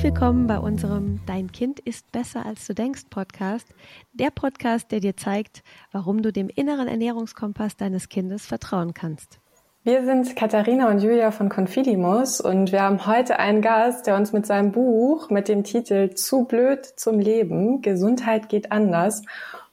Herzlich 0.00 0.14
willkommen 0.14 0.46
bei 0.46 0.58
unserem 0.58 1.20
Dein 1.26 1.52
Kind 1.52 1.78
ist 1.78 2.10
besser 2.10 2.46
als 2.46 2.66
du 2.66 2.72
denkst 2.72 3.02
Podcast. 3.10 3.66
Der 4.14 4.30
Podcast, 4.30 4.90
der 4.92 5.00
dir 5.00 5.14
zeigt, 5.14 5.62
warum 5.92 6.22
du 6.22 6.32
dem 6.32 6.48
inneren 6.48 6.88
Ernährungskompass 6.88 7.76
deines 7.76 8.08
Kindes 8.08 8.46
vertrauen 8.46 8.94
kannst. 8.94 9.40
Wir 9.84 10.02
sind 10.06 10.34
Katharina 10.36 10.88
und 10.88 11.02
Julia 11.02 11.32
von 11.32 11.50
Confidimus 11.50 12.40
und 12.40 12.72
wir 12.72 12.80
haben 12.80 13.04
heute 13.04 13.38
einen 13.38 13.60
Gast, 13.60 14.06
der 14.06 14.16
uns 14.16 14.32
mit 14.32 14.46
seinem 14.46 14.72
Buch 14.72 15.28
mit 15.28 15.48
dem 15.48 15.64
Titel 15.64 16.14
Zu 16.14 16.44
blöd 16.44 16.86
zum 16.86 17.18
Leben, 17.18 17.82
Gesundheit 17.82 18.48
geht 18.48 18.72
anders, 18.72 19.20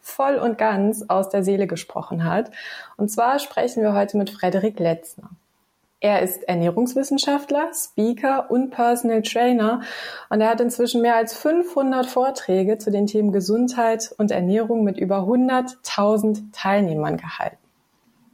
voll 0.01 0.35
und 0.35 0.57
ganz 0.57 1.05
aus 1.07 1.29
der 1.29 1.45
Seele 1.45 1.67
gesprochen 1.67 2.25
hat. 2.25 2.51
Und 2.97 3.09
zwar 3.09 3.39
sprechen 3.39 3.81
wir 3.81 3.93
heute 3.93 4.17
mit 4.17 4.29
Frederik 4.29 4.77
Letzner. 4.77 5.29
Er 5.99 6.21
ist 6.21 6.43
Ernährungswissenschaftler, 6.43 7.71
Speaker 7.73 8.51
und 8.51 8.69
Personal 8.69 9.23
Trainer 9.23 9.81
und 10.29 10.41
er 10.41 10.49
hat 10.49 10.61
inzwischen 10.61 11.01
mehr 11.01 11.15
als 11.15 11.35
500 11.35 12.05
Vorträge 12.05 12.77
zu 12.77 12.91
den 12.91 13.07
Themen 13.07 13.31
Gesundheit 13.31 14.13
und 14.19 14.29
Ernährung 14.29 14.83
mit 14.83 14.99
über 14.99 15.21
100.000 15.21 16.51
Teilnehmern 16.53 17.17
gehalten. 17.17 17.57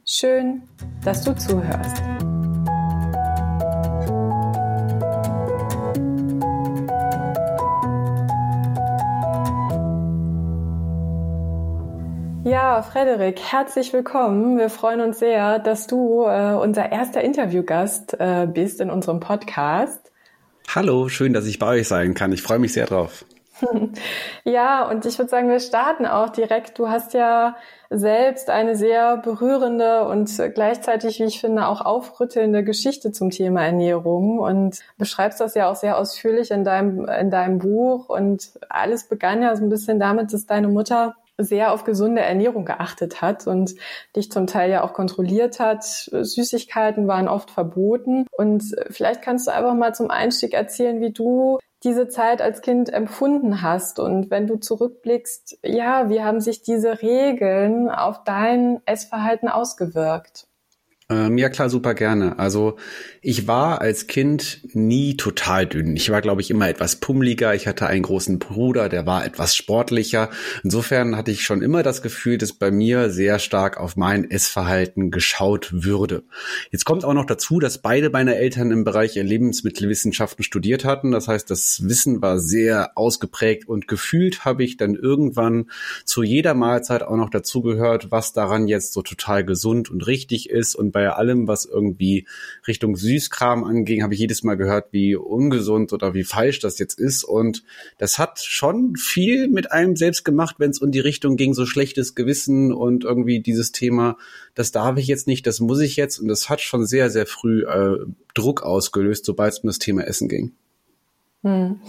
Schön, 0.04 0.64
dass 1.02 1.24
du 1.24 1.34
zuhörst. 1.34 2.02
Ja, 12.54 12.82
Frederik, 12.82 13.40
herzlich 13.40 13.92
willkommen. 13.92 14.58
Wir 14.58 14.70
freuen 14.70 15.00
uns 15.00 15.18
sehr, 15.18 15.58
dass 15.58 15.88
du 15.88 16.22
äh, 16.22 16.54
unser 16.54 16.92
erster 16.92 17.20
Interviewgast 17.20 18.14
äh, 18.20 18.46
bist 18.46 18.80
in 18.80 18.90
unserem 18.90 19.18
Podcast. 19.18 20.12
Hallo, 20.72 21.08
schön, 21.08 21.32
dass 21.32 21.46
ich 21.46 21.58
bei 21.58 21.80
euch 21.80 21.88
sein 21.88 22.14
kann. 22.14 22.30
Ich 22.30 22.42
freue 22.42 22.60
mich 22.60 22.72
sehr 22.72 22.86
drauf. 22.86 23.24
ja, 24.44 24.88
und 24.88 25.04
ich 25.04 25.18
würde 25.18 25.30
sagen, 25.30 25.48
wir 25.48 25.58
starten 25.58 26.06
auch 26.06 26.28
direkt. 26.28 26.78
Du 26.78 26.88
hast 26.88 27.12
ja 27.12 27.56
selbst 27.90 28.48
eine 28.50 28.76
sehr 28.76 29.16
berührende 29.16 30.04
und 30.04 30.30
gleichzeitig, 30.54 31.18
wie 31.18 31.24
ich 31.24 31.40
finde, 31.40 31.66
auch 31.66 31.80
aufrüttelnde 31.80 32.62
Geschichte 32.62 33.10
zum 33.10 33.30
Thema 33.30 33.64
Ernährung 33.64 34.38
und 34.38 34.78
beschreibst 34.96 35.40
das 35.40 35.56
ja 35.56 35.68
auch 35.68 35.76
sehr 35.76 35.98
ausführlich 35.98 36.52
in 36.52 36.62
deinem, 36.62 37.08
in 37.08 37.32
deinem 37.32 37.58
Buch. 37.58 38.08
Und 38.10 38.52
alles 38.68 39.08
begann 39.08 39.42
ja 39.42 39.56
so 39.56 39.64
ein 39.64 39.70
bisschen 39.70 39.98
damit, 39.98 40.32
dass 40.32 40.46
deine 40.46 40.68
Mutter 40.68 41.16
sehr 41.38 41.72
auf 41.72 41.84
gesunde 41.84 42.22
Ernährung 42.22 42.64
geachtet 42.64 43.20
hat 43.20 43.46
und 43.46 43.74
dich 44.14 44.30
zum 44.30 44.46
Teil 44.46 44.70
ja 44.70 44.84
auch 44.84 44.92
kontrolliert 44.92 45.60
hat. 45.60 45.84
Süßigkeiten 45.84 47.08
waren 47.08 47.28
oft 47.28 47.50
verboten. 47.50 48.26
Und 48.30 48.64
vielleicht 48.90 49.22
kannst 49.22 49.46
du 49.46 49.52
einfach 49.52 49.74
mal 49.74 49.94
zum 49.94 50.10
Einstieg 50.10 50.54
erzählen, 50.54 51.00
wie 51.00 51.12
du 51.12 51.58
diese 51.82 52.08
Zeit 52.08 52.40
als 52.40 52.62
Kind 52.62 52.90
empfunden 52.90 53.60
hast 53.60 53.98
und 53.98 54.30
wenn 54.30 54.46
du 54.46 54.56
zurückblickst, 54.56 55.58
ja, 55.62 56.08
wie 56.08 56.22
haben 56.22 56.40
sich 56.40 56.62
diese 56.62 57.02
Regeln 57.02 57.90
auf 57.90 58.24
dein 58.24 58.80
Essverhalten 58.86 59.48
ausgewirkt? 59.48 60.46
Ähm, 61.10 61.36
ja 61.36 61.50
klar, 61.50 61.68
super 61.68 61.92
gerne. 61.92 62.38
Also 62.38 62.78
ich 63.20 63.46
war 63.46 63.82
als 63.82 64.06
Kind 64.06 64.60
nie 64.72 65.18
total 65.18 65.66
dünn. 65.66 65.96
Ich 65.96 66.08
war, 66.08 66.22
glaube 66.22 66.40
ich, 66.40 66.50
immer 66.50 66.66
etwas 66.66 66.96
pummeliger. 66.96 67.54
Ich 67.54 67.66
hatte 67.66 67.86
einen 67.86 68.04
großen 68.04 68.38
Bruder, 68.38 68.88
der 68.88 69.04
war 69.04 69.26
etwas 69.26 69.54
sportlicher. 69.54 70.30
Insofern 70.62 71.14
hatte 71.14 71.30
ich 71.30 71.42
schon 71.42 71.60
immer 71.60 71.82
das 71.82 72.00
Gefühl, 72.00 72.38
dass 72.38 72.54
bei 72.54 72.70
mir 72.70 73.10
sehr 73.10 73.38
stark 73.38 73.76
auf 73.76 73.96
mein 73.96 74.30
Essverhalten 74.30 75.10
geschaut 75.10 75.68
würde. 75.74 76.22
Jetzt 76.70 76.86
kommt 76.86 77.04
auch 77.04 77.12
noch 77.12 77.26
dazu, 77.26 77.60
dass 77.60 77.82
beide 77.82 78.08
meiner 78.08 78.36
Eltern 78.36 78.70
im 78.70 78.84
Bereich 78.84 79.14
Lebensmittelwissenschaften 79.14 80.42
studiert 80.42 80.86
hatten. 80.86 81.12
Das 81.12 81.28
heißt, 81.28 81.50
das 81.50 81.86
Wissen 81.86 82.22
war 82.22 82.38
sehr 82.38 82.96
ausgeprägt 82.96 83.68
und 83.68 83.88
gefühlt 83.88 84.46
habe 84.46 84.64
ich 84.64 84.78
dann 84.78 84.94
irgendwann 84.94 85.66
zu 86.06 86.22
jeder 86.22 86.54
Mahlzeit 86.54 87.02
auch 87.02 87.16
noch 87.16 87.28
dazugehört, 87.28 88.10
was 88.10 88.32
daran 88.32 88.68
jetzt 88.68 88.94
so 88.94 89.02
total 89.02 89.44
gesund 89.44 89.90
und 89.90 90.06
richtig 90.06 90.48
ist 90.48 90.74
und 90.74 90.93
bei 90.94 91.10
allem, 91.10 91.48
was 91.48 91.66
irgendwie 91.66 92.26
Richtung 92.66 92.96
Süßkram 92.96 93.64
anging, 93.64 94.02
habe 94.02 94.14
ich 94.14 94.20
jedes 94.20 94.44
Mal 94.44 94.54
gehört, 94.54 94.86
wie 94.92 95.16
ungesund 95.16 95.92
oder 95.92 96.14
wie 96.14 96.24
falsch 96.24 96.60
das 96.60 96.78
jetzt 96.78 96.98
ist. 96.98 97.24
Und 97.24 97.64
das 97.98 98.18
hat 98.18 98.38
schon 98.38 98.96
viel 98.96 99.48
mit 99.48 99.72
einem 99.72 99.96
selbst 99.96 100.24
gemacht, 100.24 100.56
wenn 100.58 100.70
es 100.70 100.78
um 100.78 100.92
die 100.92 101.00
Richtung 101.00 101.36
ging, 101.36 101.52
so 101.52 101.66
schlechtes 101.66 102.14
Gewissen 102.14 102.72
und 102.72 103.04
irgendwie 103.04 103.40
dieses 103.40 103.72
Thema, 103.72 104.16
das 104.54 104.70
darf 104.70 104.96
ich 104.96 105.08
jetzt 105.08 105.26
nicht, 105.26 105.46
das 105.46 105.60
muss 105.60 105.80
ich 105.80 105.96
jetzt. 105.96 106.20
Und 106.20 106.28
das 106.28 106.48
hat 106.48 106.60
schon 106.60 106.86
sehr, 106.86 107.10
sehr 107.10 107.26
früh 107.26 107.64
äh, 107.64 107.98
Druck 108.34 108.62
ausgelöst, 108.62 109.24
sobald 109.24 109.52
es 109.52 109.58
um 109.58 109.66
das 109.66 109.80
Thema 109.80 110.06
Essen 110.06 110.28
ging. 110.28 110.52
Hm. 111.42 111.80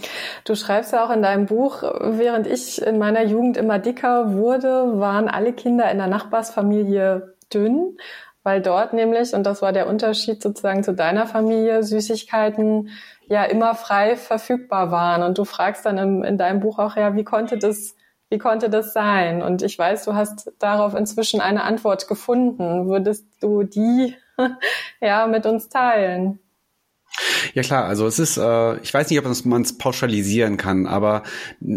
Du 0.44 0.54
schreibst 0.56 0.92
ja 0.92 1.06
auch 1.06 1.10
in 1.10 1.22
deinem 1.22 1.46
Buch, 1.46 1.82
während 1.82 2.46
ich 2.46 2.82
in 2.82 2.98
meiner 2.98 3.24
Jugend 3.24 3.56
immer 3.56 3.78
dicker 3.78 4.34
wurde, 4.34 4.98
waren 4.98 5.28
alle 5.28 5.52
Kinder 5.52 5.90
in 5.90 5.98
der 5.98 6.08
Nachbarsfamilie 6.08 7.36
dünn 7.52 7.96
weil 8.46 8.62
dort 8.62 8.92
nämlich, 8.92 9.34
und 9.34 9.42
das 9.42 9.60
war 9.60 9.72
der 9.72 9.88
Unterschied 9.88 10.40
sozusagen 10.40 10.84
zu 10.84 10.94
deiner 10.94 11.26
Familie, 11.26 11.82
Süßigkeiten 11.82 12.90
ja 13.26 13.42
immer 13.42 13.74
frei 13.74 14.14
verfügbar 14.14 14.92
waren. 14.92 15.24
Und 15.24 15.36
du 15.38 15.44
fragst 15.44 15.84
dann 15.84 15.98
in, 15.98 16.22
in 16.22 16.38
deinem 16.38 16.60
Buch 16.60 16.78
auch, 16.78 16.94
ja, 16.94 17.16
wie 17.16 17.24
konnte 17.24 17.58
das, 17.58 17.96
wie 18.30 18.38
konnte 18.38 18.70
das 18.70 18.92
sein? 18.92 19.42
Und 19.42 19.62
ich 19.62 19.76
weiß, 19.76 20.04
du 20.04 20.14
hast 20.14 20.52
darauf 20.60 20.94
inzwischen 20.94 21.40
eine 21.40 21.64
Antwort 21.64 22.06
gefunden. 22.06 22.86
Würdest 22.88 23.26
du 23.40 23.64
die 23.64 24.14
ja 25.00 25.26
mit 25.26 25.44
uns 25.44 25.68
teilen? 25.68 26.38
Ja 27.54 27.62
klar, 27.62 27.84
also 27.84 28.06
es 28.06 28.18
ist, 28.18 28.36
äh, 28.36 28.78
ich 28.80 28.92
weiß 28.92 29.08
nicht, 29.10 29.18
ob 29.18 29.44
man 29.44 29.62
es 29.62 29.78
pauschalisieren 29.78 30.56
kann, 30.56 30.86
aber 30.86 31.22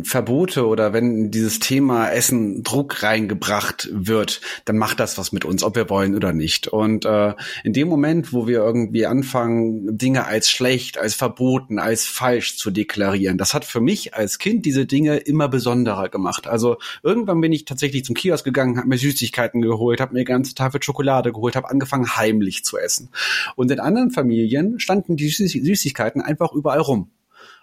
Verbote 0.04 0.68
oder 0.68 0.94
wenn 0.94 1.32
dieses 1.32 1.60
Thema 1.60 2.10
Essen 2.10 2.64
Druck 2.64 3.04
reingebracht 3.04 3.90
wird, 3.92 4.42
dann 4.66 4.78
macht 4.78 5.00
das 5.00 5.18
was 5.18 5.32
mit 5.32 5.46
uns, 5.46 5.64
ob 5.64 5.76
wir 5.76 5.90
wollen 5.90 6.16
oder 6.16 6.34
nicht. 6.34 6.68
Und 6.68 7.06
äh, 7.06 7.34
in 7.64 7.74
dem 7.74 7.88
Moment, 7.88 8.34
wo 8.34 8.48
wir 8.48 8.60
irgendwie 8.60 9.06
anfangen, 9.06 9.98
Dinge 9.98 10.26
als 10.26 10.50
schlecht, 10.50 10.98
als 10.98 11.16
verboten, 11.16 11.80
als 11.80 12.06
falsch 12.06 12.58
zu 12.58 12.72
deklarieren, 12.72 13.38
das 13.38 13.54
hat 13.54 13.66
für 13.66 13.82
mich 13.82 14.14
als 14.14 14.40
Kind 14.40 14.66
diese 14.66 14.86
Dinge 14.86 15.18
immer 15.18 15.48
besonderer 15.48 16.10
gemacht. 16.10 16.48
Also 16.48 16.78
irgendwann 17.04 17.42
bin 17.42 17.54
ich 17.54 17.66
tatsächlich 17.66 18.04
zum 18.04 18.16
Kiosk 18.16 18.44
gegangen, 18.44 18.78
habe 18.78 18.88
mir 18.88 18.98
Süßigkeiten 18.98 19.62
geholt, 19.62 20.02
habe 20.02 20.14
mir 20.14 20.26
ganze 20.26 20.56
Tafel 20.56 20.84
Schokolade 20.84 21.32
geholt, 21.32 21.56
habe 21.56 21.70
angefangen 21.70 22.18
heimlich 22.18 22.64
zu 22.66 22.78
essen. 22.78 23.10
Und 23.56 23.72
in 23.72 23.80
anderen 23.80 24.12
Familien 24.12 24.80
standen 24.80 25.16
die 25.16 25.29
Süßigkeiten 25.30 26.22
einfach 26.22 26.54
überall 26.54 26.80
rum. 26.80 27.12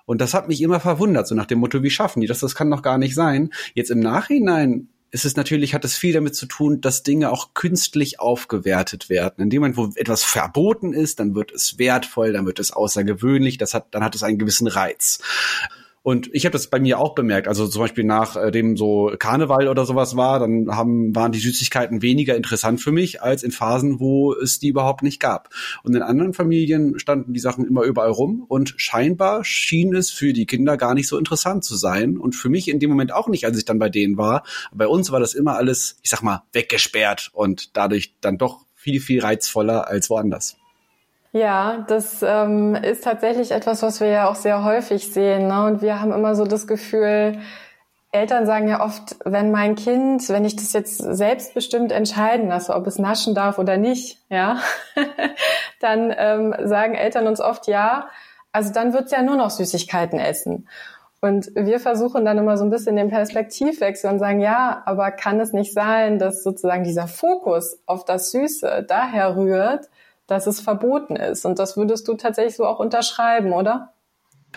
Und 0.07 0.21
das 0.21 0.35
hat 0.35 0.49
mich 0.49 0.63
immer 0.63 0.81
verwundert, 0.81 1.27
so 1.27 1.35
nach 1.35 1.47
dem 1.47 1.59
Motto, 1.59 1.83
wie 1.83 1.91
schaffen 1.91 2.21
die 2.21 2.27
das? 2.27 2.41
Das 2.41 2.55
kann 2.55 2.71
doch 2.71 2.83
gar 2.83 2.99
nicht 2.99 3.15
sein. 3.15 3.51
Jetzt 3.75 3.91
im 3.91 4.01
Nachhinein 4.01 4.89
ist 5.11 5.25
es 5.25 5.37
natürlich, 5.37 5.75
hat 5.75 5.85
es 5.85 5.97
viel 5.97 6.13
damit 6.13 6.35
zu 6.35 6.47
tun, 6.47 6.81
dass 6.81 7.03
Dinge 7.03 7.31
auch 7.31 7.55
künstlich 7.55 8.21
aufgewertet 8.21 9.09
werden. 9.09 9.43
In 9.43 9.51
dem 9.51 9.63
Moment, 9.63 9.77
wo 9.77 9.91
etwas 9.97 10.23
verboten 10.23 10.93
ist, 10.93 11.21
dann 11.21 11.35
wird 11.35 11.53
es 11.53 11.79
wertvoll, 11.79 12.33
dann 12.33 12.47
wird 12.47 12.59
es 12.59 12.73
außergewöhnlich, 12.73 13.59
das 13.59 13.75
hat, 13.75 13.95
dann 13.95 14.05
hat 14.05 14.15
es 14.15 14.23
einen 14.23 14.39
gewissen 14.39 14.67
Reiz. 14.67 15.21
Und 16.07 16.31
ich 16.33 16.45
habe 16.45 16.53
das 16.53 16.69
bei 16.69 16.79
mir 16.79 17.01
auch 17.01 17.17
bemerkt. 17.17 17.49
Also 17.49 17.67
zum 17.67 17.83
Beispiel 17.83 18.05
nachdem 18.05 18.75
äh, 18.75 18.77
so 18.77 19.11
Karneval 19.19 19.67
oder 19.67 19.85
sowas 19.85 20.17
war, 20.17 20.39
dann 20.39 20.69
haben, 20.71 21.17
waren 21.17 21.33
die 21.33 21.41
Süßigkeiten 21.41 22.01
weniger 22.01 22.37
interessant 22.37 22.81
für 22.81 22.93
mich 22.93 23.23
als 23.23 23.43
in 23.43 23.51
Phasen, 23.51 23.99
wo 23.99 24.33
es 24.33 24.61
die 24.61 24.69
überhaupt 24.69 25.03
nicht 25.03 25.19
gab. 25.19 25.49
Und 25.83 25.97
in 25.97 26.03
anderen 26.03 26.33
Familien 26.33 27.01
standen 27.01 27.33
die 27.33 27.41
Sachen 27.41 27.67
immer 27.67 27.83
überall 27.83 28.11
rum 28.11 28.45
und 28.47 28.75
scheinbar 28.77 29.43
schien 29.43 29.97
es 29.97 30.11
für 30.11 30.33
die 30.33 30.47
Kinder 30.47 30.77
gar 30.77 30.95
nicht 30.95 31.09
so 31.09 31.19
interessant 31.19 31.65
zu 31.65 31.75
sein. 31.75 32.19
Und 32.19 32.37
für 32.37 32.51
mich 32.51 32.69
in 32.69 32.79
dem 32.79 32.91
Moment 32.91 33.13
auch 33.13 33.27
nicht, 33.27 33.45
als 33.45 33.59
ich 33.59 33.65
dann 33.65 33.81
bei 33.81 33.89
denen 33.89 34.17
war. 34.17 34.45
Bei 34.73 34.87
uns 34.87 35.11
war 35.11 35.19
das 35.19 35.35
immer 35.35 35.57
alles, 35.57 35.99
ich 36.03 36.11
sag 36.11 36.23
mal, 36.23 36.45
weggesperrt 36.53 37.31
und 37.33 37.77
dadurch 37.77 38.15
dann 38.21 38.39
doch 38.39 38.65
viel, 38.77 39.01
viel 39.01 39.23
reizvoller 39.23 39.89
als 39.89 40.09
woanders. 40.09 40.57
Ja, 41.37 41.85
das 41.87 42.23
ähm, 42.23 42.75
ist 42.77 43.05
tatsächlich 43.05 43.51
etwas, 43.51 43.83
was 43.83 44.01
wir 44.01 44.09
ja 44.09 44.31
auch 44.31 44.37
sehr 44.37 44.65
häufig 44.65 45.13
sehen. 45.13 45.49
Ne? 45.49 45.67
Und 45.67 45.83
wir 45.83 46.01
haben 46.01 46.11
immer 46.11 46.35
so 46.35 46.47
das 46.47 46.67
Gefühl, 46.67 47.39
Eltern 48.11 48.47
sagen 48.47 48.69
ja 48.69 48.83
oft, 48.83 49.17
wenn 49.23 49.51
mein 49.51 49.75
Kind, 49.75 50.31
wenn 50.31 50.47
ich 50.47 50.57
das 50.57 50.73
jetzt 50.73 50.97
selbstbestimmt 50.97 51.93
entscheiden 51.93 52.49
lasse, 52.49 52.75
ob 52.75 52.87
es 52.87 52.99
naschen 52.99 53.35
darf 53.35 53.59
oder 53.59 53.77
nicht, 53.77 54.19
ja, 54.31 54.61
dann 55.81 56.11
ähm, 56.17 56.55
sagen 56.65 56.95
Eltern 56.95 57.27
uns 57.27 57.43
oft 57.43 57.67
ja, 57.67 58.09
also 58.51 58.73
dann 58.73 58.95
wird's 58.95 59.13
ja 59.13 59.21
nur 59.21 59.37
noch 59.37 59.51
Süßigkeiten 59.51 60.19
essen. 60.19 60.67
Und 61.21 61.51
wir 61.55 61.81
versuchen 61.81 62.25
dann 62.25 62.39
immer 62.39 62.57
so 62.57 62.65
ein 62.65 62.71
bisschen 62.71 62.97
den 62.97 63.11
Perspektivwechsel 63.11 64.11
und 64.11 64.21
sagen, 64.21 64.41
ja, 64.41 64.83
aber 64.87 65.11
kann 65.11 65.39
es 65.39 65.53
nicht 65.53 65.75
sein, 65.75 66.19
dass 66.19 66.43
sozusagen 66.43 66.85
dieser 66.85 67.09
Fokus 67.09 67.79
auf 67.85 68.07
das 68.07 68.31
Süße 68.31 68.87
daher 68.89 69.37
rührt, 69.37 69.91
dass 70.27 70.47
es 70.47 70.61
verboten 70.61 71.17
ist. 71.17 71.45
Und 71.47 71.59
das 71.59 71.77
würdest 71.77 72.09
du 72.09 72.15
tatsächlich 72.15 72.57
so 72.57 72.67
auch 72.67 72.79
unterschreiben, 72.79 73.53
oder? 73.53 73.93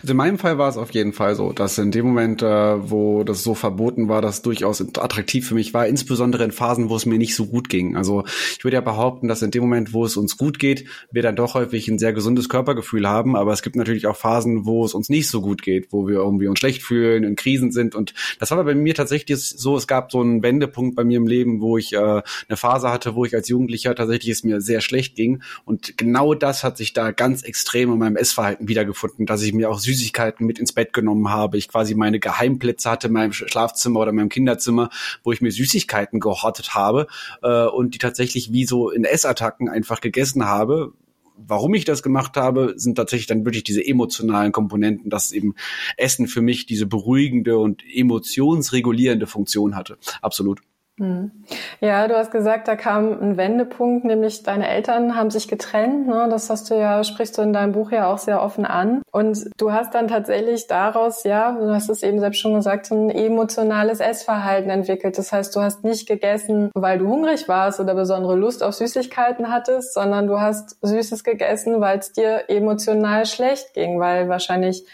Also 0.01 0.11
in 0.11 0.17
meinem 0.17 0.37
Fall 0.37 0.57
war 0.57 0.69
es 0.69 0.77
auf 0.77 0.91
jeden 0.91 1.13
Fall 1.13 1.35
so, 1.35 1.51
dass 1.51 1.77
in 1.77 1.91
dem 1.91 2.05
Moment, 2.05 2.41
äh, 2.41 2.89
wo 2.89 3.23
das 3.23 3.43
so 3.43 3.53
verboten 3.53 4.07
war, 4.07 4.21
das 4.21 4.41
durchaus 4.41 4.81
attraktiv 4.81 5.47
für 5.47 5.55
mich 5.55 5.73
war, 5.73 5.87
insbesondere 5.87 6.43
in 6.43 6.51
Phasen, 6.51 6.89
wo 6.89 6.95
es 6.95 7.05
mir 7.05 7.17
nicht 7.17 7.35
so 7.35 7.45
gut 7.45 7.69
ging. 7.69 7.95
Also 7.97 8.23
ich 8.57 8.63
würde 8.63 8.75
ja 8.75 8.81
behaupten, 8.81 9.27
dass 9.27 9.41
in 9.41 9.51
dem 9.51 9.61
Moment, 9.61 9.93
wo 9.93 10.05
es 10.05 10.17
uns 10.17 10.37
gut 10.37 10.59
geht, 10.59 10.85
wir 11.11 11.21
dann 11.21 11.35
doch 11.35 11.53
häufig 11.53 11.87
ein 11.87 11.99
sehr 11.99 12.13
gesundes 12.13 12.49
Körpergefühl 12.49 13.07
haben. 13.07 13.35
Aber 13.35 13.51
es 13.51 13.61
gibt 13.61 13.75
natürlich 13.75 14.07
auch 14.07 14.15
Phasen, 14.15 14.65
wo 14.65 14.85
es 14.85 14.93
uns 14.93 15.09
nicht 15.09 15.27
so 15.27 15.41
gut 15.41 15.61
geht, 15.61 15.91
wo 15.91 16.07
wir 16.07 16.15
irgendwie 16.15 16.47
uns 16.47 16.59
schlecht 16.59 16.83
fühlen, 16.83 17.23
in 17.23 17.35
Krisen 17.35 17.71
sind. 17.71 17.95
Und 17.95 18.13
das 18.39 18.51
war 18.51 18.63
bei 18.63 18.75
mir 18.75 18.95
tatsächlich 18.95 19.39
so, 19.39 19.75
es 19.75 19.87
gab 19.87 20.11
so 20.11 20.21
einen 20.21 20.43
Wendepunkt 20.43 20.95
bei 20.95 21.03
mir 21.03 21.17
im 21.17 21.27
Leben, 21.27 21.61
wo 21.61 21.77
ich 21.77 21.93
äh, 21.93 21.97
eine 21.97 22.57
Phase 22.57 22.89
hatte, 22.89 23.15
wo 23.15 23.25
ich 23.25 23.35
als 23.35 23.49
Jugendlicher 23.49 23.95
tatsächlich 23.95 24.31
es 24.31 24.43
mir 24.43 24.61
sehr 24.61 24.81
schlecht 24.81 25.15
ging. 25.15 25.41
Und 25.65 25.97
genau 25.97 26.33
das 26.33 26.63
hat 26.63 26.77
sich 26.77 26.93
da 26.93 27.11
ganz 27.11 27.43
extrem 27.43 27.91
in 27.91 27.99
meinem 27.99 28.15
Essverhalten 28.15 28.67
wiedergefunden, 28.67 29.25
dass 29.25 29.41
ich 29.41 29.53
mir 29.53 29.69
auch 29.69 29.79
Süßigkeiten 29.89 30.45
mit 30.45 30.59
ins 30.59 30.73
Bett 30.73 30.93
genommen 30.93 31.29
habe. 31.29 31.57
Ich 31.57 31.67
quasi 31.67 31.95
meine 31.95 32.19
Geheimplätze 32.19 32.89
hatte 32.89 33.07
in 33.07 33.13
meinem 33.13 33.33
Schlafzimmer 33.33 34.01
oder 34.01 34.11
meinem 34.11 34.29
Kinderzimmer, 34.29 34.89
wo 35.23 35.31
ich 35.31 35.41
mir 35.41 35.51
Süßigkeiten 35.51 36.19
gehortet 36.19 36.75
habe 36.75 37.07
äh, 37.41 37.65
und 37.65 37.93
die 37.93 37.97
tatsächlich 37.97 38.51
wie 38.51 38.65
so 38.65 38.89
in 38.89 39.03
Essattacken 39.03 39.69
einfach 39.69 40.01
gegessen 40.01 40.45
habe. 40.45 40.93
Warum 41.35 41.73
ich 41.73 41.85
das 41.85 42.03
gemacht 42.03 42.35
habe, 42.35 42.73
sind 42.75 42.95
tatsächlich 42.95 43.27
dann 43.27 43.45
wirklich 43.45 43.63
diese 43.63 43.85
emotionalen 43.85 44.51
Komponenten, 44.51 45.09
dass 45.09 45.31
eben 45.31 45.55
Essen 45.95 46.27
für 46.27 46.41
mich 46.41 46.65
diese 46.65 46.85
beruhigende 46.85 47.57
und 47.57 47.81
emotionsregulierende 47.91 49.25
Funktion 49.25 49.75
hatte. 49.75 49.97
Absolut. 50.21 50.59
Hm. 50.99 51.31
Ja, 51.79 52.09
du 52.09 52.17
hast 52.17 52.29
gesagt, 52.29 52.67
da 52.67 52.75
kam 52.75 53.21
ein 53.21 53.37
Wendepunkt, 53.37 54.03
nämlich 54.03 54.43
deine 54.43 54.67
Eltern 54.67 55.15
haben 55.15 55.31
sich 55.31 55.47
getrennt. 55.47 56.07
Ne? 56.07 56.27
Das 56.29 56.49
hast 56.49 56.69
du 56.69 56.75
ja, 56.75 57.05
sprichst 57.05 57.37
du 57.37 57.41
in 57.41 57.53
deinem 57.53 57.71
Buch 57.71 57.91
ja 57.91 58.11
auch 58.11 58.17
sehr 58.17 58.43
offen 58.43 58.65
an. 58.65 59.01
Und 59.11 59.49
du 59.57 59.71
hast 59.71 59.95
dann 59.95 60.09
tatsächlich 60.09 60.67
daraus, 60.67 61.23
ja, 61.23 61.53
du 61.53 61.73
hast 61.73 61.89
es 61.89 62.03
eben 62.03 62.19
selbst 62.19 62.41
schon 62.41 62.53
gesagt, 62.53 62.91
ein 62.91 63.09
emotionales 63.09 64.01
Essverhalten 64.01 64.69
entwickelt. 64.69 65.17
Das 65.17 65.31
heißt, 65.31 65.55
du 65.55 65.61
hast 65.61 65.85
nicht 65.85 66.05
gegessen, 66.05 66.69
weil 66.75 66.99
du 66.99 67.07
hungrig 67.07 67.47
warst 67.47 67.79
oder 67.79 67.95
besondere 67.95 68.35
Lust 68.35 68.61
auf 68.61 68.73
Süßigkeiten 68.73 69.49
hattest, 69.49 69.93
sondern 69.93 70.27
du 70.27 70.41
hast 70.41 70.77
Süßes 70.81 71.23
gegessen, 71.23 71.79
weil 71.79 71.99
es 71.99 72.11
dir 72.11 72.49
emotional 72.49 73.25
schlecht 73.25 73.73
ging, 73.73 74.01
weil 74.01 74.27
wahrscheinlich 74.27 74.85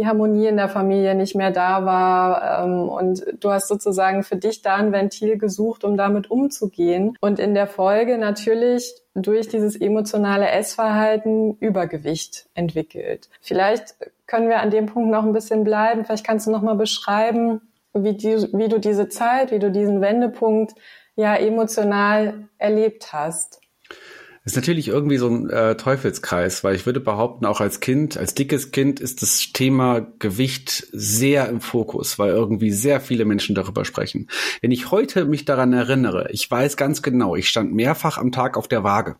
die 0.00 0.06
Harmonie 0.06 0.46
in 0.46 0.56
der 0.56 0.70
Familie 0.70 1.14
nicht 1.14 1.34
mehr 1.34 1.50
da 1.50 1.84
war 1.84 2.64
ähm, 2.64 2.88
und 2.88 3.22
du 3.38 3.50
hast 3.50 3.68
sozusagen 3.68 4.22
für 4.22 4.36
dich 4.36 4.62
da 4.62 4.76
ein 4.76 4.92
Ventil 4.92 5.36
gesucht, 5.36 5.84
um 5.84 5.98
damit 5.98 6.30
umzugehen 6.30 7.18
und 7.20 7.38
in 7.38 7.54
der 7.54 7.66
Folge 7.66 8.16
natürlich 8.16 8.94
durch 9.14 9.48
dieses 9.48 9.78
emotionale 9.78 10.48
Essverhalten 10.48 11.56
Übergewicht 11.58 12.46
entwickelt. 12.54 13.28
Vielleicht 13.42 13.94
können 14.26 14.48
wir 14.48 14.60
an 14.60 14.70
dem 14.70 14.86
Punkt 14.86 15.10
noch 15.10 15.24
ein 15.24 15.34
bisschen 15.34 15.64
bleiben. 15.64 16.04
Vielleicht 16.06 16.26
kannst 16.26 16.46
du 16.46 16.50
noch 16.50 16.62
mal 16.62 16.76
beschreiben, 16.76 17.60
wie, 17.92 18.14
die, 18.14 18.36
wie 18.54 18.68
du 18.68 18.78
diese 18.78 19.08
Zeit, 19.08 19.50
wie 19.50 19.58
du 19.58 19.70
diesen 19.70 20.00
Wendepunkt 20.00 20.74
ja 21.14 21.34
emotional 21.34 22.48
erlebt 22.56 23.12
hast 23.12 23.60
ist 24.44 24.56
natürlich 24.56 24.88
irgendwie 24.88 25.18
so 25.18 25.28
ein 25.28 25.50
äh, 25.50 25.76
Teufelskreis, 25.76 26.64
weil 26.64 26.74
ich 26.74 26.86
würde 26.86 27.00
behaupten, 27.00 27.44
auch 27.44 27.60
als 27.60 27.80
Kind, 27.80 28.16
als 28.16 28.34
dickes 28.34 28.70
Kind 28.70 28.98
ist 28.98 29.22
das 29.22 29.52
Thema 29.52 30.00
Gewicht 30.18 30.86
sehr 30.92 31.48
im 31.48 31.60
Fokus, 31.60 32.18
weil 32.18 32.30
irgendwie 32.30 32.72
sehr 32.72 33.00
viele 33.00 33.24
Menschen 33.24 33.54
darüber 33.54 33.84
sprechen. 33.84 34.28
Wenn 34.62 34.70
ich 34.70 34.90
heute 34.90 35.26
mich 35.26 35.44
daran 35.44 35.72
erinnere, 35.72 36.28
ich 36.30 36.50
weiß 36.50 36.76
ganz 36.76 37.02
genau, 37.02 37.36
ich 37.36 37.48
stand 37.48 37.74
mehrfach 37.74 38.16
am 38.18 38.32
Tag 38.32 38.56
auf 38.56 38.66
der 38.66 38.82
Waage. 38.82 39.16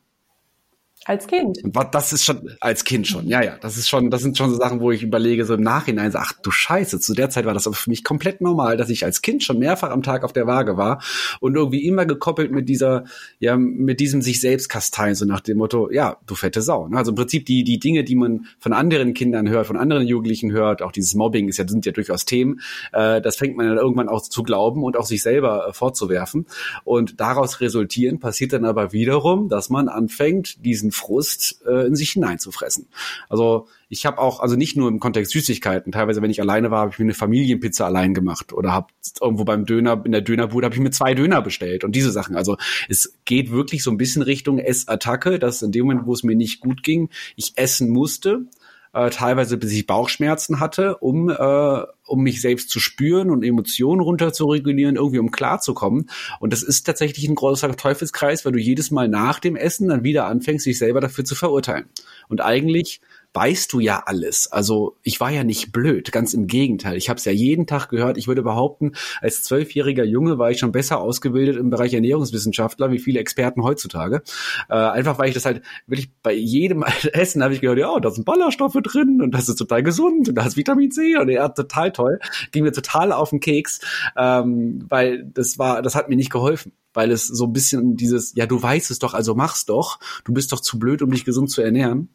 Als 1.07 1.27
Kind. 1.27 1.59
Das 1.93 2.13
ist 2.13 2.27
schon, 2.27 2.51
als 2.61 2.85
Kind 2.85 3.07
schon, 3.07 3.27
ja, 3.27 3.43
ja. 3.43 3.57
Das 3.63 3.79
ist 3.79 3.89
schon, 3.89 4.11
das 4.11 4.21
sind 4.21 4.37
schon 4.37 4.51
so 4.51 4.57
Sachen, 4.57 4.81
wo 4.81 4.91
ich 4.91 5.03
überlege, 5.03 5.47
so 5.47 5.55
im 5.55 5.63
Nachhinein, 5.63 6.13
so, 6.13 6.19
ach 6.19 6.35
du 6.43 6.51
Scheiße, 6.51 7.01
zu 7.01 7.15
der 7.15 7.31
Zeit 7.31 7.47
war 7.47 7.55
das 7.55 7.67
aber 7.67 7.75
für 7.75 7.89
mich 7.89 8.05
komplett 8.05 8.43
normal, 8.43 8.77
dass 8.77 8.91
ich 8.91 9.03
als 9.03 9.23
Kind 9.23 9.43
schon 9.43 9.59
mehrfach 9.59 9.91
am 9.91 10.03
Tag 10.03 10.25
auf 10.25 10.35
der 10.35 10.47
Waage 10.47 10.77
war 10.77 11.03
und 11.41 11.57
irgendwie 11.57 11.87
immer 11.87 12.05
gekoppelt 12.05 12.53
mit 12.53 12.69
dieser, 12.69 13.05
ja, 13.39 13.57
mit 13.57 13.99
diesem 13.99 14.21
sich 14.21 14.43
selbst 14.43 14.69
kasteien, 14.69 15.15
so 15.15 15.25
nach 15.25 15.41
dem 15.41 15.57
Motto, 15.57 15.91
ja, 15.91 16.19
du 16.27 16.35
fette 16.35 16.61
Sau. 16.61 16.87
Ne? 16.89 16.99
Also 16.99 17.13
im 17.13 17.17
Prinzip 17.17 17.47
die, 17.47 17.65
die 17.65 17.79
Dinge, 17.79 18.05
die 18.05 18.15
man 18.15 18.47
von 18.59 18.75
anderen 18.75 19.15
Kindern 19.15 19.49
hört, 19.49 19.69
von 19.69 19.79
anderen 19.79 20.07
Jugendlichen 20.07 20.53
hört, 20.53 20.83
auch 20.83 20.93
dieses 20.93 21.15
Mobbing 21.15 21.49
ist 21.49 21.57
ja, 21.57 21.67
sind 21.67 21.87
ja 21.87 21.93
durchaus 21.93 22.27
Themen, 22.27 22.61
äh, 22.93 23.23
das 23.23 23.37
fängt 23.37 23.57
man 23.57 23.67
dann 23.67 23.79
irgendwann 23.79 24.11
auch 24.11 24.21
zu 24.21 24.43
glauben 24.43 24.85
und 24.85 24.99
auch 24.99 25.07
sich 25.07 25.23
selber 25.23 25.69
äh, 25.69 25.73
vorzuwerfen. 25.73 26.45
Und 26.85 27.21
daraus 27.21 27.63
resultieren 27.63 28.21
passiert 28.21 28.53
dann 28.53 28.67
aber 28.67 28.93
wiederum, 28.93 29.49
dass 29.49 29.71
man 29.71 29.89
anfängt, 29.89 30.63
diesen 30.63 30.90
Frust 30.93 31.63
äh, 31.67 31.87
in 31.87 31.97
sich 31.97 32.11
hineinzufressen. 32.11 32.89
Also 33.29 33.69
ich 33.89 34.07
habe 34.07 34.19
auch, 34.19 34.41
also 34.41 34.57
nicht 34.57 34.77
nur 34.77 34.89
im 34.89 35.01
Kontext 35.01 35.33
Süßigkeiten, 35.33 35.93
teilweise, 35.93 36.23
wenn 36.23 36.31
ich 36.31 36.41
alleine 36.41 36.71
war, 36.71 36.81
habe 36.81 36.91
ich 36.93 36.99
mir 36.99 37.05
eine 37.05 37.15
Familienpizza 37.15 37.87
allein 37.87 38.15
gemacht 38.15 38.53
oder 38.53 38.73
habe 38.73 38.89
irgendwo 39.21 39.45
beim 39.45 39.67
Döner, 39.67 40.01
in 40.05 40.13
der 40.13 40.21
Dönerbude 40.21 40.65
habe 40.65 40.75
ich 40.75 40.81
mir 40.81 40.91
zwei 40.91 41.15
Döner 41.15 41.43
bestellt 41.43 41.85
und 41.85 41.97
diese 41.97 42.11
Sachen. 42.11 42.37
Also 42.37 42.57
es 42.89 43.19
geht 43.25 43.51
wirklich 43.51 43.83
so 43.83 43.91
ein 43.91 43.97
bisschen 43.97 44.23
Richtung 44.23 44.59
Essattacke, 44.59 45.39
dass 45.39 45.63
in 45.63 45.73
dem 45.73 45.87
Moment, 45.87 46.07
wo 46.07 46.13
es 46.13 46.23
mir 46.23 46.37
nicht 46.37 46.61
gut 46.61 46.83
ging, 46.83 47.11
ich 47.37 47.53
essen 47.57 47.91
musste, 47.91 48.47
äh, 48.93 49.11
teilweise 49.11 49.57
bis 49.57 49.73
ich 49.73 49.87
Bauchschmerzen 49.87 50.61
hatte, 50.61 50.97
um, 50.99 51.29
äh, 51.29 51.83
um 52.11 52.23
mich 52.23 52.41
selbst 52.41 52.71
zu 52.71 52.81
spüren 52.81 53.31
und 53.31 53.45
Emotionen 53.45 54.01
runter 54.01 54.33
zu 54.33 54.47
regulieren, 54.47 54.97
irgendwie 54.97 55.21
um 55.21 55.31
klarzukommen. 55.31 56.11
Und 56.41 56.53
das 56.53 56.63
ist 56.63 56.85
tatsächlich 56.85 57.29
ein 57.29 57.35
großer 57.35 57.77
Teufelskreis, 57.77 58.45
weil 58.45 58.53
du 58.53 58.59
jedes 58.59 58.91
Mal 58.91 59.09
nach 59.09 59.39
dem 59.39 59.57
Essen 59.57 59.89
dann 59.89 60.05
wieder 60.05 60.27
anfängst, 60.27 60.67
dich 60.67 60.79
selber 60.79 61.01
dafür 61.01 61.25
zu 61.25 61.35
verurteilen. 61.35 61.87
Und 62.29 62.41
eigentlich 62.41 63.01
weißt 63.33 63.73
du 63.73 63.81
ja 63.81 64.03
alles. 64.07 64.51
Also 64.51 64.97
ich 65.03 65.21
war 65.21 65.31
ja 65.31 65.45
nicht 65.45 65.73
blöd, 65.73 66.11
ganz 66.11 66.35
im 66.35 66.47
Gegenteil. 66.47 66.97
Ich 66.97 67.09
habe 67.09 67.19
es 67.19 67.25
ja 67.25 67.33
jeden 67.33 67.67
Tag 67.67 67.89
gehört. 67.89 68.19
Ich 68.19 68.27
würde 68.27 68.43
behaupten, 68.43 68.93
als 69.21 69.43
zwölfjähriger 69.45 70.05
Junge 70.05 70.39
war 70.39 70.51
ich 70.51 70.59
schon 70.59 70.73
besser 70.73 71.01
ausgebildet 71.01 71.57
im 71.57 71.71
Bereich 71.71 71.95
Ernährungswissenschaftler 71.95 72.91
wie 72.91 72.99
viele 72.99 73.21
Experten 73.21 73.63
heutzutage. 73.63 74.23
Äh, 74.69 74.75
einfach 74.75 75.19
weil 75.19 75.29
ich 75.29 75.35
das 75.35 75.45
halt 75.45 75.63
wirklich 75.87 76.11
bei 76.23 76.33
jedem 76.33 76.83
Essen 77.13 77.43
habe 77.43 77.55
ich 77.55 77.61
gehört, 77.61 77.79
ja, 77.79 77.99
da 78.01 78.11
sind 78.11 78.25
Ballaststoffe 78.25 78.79
drin 78.83 79.21
und 79.23 79.33
das 79.33 79.49
ist 79.49 79.57
total 79.57 79.83
gesund 79.83 80.29
und 80.29 80.35
da 80.35 80.45
ist 80.45 80.57
Vitamin 80.57 80.91
C 80.91 81.17
und 81.17 81.29
ja, 81.29 81.49
total 81.49 81.93
toll. 81.93 82.19
Ging 82.51 82.65
mir 82.65 82.73
total 82.73 83.13
auf 83.13 83.31
den 83.31 83.41
Keks, 83.41 83.81
ähm, 84.17 84.85
weil 84.89 85.25
das 85.25 85.59
war, 85.59 85.83
das 85.83 85.95
hat 85.95 86.09
mir 86.09 86.17
nicht 86.17 86.31
geholfen 86.31 86.73
weil 86.93 87.11
es 87.13 87.27
so 87.27 87.45
ein 87.45 87.53
bisschen 87.53 87.97
dieses, 87.97 88.35
ja, 88.35 88.47
du 88.47 88.61
weißt 88.61 88.91
es 88.91 88.99
doch, 88.99 89.15
also 89.15 89.35
mach's 89.35 89.65
doch, 89.65 90.01
du 90.25 90.33
bist 90.33 90.53
doch 90.53 90.61
zu 90.61 90.79
blöd, 90.79 91.03
um 91.03 91.11
dich 91.11 91.25
gesund 91.25 91.51
zu 91.51 91.63
ernähren. 91.63 92.09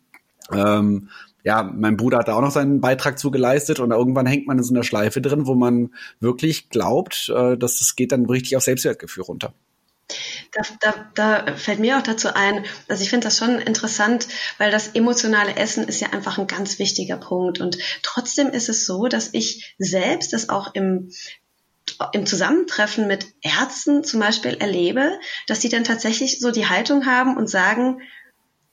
Ähm, 0.51 1.09
ja, 1.43 1.61
mein 1.61 1.95
Bruder 1.95 2.17
hat 2.19 2.27
da 2.27 2.35
auch 2.35 2.41
noch 2.41 2.51
seinen 2.51 2.81
Beitrag 2.81 3.19
zu 3.19 3.29
geleistet 3.29 3.79
und 3.79 3.91
irgendwann 3.91 4.25
hängt 4.25 4.47
man 4.47 4.57
in 4.57 4.63
so 4.63 4.73
einer 4.73 4.83
Schleife 4.83 5.21
drin, 5.21 5.45
wo 5.45 5.53
man 5.53 5.93
wirklich 6.19 6.69
glaubt, 6.69 7.31
äh, 7.35 7.55
dass 7.55 7.81
es 7.81 7.95
geht 7.95 8.11
dann 8.11 8.25
richtig 8.25 8.57
auf 8.57 8.63
Selbstwertgefühl 8.63 9.23
runter. 9.23 9.53
Da, 10.51 10.61
da, 10.81 11.43
da 11.45 11.55
fällt 11.55 11.79
mir 11.79 11.97
auch 11.97 12.03
dazu 12.03 12.33
ein, 12.33 12.65
also 12.87 13.03
ich 13.03 13.09
finde 13.09 13.25
das 13.25 13.37
schon 13.37 13.59
interessant, 13.59 14.27
weil 14.57 14.71
das 14.71 14.89
emotionale 14.89 15.55
Essen 15.55 15.87
ist 15.87 15.99
ja 15.99 16.09
einfach 16.11 16.37
ein 16.37 16.47
ganz 16.47 16.79
wichtiger 16.79 17.17
Punkt. 17.17 17.59
Und 17.59 17.77
trotzdem 18.03 18.49
ist 18.49 18.69
es 18.69 18.85
so, 18.85 19.07
dass 19.07 19.29
ich 19.33 19.75
selbst 19.77 20.33
das 20.33 20.49
auch 20.49 20.73
im 20.73 21.11
im 22.11 22.25
Zusammentreffen 22.25 23.07
mit 23.07 23.27
Ärzten 23.41 24.03
zum 24.03 24.19
Beispiel 24.19 24.55
erlebe, 24.55 25.19
dass 25.47 25.61
sie 25.61 25.69
dann 25.69 25.83
tatsächlich 25.83 26.39
so 26.39 26.51
die 26.51 26.67
Haltung 26.67 27.05
haben 27.05 27.37
und 27.37 27.47
sagen, 27.47 28.01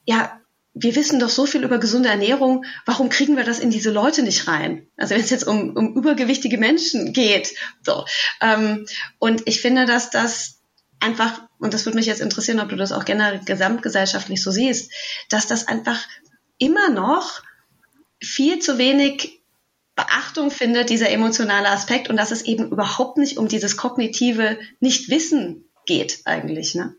ja, 0.06 0.40
wir 0.74 0.96
wissen 0.96 1.20
doch 1.20 1.28
so 1.28 1.46
viel 1.46 1.64
über 1.64 1.78
gesunde 1.78 2.08
Ernährung, 2.08 2.64
warum 2.86 3.08
kriegen 3.10 3.36
wir 3.36 3.44
das 3.44 3.58
in 3.58 3.70
diese 3.70 3.90
Leute 3.90 4.22
nicht 4.22 4.48
rein? 4.48 4.86
Also 4.96 5.14
wenn 5.14 5.20
es 5.20 5.30
jetzt 5.30 5.46
um, 5.46 5.76
um 5.76 5.94
übergewichtige 5.94 6.56
Menschen 6.58 7.12
geht. 7.12 7.54
So. 7.82 8.06
Ähm, 8.40 8.86
und 9.18 9.42
ich 9.46 9.60
finde, 9.60 9.84
dass 9.84 10.10
das 10.10 10.60
einfach, 10.98 11.42
und 11.58 11.74
das 11.74 11.84
würde 11.84 11.98
mich 11.98 12.06
jetzt 12.06 12.22
interessieren, 12.22 12.60
ob 12.60 12.70
du 12.70 12.76
das 12.76 12.92
auch 12.92 13.04
generell 13.04 13.40
gesamtgesellschaftlich 13.44 14.42
so 14.42 14.50
siehst, 14.50 14.90
dass 15.28 15.46
das 15.46 15.68
einfach 15.68 15.98
immer 16.58 16.88
noch 16.88 17.42
viel 18.22 18.60
zu 18.60 18.78
wenig 18.78 19.42
Beachtung 19.94 20.50
findet, 20.50 20.88
dieser 20.88 21.10
emotionale 21.10 21.68
Aspekt, 21.68 22.08
und 22.08 22.16
dass 22.16 22.30
es 22.30 22.42
eben 22.42 22.70
überhaupt 22.70 23.18
nicht 23.18 23.36
um 23.36 23.46
dieses 23.46 23.76
kognitive 23.76 24.58
Nichtwissen 24.80 25.68
geht 25.84 26.20
eigentlich. 26.24 26.74
Ne? 26.74 26.94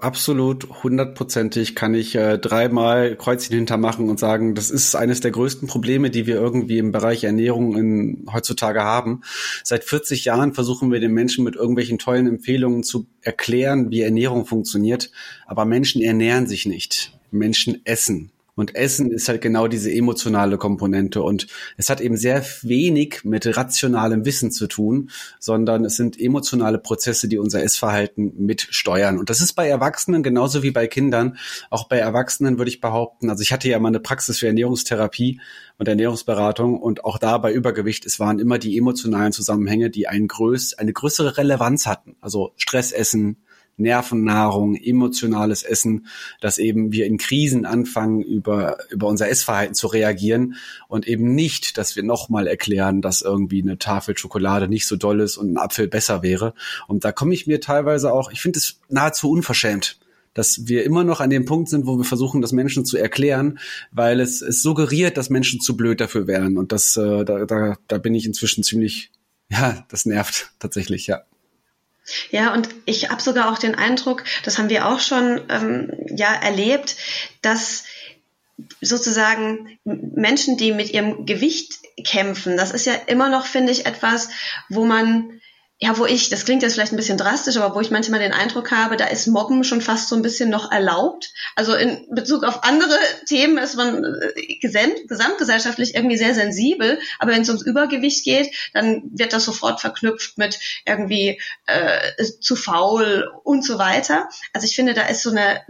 Absolut, 0.00 0.82
hundertprozentig 0.82 1.74
kann 1.74 1.94
ich 1.94 2.14
äh, 2.14 2.38
dreimal 2.38 3.16
Kreuzchen 3.16 3.56
hintermachen 3.56 4.10
und 4.10 4.18
sagen, 4.18 4.54
das 4.54 4.70
ist 4.70 4.94
eines 4.94 5.20
der 5.20 5.30
größten 5.30 5.68
Probleme, 5.68 6.10
die 6.10 6.26
wir 6.26 6.36
irgendwie 6.36 6.78
im 6.78 6.92
Bereich 6.92 7.24
Ernährung 7.24 7.76
in, 7.76 8.26
heutzutage 8.32 8.82
haben. 8.82 9.22
Seit 9.62 9.84
40 9.84 10.26
Jahren 10.26 10.52
versuchen 10.54 10.92
wir 10.92 11.00
den 11.00 11.12
Menschen 11.12 11.44
mit 11.44 11.56
irgendwelchen 11.56 11.98
tollen 11.98 12.26
Empfehlungen 12.26 12.82
zu 12.82 13.06
erklären, 13.22 13.90
wie 13.90 14.02
Ernährung 14.02 14.44
funktioniert. 14.44 15.10
Aber 15.46 15.64
Menschen 15.64 16.02
ernähren 16.02 16.46
sich 16.46 16.66
nicht. 16.66 17.18
Menschen 17.30 17.80
essen 17.84 18.30
Und 18.56 18.76
Essen 18.76 19.10
ist 19.10 19.28
halt 19.28 19.40
genau 19.40 19.66
diese 19.66 19.92
emotionale 19.92 20.58
Komponente. 20.58 21.22
Und 21.22 21.48
es 21.76 21.90
hat 21.90 22.00
eben 22.00 22.16
sehr 22.16 22.44
wenig 22.62 23.24
mit 23.24 23.56
rationalem 23.56 24.24
Wissen 24.24 24.52
zu 24.52 24.68
tun, 24.68 25.10
sondern 25.40 25.84
es 25.84 25.96
sind 25.96 26.20
emotionale 26.20 26.78
Prozesse, 26.78 27.28
die 27.28 27.38
unser 27.38 27.62
Essverhalten 27.62 28.32
mitsteuern. 28.36 29.18
Und 29.18 29.30
das 29.30 29.40
ist 29.40 29.54
bei 29.54 29.68
Erwachsenen 29.68 30.22
genauso 30.22 30.62
wie 30.62 30.70
bei 30.70 30.86
Kindern. 30.86 31.36
Auch 31.70 31.88
bei 31.88 31.98
Erwachsenen 31.98 32.58
würde 32.58 32.70
ich 32.70 32.80
behaupten, 32.80 33.28
also 33.30 33.42
ich 33.42 33.52
hatte 33.52 33.68
ja 33.68 33.78
mal 33.78 33.88
eine 33.88 34.00
Praxis 34.00 34.38
für 34.38 34.46
Ernährungstherapie 34.46 35.40
und 35.78 35.88
Ernährungsberatung 35.88 36.78
und 36.80 37.04
auch 37.04 37.18
da 37.18 37.38
bei 37.38 37.52
Übergewicht, 37.52 38.06
es 38.06 38.20
waren 38.20 38.38
immer 38.38 38.58
die 38.58 38.78
emotionalen 38.78 39.32
Zusammenhänge, 39.32 39.90
die 39.90 40.06
ein 40.06 40.28
größ, 40.28 40.74
eine 40.74 40.92
größere 40.92 41.36
Relevanz 41.36 41.86
hatten. 41.86 42.16
Also 42.20 42.52
Stressessen, 42.56 43.43
Nervennahrung, 43.76 44.76
emotionales 44.76 45.62
Essen, 45.62 46.06
dass 46.40 46.58
eben 46.58 46.92
wir 46.92 47.06
in 47.06 47.18
Krisen 47.18 47.66
anfangen, 47.66 48.22
über, 48.22 48.78
über 48.90 49.06
unser 49.06 49.28
Essverhalten 49.28 49.74
zu 49.74 49.86
reagieren 49.86 50.54
und 50.88 51.06
eben 51.06 51.34
nicht, 51.34 51.76
dass 51.78 51.96
wir 51.96 52.02
nochmal 52.02 52.46
erklären, 52.46 53.02
dass 53.02 53.22
irgendwie 53.22 53.62
eine 53.62 53.78
Tafel 53.78 54.16
Schokolade 54.16 54.68
nicht 54.68 54.86
so 54.86 54.96
doll 54.96 55.20
ist 55.20 55.36
und 55.36 55.52
ein 55.52 55.58
Apfel 55.58 55.88
besser 55.88 56.22
wäre. 56.22 56.54
Und 56.86 57.04
da 57.04 57.12
komme 57.12 57.34
ich 57.34 57.46
mir 57.46 57.60
teilweise 57.60 58.12
auch, 58.12 58.30
ich 58.30 58.40
finde 58.40 58.58
es 58.58 58.80
nahezu 58.88 59.30
unverschämt, 59.30 59.98
dass 60.34 60.66
wir 60.66 60.84
immer 60.84 61.04
noch 61.04 61.20
an 61.20 61.30
dem 61.30 61.44
Punkt 61.44 61.68
sind, 61.68 61.86
wo 61.86 61.96
wir 61.96 62.04
versuchen, 62.04 62.42
das 62.42 62.52
Menschen 62.52 62.84
zu 62.84 62.96
erklären, 62.96 63.58
weil 63.92 64.20
es, 64.20 64.42
es 64.42 64.62
suggeriert, 64.62 65.16
dass 65.16 65.30
Menschen 65.30 65.60
zu 65.60 65.76
blöd 65.76 66.00
dafür 66.00 66.26
wären. 66.26 66.58
Und 66.58 66.72
das, 66.72 66.96
äh, 66.96 67.24
da, 67.24 67.46
da, 67.46 67.78
da 67.86 67.98
bin 67.98 68.14
ich 68.14 68.26
inzwischen 68.26 68.64
ziemlich, 68.64 69.12
ja, 69.48 69.86
das 69.88 70.06
nervt 70.06 70.52
tatsächlich, 70.58 71.06
ja. 71.06 71.22
Ja, 72.30 72.52
und 72.52 72.68
ich 72.84 73.10
habe 73.10 73.22
sogar 73.22 73.50
auch 73.50 73.58
den 73.58 73.74
Eindruck, 73.74 74.24
das 74.44 74.58
haben 74.58 74.68
wir 74.68 74.86
auch 74.86 75.00
schon 75.00 75.40
ähm, 75.48 75.90
ja 76.14 76.32
erlebt, 76.34 76.96
dass 77.42 77.84
sozusagen 78.80 79.78
Menschen, 79.84 80.56
die 80.56 80.72
mit 80.72 80.90
ihrem 80.90 81.26
Gewicht 81.26 81.78
kämpfen, 82.04 82.56
das 82.56 82.70
ist 82.70 82.86
ja 82.86 82.94
immer 83.06 83.28
noch, 83.28 83.46
finde 83.46 83.72
ich, 83.72 83.86
etwas, 83.86 84.28
wo 84.68 84.84
man 84.84 85.40
ja, 85.80 85.98
wo 85.98 86.06
ich, 86.06 86.30
das 86.30 86.44
klingt 86.44 86.62
jetzt 86.62 86.74
vielleicht 86.74 86.92
ein 86.92 86.96
bisschen 86.96 87.18
drastisch, 87.18 87.56
aber 87.56 87.74
wo 87.74 87.80
ich 87.80 87.90
manchmal 87.90 88.20
den 88.20 88.32
Eindruck 88.32 88.70
habe, 88.70 88.96
da 88.96 89.06
ist 89.06 89.26
Mobben 89.26 89.64
schon 89.64 89.80
fast 89.80 90.08
so 90.08 90.14
ein 90.14 90.22
bisschen 90.22 90.48
noch 90.48 90.70
erlaubt. 90.70 91.32
Also 91.56 91.74
in 91.74 92.06
Bezug 92.10 92.44
auf 92.44 92.62
andere 92.62 92.96
Themen 93.26 93.58
ist 93.58 93.74
man 93.74 94.04
äh, 94.04 94.58
gesamt, 94.60 95.08
gesamtgesellschaftlich 95.08 95.96
irgendwie 95.96 96.16
sehr 96.16 96.34
sensibel, 96.34 97.00
aber 97.18 97.32
wenn 97.32 97.42
es 97.42 97.48
ums 97.48 97.66
Übergewicht 97.66 98.24
geht, 98.24 98.54
dann 98.72 99.02
wird 99.12 99.32
das 99.32 99.44
sofort 99.44 99.80
verknüpft 99.80 100.38
mit 100.38 100.60
irgendwie 100.86 101.40
äh, 101.66 102.24
zu 102.40 102.54
faul 102.54 103.28
und 103.42 103.64
so 103.64 103.76
weiter. 103.76 104.28
Also 104.52 104.66
ich 104.66 104.76
finde, 104.76 104.94
da 104.94 105.06
ist 105.06 105.22
so 105.22 105.30
eine 105.30 105.60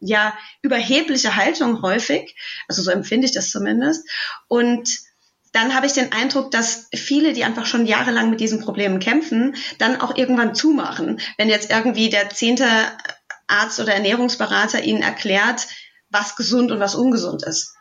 ja 0.00 0.36
überhebliche 0.60 1.36
Haltung 1.36 1.80
häufig, 1.82 2.36
also 2.68 2.82
so 2.82 2.90
empfinde 2.90 3.26
ich 3.26 3.32
das 3.32 3.50
zumindest 3.50 4.06
und 4.46 5.07
dann 5.52 5.74
habe 5.74 5.86
ich 5.86 5.92
den 5.92 6.12
Eindruck, 6.12 6.50
dass 6.50 6.88
viele, 6.94 7.32
die 7.32 7.44
einfach 7.44 7.66
schon 7.66 7.86
jahrelang 7.86 8.30
mit 8.30 8.40
diesen 8.40 8.60
Problemen 8.60 9.00
kämpfen, 9.00 9.54
dann 9.78 10.00
auch 10.00 10.16
irgendwann 10.16 10.54
zumachen. 10.54 11.20
Wenn 11.36 11.48
jetzt 11.48 11.70
irgendwie 11.70 12.10
der 12.10 12.30
zehnte 12.30 12.66
Arzt 13.46 13.80
oder 13.80 13.94
Ernährungsberater 13.94 14.82
ihnen 14.82 15.02
erklärt, 15.02 15.66
was 16.10 16.36
gesund 16.36 16.70
und 16.70 16.80
was 16.80 16.94
ungesund 16.94 17.42
ist. 17.44 17.74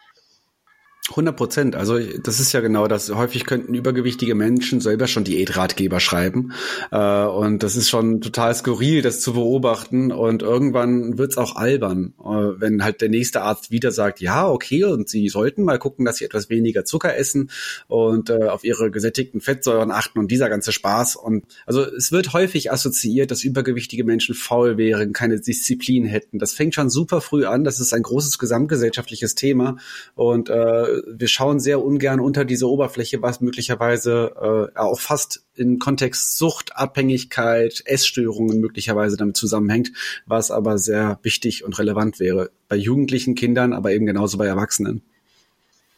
100 1.09 1.35
Prozent. 1.35 1.75
Also 1.75 1.99
das 1.99 2.39
ist 2.39 2.51
ja 2.51 2.59
genau 2.59 2.87
das. 2.87 3.09
Häufig 3.09 3.45
könnten 3.45 3.73
übergewichtige 3.73 4.35
Menschen 4.35 4.81
selber 4.81 5.07
schon 5.07 5.23
Diätratgeber 5.23 5.99
schreiben. 5.99 6.51
Äh, 6.91 7.23
und 7.23 7.63
das 7.63 7.75
ist 7.75 7.89
schon 7.89 8.19
total 8.19 8.53
skurril, 8.53 9.01
das 9.01 9.21
zu 9.21 9.33
beobachten. 9.33 10.11
Und 10.11 10.41
irgendwann 10.41 11.17
wird's 11.17 11.37
auch 11.37 11.55
albern, 11.55 12.13
äh, 12.19 12.25
wenn 12.25 12.83
halt 12.83 13.01
der 13.01 13.09
nächste 13.09 13.41
Arzt 13.41 13.71
wieder 13.71 13.91
sagt, 13.91 14.19
ja, 14.19 14.49
okay, 14.49 14.83
und 14.83 15.07
Sie 15.07 15.29
sollten 15.29 15.63
mal 15.63 15.79
gucken, 15.79 16.05
dass 16.05 16.17
Sie 16.17 16.25
etwas 16.25 16.49
weniger 16.49 16.83
Zucker 16.83 17.15
essen 17.15 17.51
und 17.87 18.29
äh, 18.29 18.47
auf 18.49 18.63
Ihre 18.63 18.91
gesättigten 18.91 19.39
Fettsäuren 19.39 19.91
achten 19.91 20.19
und 20.19 20.29
dieser 20.29 20.49
ganze 20.49 20.73
Spaß. 20.73 21.15
Und 21.15 21.45
also 21.65 21.83
es 21.83 22.11
wird 22.11 22.33
häufig 22.33 22.71
assoziiert, 22.71 23.31
dass 23.31 23.43
übergewichtige 23.43 24.03
Menschen 24.03 24.35
faul 24.35 24.77
wären, 24.77 25.13
keine 25.13 25.39
Disziplin 25.39 26.05
hätten. 26.05 26.39
Das 26.39 26.53
fängt 26.53 26.75
schon 26.75 26.89
super 26.89 27.21
früh 27.21 27.45
an. 27.45 27.63
Das 27.63 27.79
ist 27.79 27.93
ein 27.93 28.03
großes 28.03 28.37
gesamtgesellschaftliches 28.39 29.35
Thema. 29.35 29.77
Und 30.15 30.49
äh, 30.49 30.96
wir 31.05 31.27
schauen 31.27 31.59
sehr 31.59 31.83
ungern 31.83 32.19
unter 32.19 32.45
diese 32.45 32.69
Oberfläche, 32.69 33.21
was 33.21 33.41
möglicherweise 33.41 34.71
äh, 34.75 34.77
auch 34.79 34.99
fast 34.99 35.43
in 35.55 35.79
Kontext 35.79 36.37
Sucht, 36.37 36.75
Abhängigkeit, 36.75 37.83
Essstörungen 37.85 38.59
möglicherweise 38.59 39.17
damit 39.17 39.37
zusammenhängt, 39.37 39.91
was 40.25 40.51
aber 40.51 40.77
sehr 40.77 41.19
wichtig 41.23 41.63
und 41.63 41.77
relevant 41.79 42.19
wäre 42.19 42.51
bei 42.67 42.75
jugendlichen 42.75 43.35
Kindern, 43.35 43.73
aber 43.73 43.91
eben 43.91 44.05
genauso 44.05 44.37
bei 44.37 44.45
Erwachsenen. 44.45 45.01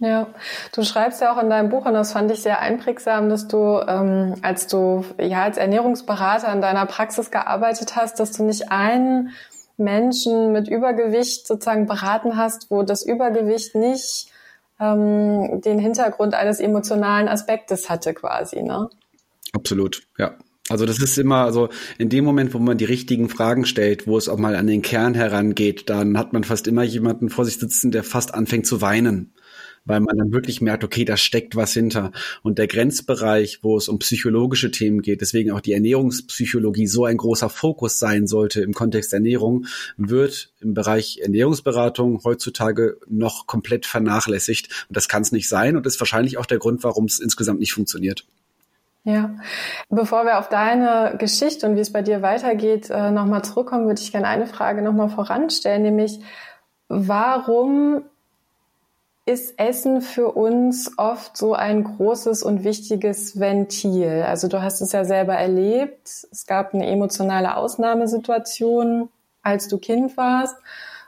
Ja, 0.02 0.28
du 0.74 0.84
schreibst 0.84 1.20
ja 1.20 1.34
auch 1.34 1.44
in 1.44 1.50
deinem 1.50 1.70
Buch, 1.70 1.86
und 1.86 1.94
das 1.94 2.14
fand 2.14 2.32
ich 2.32 2.42
sehr 2.42 2.60
einprägsam, 2.60 3.28
dass 3.28 3.50
du, 3.50 3.82
ähm, 3.86 4.36
als 4.42 4.68
du 4.68 5.04
ja 5.20 5.44
als 5.44 5.58
Ernährungsberater 5.58 6.54
in 6.54 6.62
deiner 6.62 6.86
Praxis 6.86 7.32
gearbeitet 7.32 7.98
hast, 7.98 8.18
dass 8.18 8.32
du 8.32 8.44
nicht 8.44 8.72
einen 8.72 9.32
Menschen 9.76 10.54
mit 10.54 10.70
Übergewicht 10.70 11.46
sozusagen 11.48 11.86
beraten 11.86 12.38
hast, 12.38 12.72
wo 12.72 12.84
das 12.84 13.06
Übergewicht 13.06 13.76
nicht 13.76 14.29
ähm, 14.80 15.62
den 15.62 15.80
Hintergrund 15.80 16.34
eines 16.34 16.60
emotionalen 16.60 17.28
Aspektes 17.28 17.90
hatte 17.90 18.14
quasi, 18.14 18.62
ne? 18.62 18.90
Absolut, 19.54 20.04
ja. 20.18 20.36
Also 20.70 20.86
das 20.86 21.00
ist 21.00 21.18
immer, 21.18 21.46
also 21.46 21.70
in 21.98 22.10
dem 22.10 22.24
Moment, 22.24 22.54
wo 22.54 22.60
man 22.60 22.78
die 22.78 22.86
richtigen 22.86 23.28
Fragen 23.28 23.66
stellt, 23.66 24.06
wo 24.06 24.18
es 24.18 24.30
auch 24.30 24.38
mal 24.38 24.56
an 24.56 24.68
den 24.68 24.84
Kern 24.84 25.16
herangeht, 25.16 25.90
dann 25.90 26.16
hat 26.18 26.32
man 26.32 26.44
fast 26.44 26.68
immer 26.68 26.84
jemanden 26.84 27.30
vor 27.30 27.44
sich 27.46 27.58
sitzen, 27.58 27.90
der 27.90 28.04
fast 28.04 28.36
anfängt 28.36 28.68
zu 28.68 28.80
weinen 28.80 29.34
weil 29.90 30.02
man 30.02 30.18
dann 30.18 30.32
wirklich 30.32 30.62
merkt, 30.62 30.84
okay, 30.84 31.04
da 31.04 31.18
steckt 31.18 31.56
was 31.56 31.74
hinter. 31.74 32.12
Und 32.44 32.60
der 32.60 32.68
Grenzbereich, 32.68 33.64
wo 33.64 33.76
es 33.76 33.90
um 33.90 33.98
psychologische 33.98 34.70
Themen 34.70 35.02
geht, 35.02 35.22
deswegen 35.22 35.52
auch 35.52 35.62
die 35.62 35.74
Ernährungspsychologie 35.74 36.86
so 36.86 37.06
ein 37.06 37.18
großer 37.18 37.50
Fokus 37.50 37.98
sein 37.98 38.28
sollte 38.28 38.62
im 38.62 38.74
Kontext 38.74 39.14
Ernährung, 39.14 39.66
wird 39.98 40.52
im 40.62 40.76
Bereich 40.76 41.20
Ernährungsberatung 41.24 42.24
heutzutage 42.24 42.98
noch 43.08 43.48
komplett 43.48 43.88
vernachlässigt. 43.88 44.86
Und 44.90 44.96
das 44.96 45.10
kann 45.10 45.24
es 45.24 45.32
nicht 45.32 45.50
sein 45.50 45.76
und 45.76 45.88
ist 45.88 46.00
wahrscheinlich 46.00 46.38
auch 46.38 46.46
der 46.46 46.60
Grund, 46.60 46.84
warum 46.84 47.06
es 47.06 47.20
insgesamt 47.20 47.60
nicht 47.60 47.74
funktioniert. 47.74 48.26
Ja, 49.06 49.34
bevor 49.90 50.26
wir 50.26 50.38
auf 50.38 50.50
deine 50.50 51.16
Geschichte 51.18 51.66
und 51.68 51.76
wie 51.76 51.80
es 51.80 51.92
bei 51.92 52.04
dir 52.04 52.22
weitergeht, 52.22 52.92
äh, 52.92 53.10
nochmal 53.10 53.44
zurückkommen, 53.44 53.88
würde 53.88 54.02
ich 54.02 54.12
gerne 54.12 54.28
eine 54.28 54.46
Frage 54.46 54.84
nochmal 54.84 55.10
voranstellen, 55.10 55.82
nämlich 55.82 56.20
warum 56.90 58.04
ist 59.30 59.60
Essen 59.60 60.02
für 60.02 60.32
uns 60.32 60.98
oft 60.98 61.38
so 61.38 61.54
ein 61.54 61.84
großes 61.84 62.42
und 62.42 62.64
wichtiges 62.64 63.40
Ventil. 63.40 64.24
Also 64.28 64.48
du 64.48 64.64
hast 64.64 64.82
es 64.82 64.92
ja 64.92 65.06
selber 65.06 65.36
erlebt. 65.36 66.08
Es 66.32 66.48
gab 66.48 66.74
eine 66.74 66.88
emotionale 66.88 67.56
Ausnahmesituation, 67.56 69.10
als 69.44 69.68
du 69.68 69.78
Kind 69.78 70.18
warst 70.18 70.56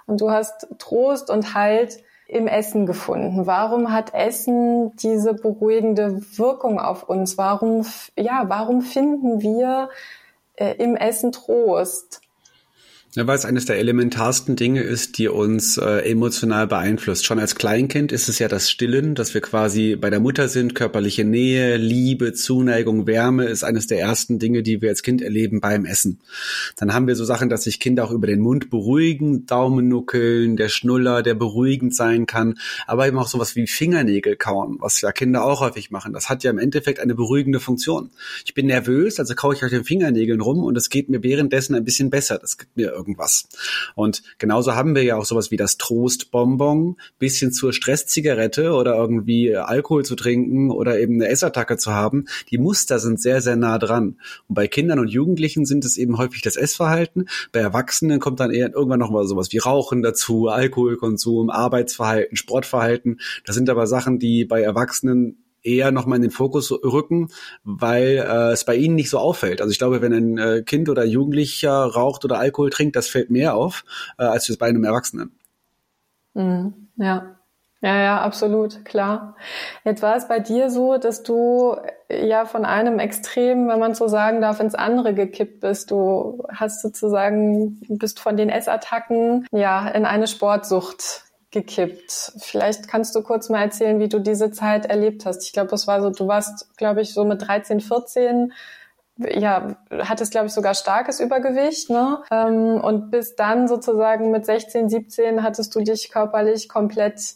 und 0.05 0.21
du 0.21 0.29
hast 0.29 0.67
Trost 0.77 1.31
und 1.31 1.55
Halt 1.55 1.97
im 2.27 2.45
Essen 2.45 2.85
gefunden. 2.85 3.47
Warum 3.47 3.91
hat 3.91 4.13
Essen 4.13 4.95
diese 4.97 5.33
beruhigende 5.33 6.21
Wirkung 6.37 6.79
auf 6.79 7.09
uns? 7.09 7.39
Warum, 7.39 7.87
ja, 8.15 8.43
warum 8.45 8.81
finden 8.81 9.41
wir 9.41 9.89
äh, 10.57 10.75
im 10.75 10.95
Essen 10.95 11.31
Trost? 11.31 12.21
Ja, 13.13 13.27
weil 13.27 13.35
es 13.35 13.43
eines 13.43 13.65
der 13.65 13.77
elementarsten 13.77 14.55
Dinge 14.55 14.83
ist, 14.83 15.17
die 15.17 15.27
uns 15.27 15.75
äh, 15.77 16.09
emotional 16.09 16.65
beeinflusst. 16.65 17.25
Schon 17.25 17.39
als 17.39 17.55
Kleinkind 17.55 18.13
ist 18.13 18.29
es 18.29 18.39
ja 18.39 18.47
das 18.47 18.71
Stillen, 18.71 19.15
dass 19.15 19.33
wir 19.33 19.41
quasi 19.41 19.97
bei 19.97 20.09
der 20.09 20.21
Mutter 20.21 20.47
sind, 20.47 20.75
körperliche 20.75 21.25
Nähe, 21.25 21.75
Liebe, 21.75 22.31
Zuneigung, 22.31 23.07
Wärme 23.07 23.47
ist 23.47 23.65
eines 23.65 23.87
der 23.87 23.99
ersten 23.99 24.39
Dinge, 24.39 24.63
die 24.63 24.81
wir 24.81 24.87
als 24.87 25.03
Kind 25.03 25.21
erleben 25.21 25.59
beim 25.59 25.83
Essen. 25.83 26.21
Dann 26.77 26.93
haben 26.93 27.05
wir 27.05 27.17
so 27.17 27.25
Sachen, 27.25 27.49
dass 27.49 27.63
sich 27.63 27.81
Kinder 27.81 28.05
auch 28.05 28.11
über 28.11 28.27
den 28.27 28.39
Mund 28.39 28.69
beruhigen, 28.69 29.45
Daumen 29.45 29.89
nuckeln, 29.89 30.55
der 30.55 30.69
Schnuller, 30.69 31.21
der 31.21 31.33
beruhigend 31.33 31.93
sein 31.93 32.27
kann, 32.27 32.59
aber 32.87 33.07
eben 33.07 33.17
auch 33.17 33.27
sowas 33.27 33.57
wie 33.57 33.67
Fingernägel 33.67 34.37
kauen, 34.37 34.77
was 34.79 35.01
ja 35.01 35.11
Kinder 35.11 35.43
auch 35.43 35.59
häufig 35.59 35.91
machen. 35.91 36.13
Das 36.13 36.29
hat 36.29 36.45
ja 36.45 36.51
im 36.51 36.59
Endeffekt 36.59 37.01
eine 37.01 37.13
beruhigende 37.13 37.59
Funktion. 37.59 38.11
Ich 38.45 38.53
bin 38.53 38.67
nervös, 38.67 39.19
also 39.19 39.35
kaue 39.35 39.53
ich 39.53 39.65
auf 39.65 39.69
den 39.69 39.83
Fingernägeln 39.83 40.39
rum 40.39 40.63
und 40.63 40.77
es 40.77 40.89
geht 40.89 41.09
mir 41.09 41.23
währenddessen 41.23 41.75
ein 41.75 41.83
bisschen 41.83 42.09
besser. 42.09 42.37
Das 42.39 42.57
gibt 42.57 42.77
mir 42.77 43.00
irgendwas. 43.01 43.47
Und 43.95 44.21
genauso 44.37 44.75
haben 44.75 44.95
wir 44.95 45.03
ja 45.03 45.15
auch 45.15 45.25
sowas 45.25 45.49
wie 45.49 45.57
das 45.57 45.77
Trostbonbon, 45.77 46.97
bisschen 47.17 47.51
zur 47.51 47.73
Stresszigarette 47.73 48.73
oder 48.73 48.95
irgendwie 48.95 49.55
Alkohol 49.55 50.05
zu 50.05 50.15
trinken 50.15 50.69
oder 50.69 50.99
eben 50.99 51.15
eine 51.15 51.27
Essattacke 51.27 51.77
zu 51.77 51.91
haben. 51.91 52.25
Die 52.51 52.57
Muster 52.57 52.99
sind 52.99 53.19
sehr, 53.19 53.41
sehr 53.41 53.55
nah 53.55 53.79
dran. 53.79 54.17
Und 54.47 54.55
bei 54.55 54.67
Kindern 54.67 54.99
und 54.99 55.07
Jugendlichen 55.07 55.65
sind 55.65 55.83
es 55.83 55.97
eben 55.97 56.17
häufig 56.17 56.41
das 56.41 56.55
Essverhalten. 56.55 57.27
Bei 57.51 57.59
Erwachsenen 57.59 58.19
kommt 58.19 58.39
dann 58.39 58.51
eher 58.51 58.73
irgendwann 58.73 58.99
noch 58.99 59.11
mal 59.11 59.25
sowas 59.25 59.51
wie 59.51 59.57
Rauchen 59.57 60.01
dazu, 60.01 60.47
Alkoholkonsum, 60.47 61.49
Arbeitsverhalten, 61.49 62.37
Sportverhalten. 62.37 63.19
Das 63.45 63.55
sind 63.55 63.69
aber 63.69 63.87
Sachen, 63.87 64.19
die 64.19 64.45
bei 64.45 64.61
Erwachsenen 64.61 65.40
eher 65.63 65.91
nochmal 65.91 66.17
in 66.17 66.23
den 66.23 66.31
Fokus 66.31 66.71
rücken, 66.71 67.29
weil 67.63 68.17
äh, 68.17 68.51
es 68.51 68.65
bei 68.65 68.75
ihnen 68.75 68.95
nicht 68.95 69.09
so 69.09 69.19
auffällt. 69.19 69.61
Also 69.61 69.71
ich 69.71 69.77
glaube, 69.77 70.01
wenn 70.01 70.13
ein 70.13 70.37
äh, 70.37 70.63
Kind 70.63 70.89
oder 70.89 71.05
Jugendlicher 71.05 71.71
raucht 71.71 72.25
oder 72.25 72.39
Alkohol 72.39 72.69
trinkt, 72.69 72.95
das 72.95 73.07
fällt 73.07 73.29
mehr 73.29 73.55
auf, 73.55 73.83
äh, 74.17 74.23
als 74.23 74.55
bei 74.57 74.67
einem 74.67 74.83
Erwachsenen. 74.83 75.37
Mhm. 76.33 76.89
Ja. 76.97 77.37
Ja, 77.83 77.99
ja, 77.99 78.21
absolut, 78.21 78.85
klar. 78.85 79.35
Jetzt 79.83 80.03
war 80.03 80.15
es 80.15 80.27
bei 80.27 80.39
dir 80.39 80.69
so, 80.69 80.99
dass 80.99 81.23
du 81.23 81.75
ja 82.09 82.45
von 82.45 82.63
einem 82.63 82.99
Extrem, 82.99 83.67
wenn 83.69 83.79
man 83.79 83.95
so 83.95 84.07
sagen 84.07 84.39
darf, 84.39 84.59
ins 84.59 84.75
andere 84.75 85.15
gekippt 85.15 85.61
bist. 85.61 85.89
Du 85.89 86.43
hast 86.47 86.83
sozusagen, 86.83 87.81
bist 87.89 88.19
von 88.19 88.37
den 88.37 88.49
Essattacken 88.49 89.47
ja 89.51 89.87
in 89.87 90.05
eine 90.05 90.27
Sportsucht 90.27 91.23
gekippt. 91.51 92.33
Vielleicht 92.39 92.87
kannst 92.87 93.13
du 93.15 93.21
kurz 93.21 93.49
mal 93.49 93.61
erzählen, 93.61 93.99
wie 93.99 94.09
du 94.09 94.19
diese 94.19 94.51
Zeit 94.51 94.85
erlebt 94.85 95.25
hast. 95.25 95.43
Ich 95.43 95.53
glaube, 95.53 95.75
es 95.75 95.85
war 95.85 96.01
so, 96.01 96.09
du 96.09 96.27
warst, 96.27 96.77
glaube 96.77 97.01
ich, 97.01 97.13
so 97.13 97.25
mit 97.25 97.47
13, 97.47 97.81
14 97.81 98.53
ja, 99.17 99.75
hattest, 99.91 100.31
glaube 100.31 100.47
ich, 100.47 100.53
sogar 100.53 100.73
starkes 100.73 101.19
Übergewicht, 101.19 101.89
ne? 101.89 102.23
Ähm, 102.31 102.79
und 102.81 103.11
bis 103.11 103.35
dann 103.35 103.67
sozusagen 103.67 104.31
mit 104.31 104.45
16, 104.45 104.89
17 104.89 105.43
hattest 105.43 105.75
du 105.75 105.81
dich 105.81 106.11
körperlich 106.11 106.69
komplett 106.69 107.35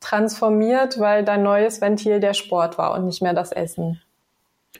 transformiert, 0.00 1.00
weil 1.00 1.24
dein 1.24 1.42
neues 1.42 1.80
Ventil 1.80 2.20
der 2.20 2.34
Sport 2.34 2.78
war 2.78 2.94
und 2.94 3.06
nicht 3.06 3.22
mehr 3.22 3.34
das 3.34 3.52
Essen. 3.52 4.00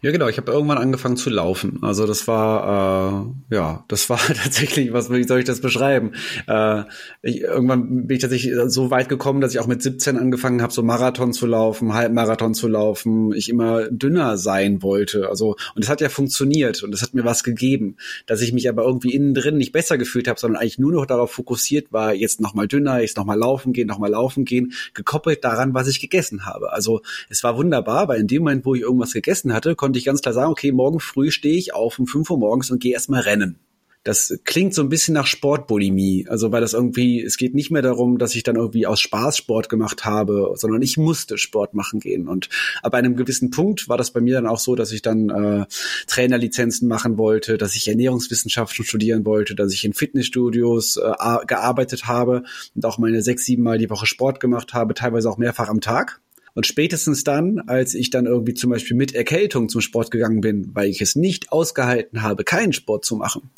Ja, 0.02 0.10
genau. 0.10 0.28
Ich 0.28 0.36
habe 0.36 0.52
irgendwann 0.52 0.78
angefangen 0.78 1.16
zu 1.16 1.30
laufen. 1.30 1.78
Also 1.82 2.06
das 2.06 2.26
war 2.28 3.24
äh, 3.50 3.54
ja, 3.54 3.84
das 3.88 4.10
war 4.10 4.18
tatsächlich, 4.26 4.92
was 4.92 5.10
wie 5.10 5.22
soll 5.24 5.38
ich 5.38 5.44
das 5.44 5.60
beschreiben? 5.60 6.12
Äh, 6.46 6.82
ich, 7.22 7.40
irgendwann 7.42 8.06
bin 8.06 8.16
ich 8.16 8.20
tatsächlich 8.20 8.54
so 8.66 8.90
weit 8.90 9.08
gekommen, 9.08 9.40
dass 9.40 9.54
ich 9.54 9.60
auch 9.60 9.66
mit 9.66 9.82
17 9.82 10.18
angefangen 10.18 10.62
habe, 10.62 10.72
so 10.72 10.82
Marathon 10.82 11.32
zu 11.32 11.46
laufen, 11.46 11.94
Halbmarathon 11.94 12.54
zu 12.54 12.68
laufen. 12.68 13.32
Ich 13.32 13.48
immer 13.48 13.88
dünner 13.88 14.36
sein 14.36 14.82
wollte. 14.82 15.28
Also 15.28 15.56
und 15.74 15.82
es 15.82 15.88
hat 15.88 16.00
ja 16.00 16.08
funktioniert 16.08 16.82
und 16.82 16.92
es 16.92 17.02
hat 17.02 17.14
mir 17.14 17.24
was 17.24 17.44
gegeben, 17.44 17.96
dass 18.26 18.42
ich 18.42 18.52
mich 18.52 18.68
aber 18.68 18.84
irgendwie 18.84 19.14
innen 19.14 19.32
drin 19.32 19.56
nicht 19.56 19.72
besser 19.72 19.96
gefühlt 19.96 20.28
habe, 20.28 20.38
sondern 20.38 20.60
eigentlich 20.60 20.78
nur 20.78 20.92
noch 20.92 21.06
darauf 21.06 21.32
fokussiert 21.32 21.92
war, 21.92 22.12
jetzt 22.14 22.40
noch 22.40 22.54
mal 22.54 22.68
dünner, 22.68 23.00
jetzt 23.00 23.16
noch 23.16 23.24
mal 23.24 23.38
laufen 23.38 23.72
gehen, 23.72 23.86
noch 23.86 23.98
mal 23.98 24.10
laufen 24.10 24.44
gehen, 24.44 24.72
gekoppelt 24.92 25.44
daran, 25.44 25.72
was 25.72 25.88
ich 25.88 26.00
gegessen 26.00 26.46
habe. 26.46 26.72
Also 26.72 27.00
es 27.28 27.42
war 27.44 27.56
wunderbar, 27.56 28.08
weil 28.08 28.20
in 28.20 28.26
dem 28.26 28.42
Moment, 28.42 28.66
wo 28.66 28.74
ich 28.74 28.82
irgendwas 28.82 29.12
gegessen 29.12 29.54
hatte, 29.54 29.76
konnte 29.84 29.98
ich 29.98 30.06
ganz 30.06 30.22
klar 30.22 30.32
sagen, 30.32 30.50
okay, 30.50 30.72
morgen 30.72 30.98
früh 30.98 31.30
stehe 31.30 31.58
ich 31.58 31.74
auf 31.74 31.98
um 31.98 32.06
5 32.06 32.30
Uhr 32.30 32.38
morgens 32.38 32.70
und 32.70 32.80
gehe 32.80 32.94
erstmal 32.94 33.20
rennen. 33.20 33.58
Das 34.02 34.40
klingt 34.44 34.72
so 34.72 34.80
ein 34.80 34.88
bisschen 34.88 35.12
nach 35.12 35.26
Sportbulimie, 35.26 36.26
also 36.26 36.50
weil 36.52 36.62
das 36.62 36.72
irgendwie, 36.72 37.22
es 37.22 37.36
geht 37.36 37.54
nicht 37.54 37.70
mehr 37.70 37.82
darum, 37.82 38.16
dass 38.16 38.34
ich 38.34 38.42
dann 38.42 38.56
irgendwie 38.56 38.86
aus 38.86 38.98
Spaß 39.00 39.36
Sport 39.36 39.68
gemacht 39.68 40.06
habe, 40.06 40.54
sondern 40.54 40.80
ich 40.80 40.96
musste 40.96 41.36
Sport 41.36 41.74
machen 41.74 42.00
gehen. 42.00 42.28
Und 42.28 42.48
ab 42.82 42.94
einem 42.94 43.14
gewissen 43.14 43.50
Punkt 43.50 43.86
war 43.90 43.98
das 43.98 44.10
bei 44.10 44.22
mir 44.22 44.36
dann 44.36 44.46
auch 44.46 44.58
so, 44.58 44.74
dass 44.74 44.90
ich 44.90 45.02
dann 45.02 45.28
äh, 45.28 45.66
Trainerlizenzen 46.06 46.88
machen 46.88 47.18
wollte, 47.18 47.58
dass 47.58 47.76
ich 47.76 47.86
Ernährungswissenschaften 47.86 48.86
studieren 48.86 49.26
wollte, 49.26 49.54
dass 49.54 49.74
ich 49.74 49.84
in 49.84 49.92
Fitnessstudios 49.92 50.96
äh, 50.96 51.12
gearbeitet 51.46 52.06
habe 52.06 52.44
und 52.74 52.86
auch 52.86 52.96
meine 52.96 53.20
sechs, 53.20 53.44
sieben 53.44 53.64
Mal 53.64 53.76
die 53.76 53.90
Woche 53.90 54.06
Sport 54.06 54.40
gemacht 54.40 54.72
habe, 54.72 54.94
teilweise 54.94 55.28
auch 55.28 55.36
mehrfach 55.36 55.68
am 55.68 55.82
Tag. 55.82 56.22
Und 56.54 56.66
spätestens 56.66 57.24
dann, 57.24 57.60
als 57.60 57.94
ich 57.94 58.10
dann 58.10 58.26
irgendwie 58.26 58.54
zum 58.54 58.70
Beispiel 58.70 58.96
mit 58.96 59.14
Erkältung 59.14 59.68
zum 59.68 59.80
Sport 59.80 60.10
gegangen 60.10 60.40
bin, 60.40 60.70
weil 60.74 60.88
ich 60.88 61.00
es 61.00 61.16
nicht 61.16 61.50
ausgehalten 61.50 62.22
habe, 62.22 62.44
keinen 62.44 62.72
Sport 62.72 63.04
zu 63.04 63.16
machen, 63.16 63.50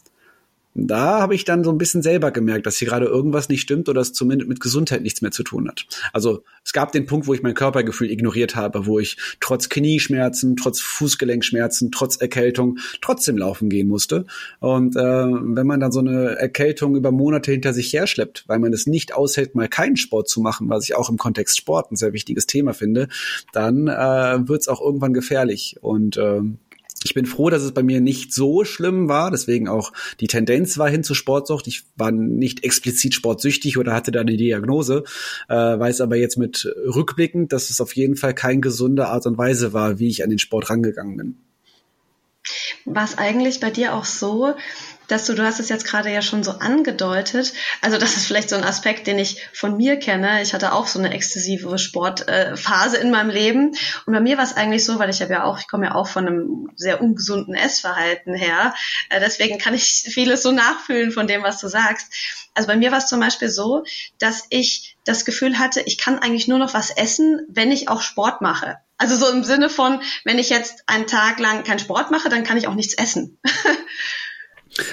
da 0.79 1.21
habe 1.21 1.35
ich 1.35 1.45
dann 1.45 1.65
so 1.65 1.71
ein 1.71 1.79
bisschen 1.79 2.03
selber 2.03 2.31
gemerkt, 2.31 2.67
dass 2.67 2.77
hier 2.77 2.89
gerade 2.89 3.07
irgendwas 3.07 3.49
nicht 3.49 3.63
stimmt 3.63 3.89
oder 3.89 4.03
es 4.03 4.13
zumindest 4.13 4.49
mit 4.49 4.61
Gesundheit 4.61 5.03
nichts 5.03 5.23
mehr 5.23 5.31
zu 5.31 5.43
tun 5.43 5.69
hat. 5.69 5.87
Also 6.13 6.45
es 6.65 6.73
gab 6.73 6.93
den 6.93 7.07
Punkt, 7.07 7.27
wo 7.27 7.35
ich 7.35 7.43
mein 7.43 7.55
Körpergefühl 7.55 8.11
ignoriert 8.11 8.57
habe, 8.57 8.87
wo 8.87 8.99
ich 8.99 9.17
trotz 9.41 9.71
Knieschmerzen, 9.71 10.57
trotz 10.57 10.81
Fußgelenkschmerzen, 10.81 11.91
trotz 11.93 12.17
Erkältung 12.17 12.79
trotzdem 13.01 13.39
laufen 13.39 13.71
gehen 13.71 13.89
musste. 13.89 14.27
Und 14.61 14.97
äh, 14.97 15.01
wenn 15.01 15.67
man 15.67 15.81
dann 15.81 15.93
so 15.93 16.01
eine 16.01 16.37
Erkältung 16.39 16.95
über 16.95 17.11
Monate 17.11 17.53
hinter 17.53 17.73
sich 17.73 17.93
herschleppt, 17.93 18.45
weil 18.47 18.59
man 18.59 18.75
es 18.75 18.87
nicht 18.87 19.15
aushält, 19.15 19.55
mal 19.55 19.69
keinen 19.69 19.97
Sport 19.97 20.29
zu 20.29 20.41
machen, 20.41 20.69
was 20.69 20.85
ich 20.85 20.95
auch 20.95 21.09
im 21.09 21.17
Kontext 21.17 21.57
Sport 21.57 21.91
ein 21.91 21.97
sehr 21.97 22.13
wichtiges 22.13 22.47
Thema 22.47 22.75
finde, 22.75 23.09
dann 23.53 23.89
äh, 23.89 24.49
wird 24.49 24.61
es 24.61 24.69
auch 24.69 24.83
irgendwann 24.83 25.15
gefährlich. 25.15 25.77
Und 25.81 26.19
äh, 26.19 26.43
ich 27.07 27.15
bin 27.15 27.25
froh, 27.25 27.51
dass 27.51 27.63
es 27.63 27.73
bei 27.73 27.85
mir 27.85 28.01
nicht 28.01 28.35
so 28.35 28.65
schlimm 28.65 29.09
war, 29.09 29.31
deswegen 29.31 29.69
auch 29.69 29.93
die 30.19 30.27
Tendenz 30.27 30.77
war 30.77 30.91
hin 30.91 31.05
zu 31.05 31.15
Sportsucht. 31.15 31.69
Ich 31.69 31.85
war 31.95 32.11
nicht 32.11 32.65
explizit 32.65 33.15
sportsüchtig 33.15 33.79
oder 33.79 33.95
hatte 33.95 34.11
da 34.11 34.23
eine 34.23 34.37
Diagnose, 34.37 35.05
äh, 35.49 35.55
weiß 35.55 36.01
aber 36.01 36.17
jetzt 36.17 36.37
mit 36.37 36.69
rückblickend, 36.85 37.53
dass 37.53 37.71
es 37.71 37.81
auf 37.81 37.95
jeden 37.95 38.17
Fall 38.17 38.35
keine 38.35 38.61
gesunde 38.61 39.07
Art 39.07 39.25
und 39.27 39.39
Weise 39.39 39.73
war, 39.73 40.01
wie 40.01 40.09
ich 40.09 40.25
an 40.25 40.31
den 40.31 40.41
Sport 40.41 40.69
rangegangen 40.69 41.17
bin. 41.17 41.37
War 42.85 43.05
es 43.05 43.17
eigentlich 43.19 43.61
bei 43.61 43.71
dir 43.71 43.95
auch 43.95 44.05
so, 44.05 44.55
dass 45.09 45.27
du, 45.27 45.35
du 45.35 45.45
hast 45.45 45.61
es 45.61 45.69
jetzt 45.69 45.87
gerade 45.87 46.11
ja 46.11 46.23
schon 46.23 46.43
so 46.43 46.53
angedeutet, 46.53 47.53
also 47.81 47.99
das 47.99 48.17
ist 48.17 48.27
vielleicht 48.27 48.51
so 48.51 48.57
ein 48.57 48.65
Aspekt, 48.65 49.07
den 49.07 49.19
ich 49.19 49.47
von 49.53 49.77
mir 49.77 49.99
kenne. 49.99 50.43
Ich 50.43 50.55
hatte 50.55 50.73
auch 50.73 50.87
so 50.87 50.99
eine 50.99 51.13
exzessive 51.13 51.79
Sportphase 51.79 52.99
äh, 52.99 53.01
in 53.01 53.11
meinem 53.11 53.31
Leben. 53.31 53.77
Und 54.07 54.13
bei 54.13 54.21
mir 54.21 54.37
war 54.37 54.45
es 54.45 54.57
eigentlich 54.57 54.85
so, 54.85 54.99
weil 54.99 55.11
ich 55.11 55.23
habe 55.23 55.33
ja 55.33 55.45
auch, 55.45 55.59
ich 55.59 55.69
komme 55.69 55.87
ja 55.87 55.95
auch 55.95 56.09
von 56.09 56.27
einem 56.27 56.71
sehr 56.77 57.01
ungesunden 57.01 57.55
Essverhalten 57.55 58.35
her. 58.35 58.75
Äh, 59.11 59.21
deswegen 59.21 59.59
kann 59.59 59.75
ich 59.75 59.85
vieles 59.85 60.43
so 60.43 60.53
nachfühlen 60.53 61.13
von 61.13 61.27
dem, 61.27 61.43
was 61.43 61.61
du 61.61 61.69
sagst. 61.69 62.13
Also 62.55 62.69
bei 62.69 62.77
mir 62.77 62.91
war 62.91 62.99
es 62.99 63.07
zum 63.07 63.21
Beispiel 63.21 63.51
so, 63.51 63.85
dass 64.19 64.47
ich 64.49 64.97
das 65.05 65.25
Gefühl 65.25 65.59
hatte, 65.59 65.83
ich 65.83 65.99
kann 65.99 66.19
eigentlich 66.19 66.49
nur 66.49 66.59
noch 66.59 66.75
was 66.75 66.91
essen, 66.91 67.47
wenn 67.49 67.71
ich 67.71 67.89
auch 67.89 68.01
Sport 68.01 68.41
mache. 68.41 68.79
Also 68.99 69.17
so 69.17 69.29
im 69.29 69.45
Sinne 69.45 69.69
von, 69.69 70.01
wenn 70.25 70.39
ich 70.39 70.49
jetzt 70.49 70.83
einen 70.87 71.07
Tag 71.07 71.39
lang 71.39 71.65
keinen 71.65 71.79
Sport 71.79 72.11
mache, 72.11 72.31
dann 72.31 72.45
kann 72.45 72.57
ich 72.57 72.67
auch 72.67 72.75
nichts 72.75 72.95
essen. 72.95 73.39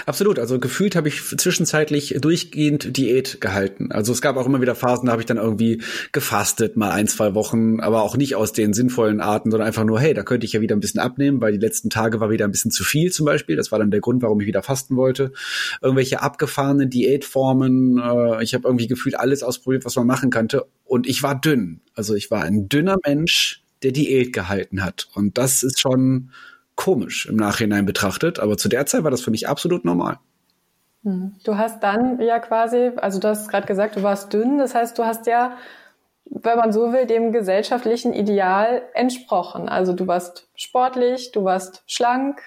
Absolut. 0.05 0.39
Also 0.39 0.59
gefühlt 0.59 0.95
habe 0.95 1.07
ich 1.07 1.21
zwischenzeitlich 1.23 2.15
durchgehend 2.19 2.95
Diät 2.95 3.41
gehalten. 3.41 3.91
Also 3.91 4.11
es 4.13 4.21
gab 4.21 4.37
auch 4.37 4.45
immer 4.45 4.61
wieder 4.61 4.75
Phasen, 4.75 5.07
da 5.07 5.11
habe 5.11 5.21
ich 5.21 5.25
dann 5.25 5.37
irgendwie 5.37 5.81
gefastet, 6.11 6.77
mal 6.77 6.91
ein, 6.91 7.07
zwei 7.07 7.33
Wochen, 7.35 7.79
aber 7.79 8.03
auch 8.03 8.15
nicht 8.17 8.35
aus 8.35 8.53
den 8.53 8.73
sinnvollen 8.73 9.21
Arten, 9.21 9.51
sondern 9.51 9.67
einfach 9.67 9.83
nur, 9.83 9.99
hey, 9.99 10.13
da 10.13 10.23
könnte 10.23 10.45
ich 10.45 10.53
ja 10.53 10.61
wieder 10.61 10.75
ein 10.75 10.79
bisschen 10.79 10.99
abnehmen, 10.99 11.41
weil 11.41 11.53
die 11.53 11.59
letzten 11.59 11.89
Tage 11.89 12.19
war 12.19 12.29
wieder 12.29 12.45
ein 12.45 12.51
bisschen 12.51 12.71
zu 12.71 12.83
viel 12.83 13.11
zum 13.11 13.25
Beispiel. 13.25 13.55
Das 13.55 13.71
war 13.71 13.79
dann 13.79 13.91
der 13.91 14.01
Grund, 14.01 14.21
warum 14.21 14.39
ich 14.41 14.47
wieder 14.47 14.63
fasten 14.63 14.95
wollte. 14.95 15.31
Irgendwelche 15.81 16.21
abgefahrenen 16.21 16.89
Diätformen. 16.89 17.97
Äh, 17.97 18.43
ich 18.43 18.53
habe 18.53 18.67
irgendwie 18.67 18.87
gefühlt 18.87 19.19
alles 19.19 19.43
ausprobiert, 19.43 19.85
was 19.85 19.95
man 19.95 20.07
machen 20.07 20.29
könnte. 20.29 20.65
Und 20.85 21.07
ich 21.07 21.23
war 21.23 21.39
dünn. 21.39 21.81
Also 21.95 22.15
ich 22.15 22.31
war 22.31 22.43
ein 22.43 22.69
dünner 22.69 22.97
Mensch, 23.05 23.63
der 23.83 23.91
Diät 23.91 24.33
gehalten 24.33 24.83
hat. 24.83 25.07
Und 25.13 25.37
das 25.37 25.63
ist 25.63 25.79
schon 25.79 26.29
komisch 26.75 27.27
im 27.27 27.35
Nachhinein 27.35 27.85
betrachtet, 27.85 28.39
aber 28.39 28.57
zu 28.57 28.69
der 28.69 28.85
Zeit 28.85 29.03
war 29.03 29.11
das 29.11 29.21
für 29.21 29.31
mich 29.31 29.47
absolut 29.47 29.85
normal. 29.85 30.19
Hm. 31.03 31.35
Du 31.43 31.57
hast 31.57 31.83
dann 31.83 32.19
ja 32.19 32.39
quasi, 32.39 32.91
also 32.95 33.19
du 33.19 33.27
hast 33.27 33.49
gerade 33.49 33.67
gesagt, 33.67 33.95
du 33.95 34.03
warst 34.03 34.33
dünn, 34.33 34.57
das 34.57 34.73
heißt, 34.73 34.97
du 34.97 35.05
hast 35.05 35.27
ja, 35.27 35.57
wenn 36.25 36.57
man 36.57 36.71
so 36.71 36.93
will, 36.93 37.05
dem 37.05 37.31
gesellschaftlichen 37.31 38.13
Ideal 38.13 38.81
entsprochen. 38.93 39.67
Also 39.69 39.93
du 39.93 40.07
warst 40.07 40.47
sportlich, 40.55 41.31
du 41.31 41.43
warst 41.43 41.83
schlank. 41.85 42.41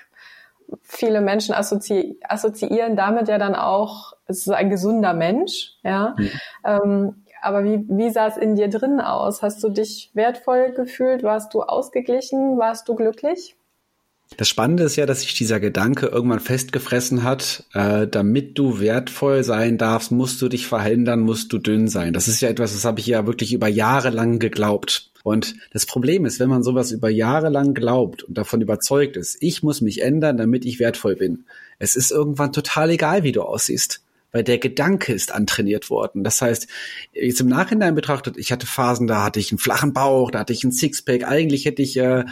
Viele 0.83 1.21
Menschen 1.21 1.55
assozi 1.55 2.19
assoziieren 2.25 2.97
damit 2.97 3.29
ja 3.29 3.39
dann 3.39 3.55
auch, 3.55 4.15
es 4.27 4.39
ist 4.39 4.51
ein 4.51 4.71
gesunder 4.71 5.13
Mensch, 5.13 5.75
ja. 5.85 6.17
Mhm. 6.19 6.31
Ähm, 6.65 7.23
aber 7.43 7.63
wie, 7.63 7.85
wie 7.89 8.11
sah 8.11 8.27
es 8.27 8.37
in 8.37 8.57
dir 8.57 8.69
drin 8.69 9.01
aus? 9.01 9.43
Hast 9.43 9.63
du 9.63 9.69
dich 9.69 10.11
wertvoll 10.15 10.73
gefühlt? 10.73 11.23
Warst 11.23 11.55
du 11.55 11.63
ausgeglichen? 11.63 12.59
Warst 12.59 12.89
du 12.89 12.97
glücklich? 12.97 13.55
Das 14.37 14.49
Spannende 14.49 14.83
ist 14.83 14.97
ja, 14.97 15.07
dass 15.07 15.21
sich 15.21 15.35
dieser 15.35 15.61
Gedanke 15.61 16.07
irgendwann 16.07 16.41
festgefressen 16.41 17.23
hat, 17.23 17.65
äh, 17.73 18.07
damit 18.07 18.59
du 18.59 18.81
wertvoll 18.81 19.45
sein 19.45 19.79
darfst, 19.79 20.11
musst 20.11 20.43
du 20.43 20.49
dich 20.49 20.67
verhindern, 20.67 21.21
musst 21.21 21.53
du 21.53 21.59
dünn 21.59 21.89
sein. 21.89 22.13
Das 22.13 22.29
ist 22.29 22.41
ja 22.41 22.49
etwas, 22.49 22.73
das 22.73 22.85
habe 22.85 23.01
ich 23.01 23.07
ja 23.07 23.27
wirklich 23.27 23.53
über 23.55 23.69
Jahre 23.69 24.11
lang 24.11 24.39
geglaubt. 24.39 25.11
Und 25.23 25.55
das 25.73 25.87
Problem 25.87 26.25
ist, 26.25 26.39
wenn 26.39 26.49
man 26.49 26.63
sowas 26.63 26.93
über 26.93 27.09
Jahre 27.09 27.49
lang 27.49 27.73
glaubt 27.73 28.25
und 28.25 28.37
davon 28.37 28.61
überzeugt 28.61 29.17
ist, 29.17 29.39
ich 29.41 29.63
muss 29.63 29.81
mich 29.81 30.03
ändern, 30.03 30.37
damit 30.37 30.65
ich 30.65 30.81
wertvoll 30.81 31.17
bin. 31.17 31.47
Es 31.79 31.97
ist 31.97 32.11
irgendwann 32.11 32.53
total 32.53 32.91
egal, 32.91 33.23
wie 33.23 33.33
du 33.33 33.43
aussiehst 33.43 34.03
weil 34.37 34.45
der 34.45 34.59
Gedanke 34.59 35.15
ist 35.15 35.33
antrainiert 35.33 35.89
worden. 35.89 36.23
Das 36.23 36.43
heißt, 36.43 36.69
jetzt 37.15 37.41
im 37.41 37.49
Nachhinein 37.49 37.95
betrachtet, 37.95 38.37
ich 38.37 38.53
hatte 38.53 38.67
Phasen, 38.67 39.07
da 39.07 39.25
hatte 39.25 39.41
ich 39.41 39.51
einen 39.51 39.59
flachen 39.59 39.95
Bauch, 39.95 40.31
da 40.31 40.41
hatte 40.41 40.53
ich 40.53 40.63
einen 40.63 40.75
Sixpack. 40.75 41.25
Eigentlich 41.25 41.65
hätte 41.65 41.81
ich 41.81 41.97
äh, 41.97 42.27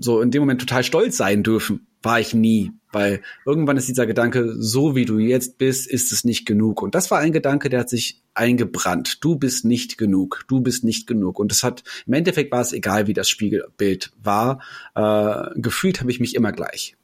so 0.00 0.20
in 0.20 0.30
dem 0.30 0.40
Moment 0.40 0.60
total 0.60 0.82
stolz 0.82 1.16
sein 1.16 1.42
dürfen. 1.42 1.86
War 2.02 2.18
ich 2.18 2.32
nie, 2.34 2.72
weil 2.92 3.20
irgendwann 3.44 3.76
ist 3.76 3.88
dieser 3.88 4.06
Gedanke, 4.06 4.54
so 4.58 4.96
wie 4.96 5.04
du 5.04 5.18
jetzt 5.18 5.58
bist, 5.58 5.86
ist 5.86 6.12
es 6.12 6.24
nicht 6.24 6.46
genug. 6.46 6.82
Und 6.82 6.94
das 6.94 7.10
war 7.10 7.18
ein 7.18 7.32
Gedanke, 7.32 7.68
der 7.68 7.80
hat 7.80 7.90
sich 7.90 8.22
eingebrannt. 8.32 9.22
Du 9.22 9.36
bist 9.36 9.66
nicht 9.66 9.98
genug, 9.98 10.44
du 10.48 10.60
bist 10.60 10.82
nicht 10.82 11.06
genug. 11.06 11.38
Und 11.38 11.52
es 11.52 11.62
hat, 11.62 11.84
im 12.06 12.14
Endeffekt 12.14 12.50
war 12.52 12.62
es 12.62 12.72
egal, 12.72 13.06
wie 13.06 13.12
das 13.12 13.28
Spiegelbild 13.28 14.12
war. 14.22 14.62
Äh, 14.94 15.60
gefühlt 15.60 16.00
habe 16.00 16.10
ich 16.10 16.20
mich 16.20 16.34
immer 16.34 16.52
gleich 16.52 16.96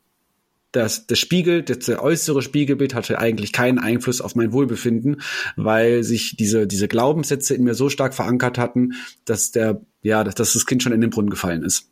das, 0.77 1.07
das 1.07 1.19
Spiegel, 1.19 1.63
das, 1.63 1.79
das 1.81 1.99
äußere 1.99 2.43
Spiegelbild 2.43 2.95
hatte 2.95 3.19
eigentlich 3.19 3.53
keinen 3.53 3.79
Einfluss 3.79 4.21
auf 4.21 4.35
mein 4.35 4.53
Wohlbefinden, 4.53 5.23
weil 5.57 6.05
sich 6.05 6.37
diese, 6.37 6.67
diese 6.67 6.87
Glaubenssätze 6.87 7.55
in 7.55 7.65
mir 7.65 7.75
so 7.75 7.89
stark 7.89 8.15
verankert 8.15 8.59
hatten, 8.59 8.93
dass 9.25 9.51
der, 9.51 9.81
ja, 10.03 10.23
dass, 10.23 10.35
dass 10.35 10.53
das 10.53 10.67
Kind 10.67 10.83
schon 10.83 10.93
in 10.93 11.01
den 11.01 11.11
Brunnen 11.11 11.31
gefallen 11.31 11.63
ist. 11.63 11.91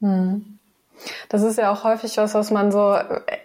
Hm. 0.00 0.58
Das 1.28 1.42
ist 1.42 1.58
ja 1.58 1.72
auch 1.72 1.84
häufig 1.84 2.16
was, 2.16 2.34
was 2.34 2.50
man 2.50 2.72
so 2.72 2.96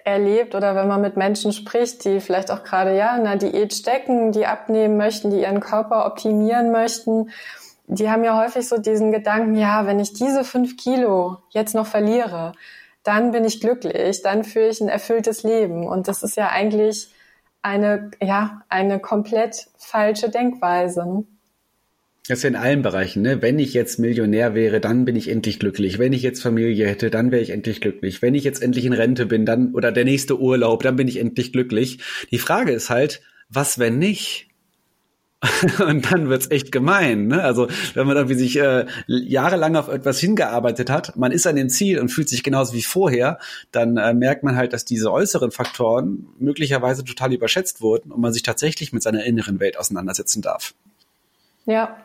erlebt 0.04 0.56
oder 0.56 0.76
wenn 0.76 0.88
man 0.88 1.02
mit 1.02 1.18
Menschen 1.18 1.54
spricht, 1.54 2.04
die 2.04 2.20
vielleicht 2.20 2.50
auch 2.50 2.64
gerade 2.64 2.96
ja 2.96 3.16
in 3.16 3.24
der 3.24 3.36
Diät 3.36 3.74
stecken, 3.74 4.32
die 4.32 4.46
abnehmen 4.46 4.98
möchten, 4.98 5.30
die 5.30 5.42
ihren 5.42 5.60
Körper 5.60 6.06
optimieren 6.06 6.72
möchten. 6.72 7.30
Die 7.86 8.10
haben 8.10 8.24
ja 8.24 8.42
häufig 8.42 8.68
so 8.68 8.78
diesen 8.78 9.12
Gedanken, 9.12 9.56
ja, 9.56 9.86
wenn 9.86 10.00
ich 10.00 10.14
diese 10.14 10.44
fünf 10.44 10.78
Kilo 10.78 11.38
jetzt 11.50 11.76
noch 11.76 11.86
verliere, 11.86 12.54
dann 13.04 13.32
bin 13.32 13.46
ich 13.46 13.60
glücklich, 13.60 14.22
dann 14.22 14.44
führe 14.44 14.70
ich 14.70 14.82
ein 14.82 14.88
erfülltes 14.88 15.44
Leben. 15.44 15.86
Und 15.86 16.08
das 16.08 16.24
ist 16.24 16.38
ja 16.38 16.48
eigentlich 16.48 17.14
eine, 17.62 18.12
ja, 18.22 18.64
eine 18.70 19.00
komplett 19.00 19.68
falsche 19.78 20.30
Denkweise. 20.30 21.26
Das 22.28 22.40
ist 22.40 22.44
ja 22.44 22.50
in 22.50 22.56
allen 22.56 22.82
Bereichen, 22.82 23.22
ne? 23.22 23.42
Wenn 23.42 23.60
ich 23.60 23.74
jetzt 23.74 24.00
Millionär 24.00 24.56
wäre, 24.56 24.80
dann 24.80 25.04
bin 25.04 25.18
ich 25.18 25.28
endlich 25.28 25.60
glücklich. 25.60 26.00
Wenn 26.00 26.14
ich 26.14 26.22
jetzt 26.22 26.42
Familie 26.42 26.88
hätte, 26.88 27.10
dann 27.10 27.32
wäre 27.32 27.42
ich 27.42 27.50
endlich 27.50 27.82
glücklich. 27.82 28.22
Wenn 28.22 28.34
ich 28.34 28.46
jetzt 28.46 28.62
endlich 28.62 28.86
in 28.86 28.94
Rente 28.94 29.26
bin, 29.26 29.46
dann, 29.46 29.74
oder 29.74 29.92
der 29.92 30.06
nächste 30.06 30.40
Urlaub, 30.40 30.84
dann 30.84 30.96
bin 30.96 31.10
ich 31.10 31.20
endlich 31.20 31.52
glücklich. 31.52 32.00
Die 32.32 32.38
Frage 32.38 32.72
ist 32.72 32.90
halt, 32.90 33.22
was, 33.50 33.78
wenn 33.78 34.00
nicht? 34.00 34.48
und 35.86 36.10
dann 36.12 36.30
wird's 36.30 36.50
echt 36.50 36.72
gemein. 36.72 37.28
Ne? 37.28 37.44
Also 37.44 37.68
wenn 37.94 38.08
man 38.08 38.16
irgendwie 38.16 38.38
sich 38.38 38.58
äh, 38.58 38.86
jahrelang 39.08 39.76
auf 39.76 39.90
etwas 39.90 40.20
hingearbeitet 40.20 40.90
hat, 40.90 41.18
man 41.18 41.34
ist 41.34 41.46
an 41.46 41.58
dem 41.58 41.68
Ziel 41.68 42.00
und 42.00 42.08
fühlt 42.08 42.30
sich 42.30 42.44
genauso 42.44 42.74
wie 42.74 42.84
vorher, 42.84 43.40
dann 43.72 43.98
äh, 43.98 44.14
merkt 44.14 44.44
man 44.44 44.56
halt, 44.56 44.72
dass 44.72 44.86
diese 44.86 45.12
äußeren 45.12 45.52
Faktoren 45.52 46.28
möglicherweise 46.40 47.04
total 47.04 47.34
überschätzt 47.34 47.82
wurden 47.82 48.12
und 48.12 48.22
man 48.22 48.32
sich 48.32 48.44
tatsächlich 48.44 48.94
mit 48.94 49.04
seiner 49.04 49.26
inneren 49.26 49.60
Welt 49.60 49.78
auseinandersetzen 49.78 50.42
darf. 50.42 50.74
Ja, 51.66 51.98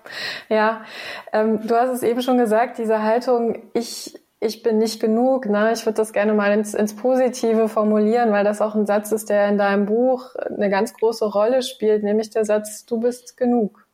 ja. 0.48 0.84
Ähm, 1.32 1.66
du 1.66 1.74
hast 1.74 1.90
es 1.90 2.02
eben 2.02 2.22
schon 2.22 2.38
gesagt, 2.38 2.78
diese 2.78 3.02
Haltung, 3.02 3.62
ich 3.74 4.18
ich 4.40 4.62
bin 4.62 4.78
nicht 4.78 5.00
genug. 5.00 5.46
Ne? 5.46 5.72
Ich 5.72 5.84
würde 5.84 5.96
das 5.96 6.12
gerne 6.12 6.32
mal 6.32 6.52
ins, 6.52 6.74
ins 6.74 6.94
Positive 6.94 7.68
formulieren, 7.68 8.30
weil 8.30 8.44
das 8.44 8.60
auch 8.60 8.74
ein 8.74 8.86
Satz 8.86 9.12
ist, 9.12 9.28
der 9.28 9.48
in 9.48 9.58
deinem 9.58 9.86
Buch 9.86 10.34
eine 10.36 10.70
ganz 10.70 10.94
große 10.94 11.24
Rolle 11.24 11.62
spielt, 11.62 12.02
nämlich 12.02 12.30
der 12.30 12.44
Satz, 12.44 12.84
du 12.86 13.00
bist 13.00 13.36
genug. 13.36 13.86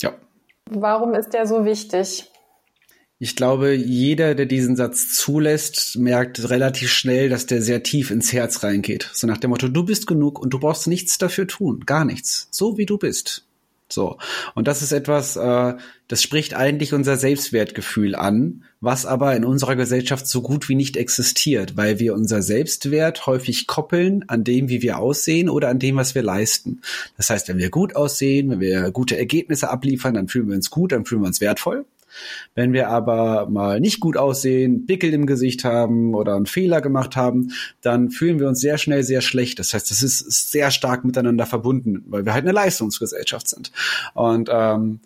Ja. 0.00 0.14
Warum 0.70 1.14
ist 1.14 1.34
der 1.34 1.46
so 1.46 1.64
wichtig? 1.64 2.30
Ich 3.22 3.36
glaube, 3.36 3.74
jeder, 3.74 4.34
der 4.34 4.46
diesen 4.46 4.76
Satz 4.76 5.14
zulässt, 5.14 5.98
merkt 5.98 6.48
relativ 6.48 6.90
schnell, 6.90 7.28
dass 7.28 7.44
der 7.44 7.60
sehr 7.60 7.82
tief 7.82 8.10
ins 8.10 8.32
Herz 8.32 8.62
reingeht. 8.62 9.10
So 9.12 9.26
nach 9.26 9.36
dem 9.36 9.50
Motto, 9.50 9.68
du 9.68 9.84
bist 9.84 10.06
genug 10.06 10.38
und 10.38 10.54
du 10.54 10.58
brauchst 10.58 10.86
nichts 10.86 11.18
dafür 11.18 11.46
tun, 11.46 11.80
gar 11.84 12.06
nichts, 12.06 12.48
so 12.50 12.78
wie 12.78 12.86
du 12.86 12.96
bist. 12.96 13.44
So. 13.92 14.18
Und 14.54 14.68
das 14.68 14.82
ist 14.82 14.92
etwas, 14.92 15.36
äh, 15.36 15.74
das 16.08 16.22
spricht 16.22 16.54
eigentlich 16.54 16.92
unser 16.92 17.16
Selbstwertgefühl 17.16 18.14
an, 18.14 18.64
was 18.80 19.06
aber 19.06 19.36
in 19.36 19.44
unserer 19.44 19.76
Gesellschaft 19.76 20.26
so 20.26 20.42
gut 20.42 20.68
wie 20.68 20.74
nicht 20.74 20.96
existiert, 20.96 21.76
weil 21.76 21.98
wir 21.98 22.14
unser 22.14 22.42
Selbstwert 22.42 23.26
häufig 23.26 23.66
koppeln 23.66 24.24
an 24.28 24.44
dem, 24.44 24.68
wie 24.68 24.82
wir 24.82 24.98
aussehen 24.98 25.48
oder 25.48 25.68
an 25.68 25.78
dem, 25.78 25.96
was 25.96 26.14
wir 26.14 26.22
leisten. 26.22 26.80
Das 27.16 27.30
heißt, 27.30 27.48
wenn 27.48 27.58
wir 27.58 27.70
gut 27.70 27.96
aussehen, 27.96 28.50
wenn 28.50 28.60
wir 28.60 28.90
gute 28.90 29.16
Ergebnisse 29.16 29.70
abliefern, 29.70 30.14
dann 30.14 30.28
fühlen 30.28 30.48
wir 30.48 30.56
uns 30.56 30.70
gut, 30.70 30.92
dann 30.92 31.04
fühlen 31.04 31.22
wir 31.22 31.28
uns 31.28 31.40
wertvoll. 31.40 31.84
Wenn 32.54 32.72
wir 32.72 32.88
aber 32.88 33.48
mal 33.48 33.80
nicht 33.80 34.00
gut 34.00 34.16
aussehen, 34.16 34.86
Pickel 34.86 35.12
im 35.12 35.26
Gesicht 35.26 35.64
haben 35.64 36.14
oder 36.14 36.36
einen 36.36 36.46
Fehler 36.46 36.80
gemacht 36.80 37.16
haben, 37.16 37.52
dann 37.80 38.10
fühlen 38.10 38.40
wir 38.40 38.48
uns 38.48 38.60
sehr 38.60 38.78
schnell 38.78 39.02
sehr 39.02 39.20
schlecht. 39.20 39.58
Das 39.58 39.74
heißt, 39.74 39.90
das 39.90 40.02
ist 40.02 40.50
sehr 40.50 40.70
stark 40.70 41.04
miteinander 41.04 41.46
verbunden, 41.46 42.04
weil 42.08 42.24
wir 42.24 42.34
halt 42.34 42.44
eine 42.44 42.52
Leistungsgesellschaft 42.52 43.48
sind. 43.48 43.72
Und 44.14 44.48
ähm, 44.52 45.00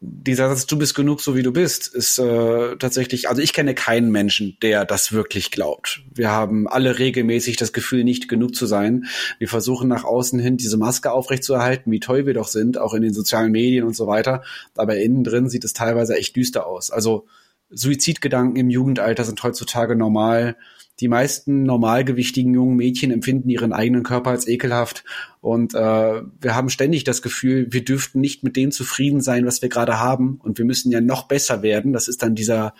dieser 0.00 0.48
Satz, 0.48 0.66
du 0.66 0.78
bist 0.78 0.94
genug, 0.94 1.20
so 1.20 1.34
wie 1.34 1.42
du 1.42 1.52
bist, 1.52 1.88
ist 1.88 2.18
äh, 2.18 2.76
tatsächlich, 2.76 3.28
also 3.28 3.42
ich 3.42 3.52
kenne 3.52 3.74
keinen 3.74 4.10
Menschen, 4.10 4.56
der 4.62 4.84
das 4.84 5.12
wirklich 5.12 5.50
glaubt. 5.50 6.02
Wir 6.14 6.30
haben 6.30 6.68
alle 6.68 7.00
regelmäßig 7.00 7.56
das 7.56 7.72
Gefühl, 7.72 8.04
nicht 8.04 8.28
genug 8.28 8.54
zu 8.54 8.66
sein. 8.66 9.06
Wir 9.40 9.48
versuchen 9.48 9.88
nach 9.88 10.04
außen 10.04 10.38
hin 10.38 10.56
diese 10.56 10.76
Maske 10.76 11.10
aufrechtzuerhalten, 11.10 11.90
wie 11.90 11.98
toll 11.98 12.26
wir 12.26 12.34
doch 12.34 12.46
sind, 12.46 12.78
auch 12.78 12.94
in 12.94 13.02
den 13.02 13.12
sozialen 13.12 13.50
Medien 13.50 13.84
und 13.84 13.96
so 13.96 14.06
weiter. 14.06 14.44
Aber 14.76 14.96
innen 14.96 15.24
drin 15.24 15.48
sieht 15.48 15.64
es 15.64 15.72
teilweise 15.72 16.16
echt 16.16 16.36
düster 16.36 16.66
aus. 16.66 16.92
Also 16.92 17.26
Suizidgedanken 17.70 18.56
im 18.56 18.70
Jugendalter 18.70 19.24
sind 19.24 19.42
heutzutage 19.42 19.96
normal 19.96 20.56
die 21.00 21.08
meisten 21.08 21.62
normalgewichtigen 21.62 22.54
jungen 22.54 22.76
Mädchen 22.76 23.10
empfinden 23.10 23.48
ihren 23.48 23.72
eigenen 23.72 24.02
Körper 24.02 24.30
als 24.30 24.48
ekelhaft 24.48 25.04
und 25.40 25.74
äh, 25.74 25.78
wir 25.78 26.54
haben 26.54 26.70
ständig 26.70 27.04
das 27.04 27.22
Gefühl, 27.22 27.68
wir 27.70 27.84
dürften 27.84 28.20
nicht 28.20 28.42
mit 28.42 28.56
dem 28.56 28.70
zufrieden 28.70 29.20
sein, 29.20 29.46
was 29.46 29.62
wir 29.62 29.68
gerade 29.68 30.00
haben 30.00 30.40
und 30.42 30.58
wir 30.58 30.64
müssen 30.64 30.90
ja 30.90 31.00
noch 31.00 31.28
besser 31.28 31.62
werden. 31.62 31.92
Das 31.92 32.08
ist 32.08 32.22
dann 32.22 32.34
dieser 32.34 32.74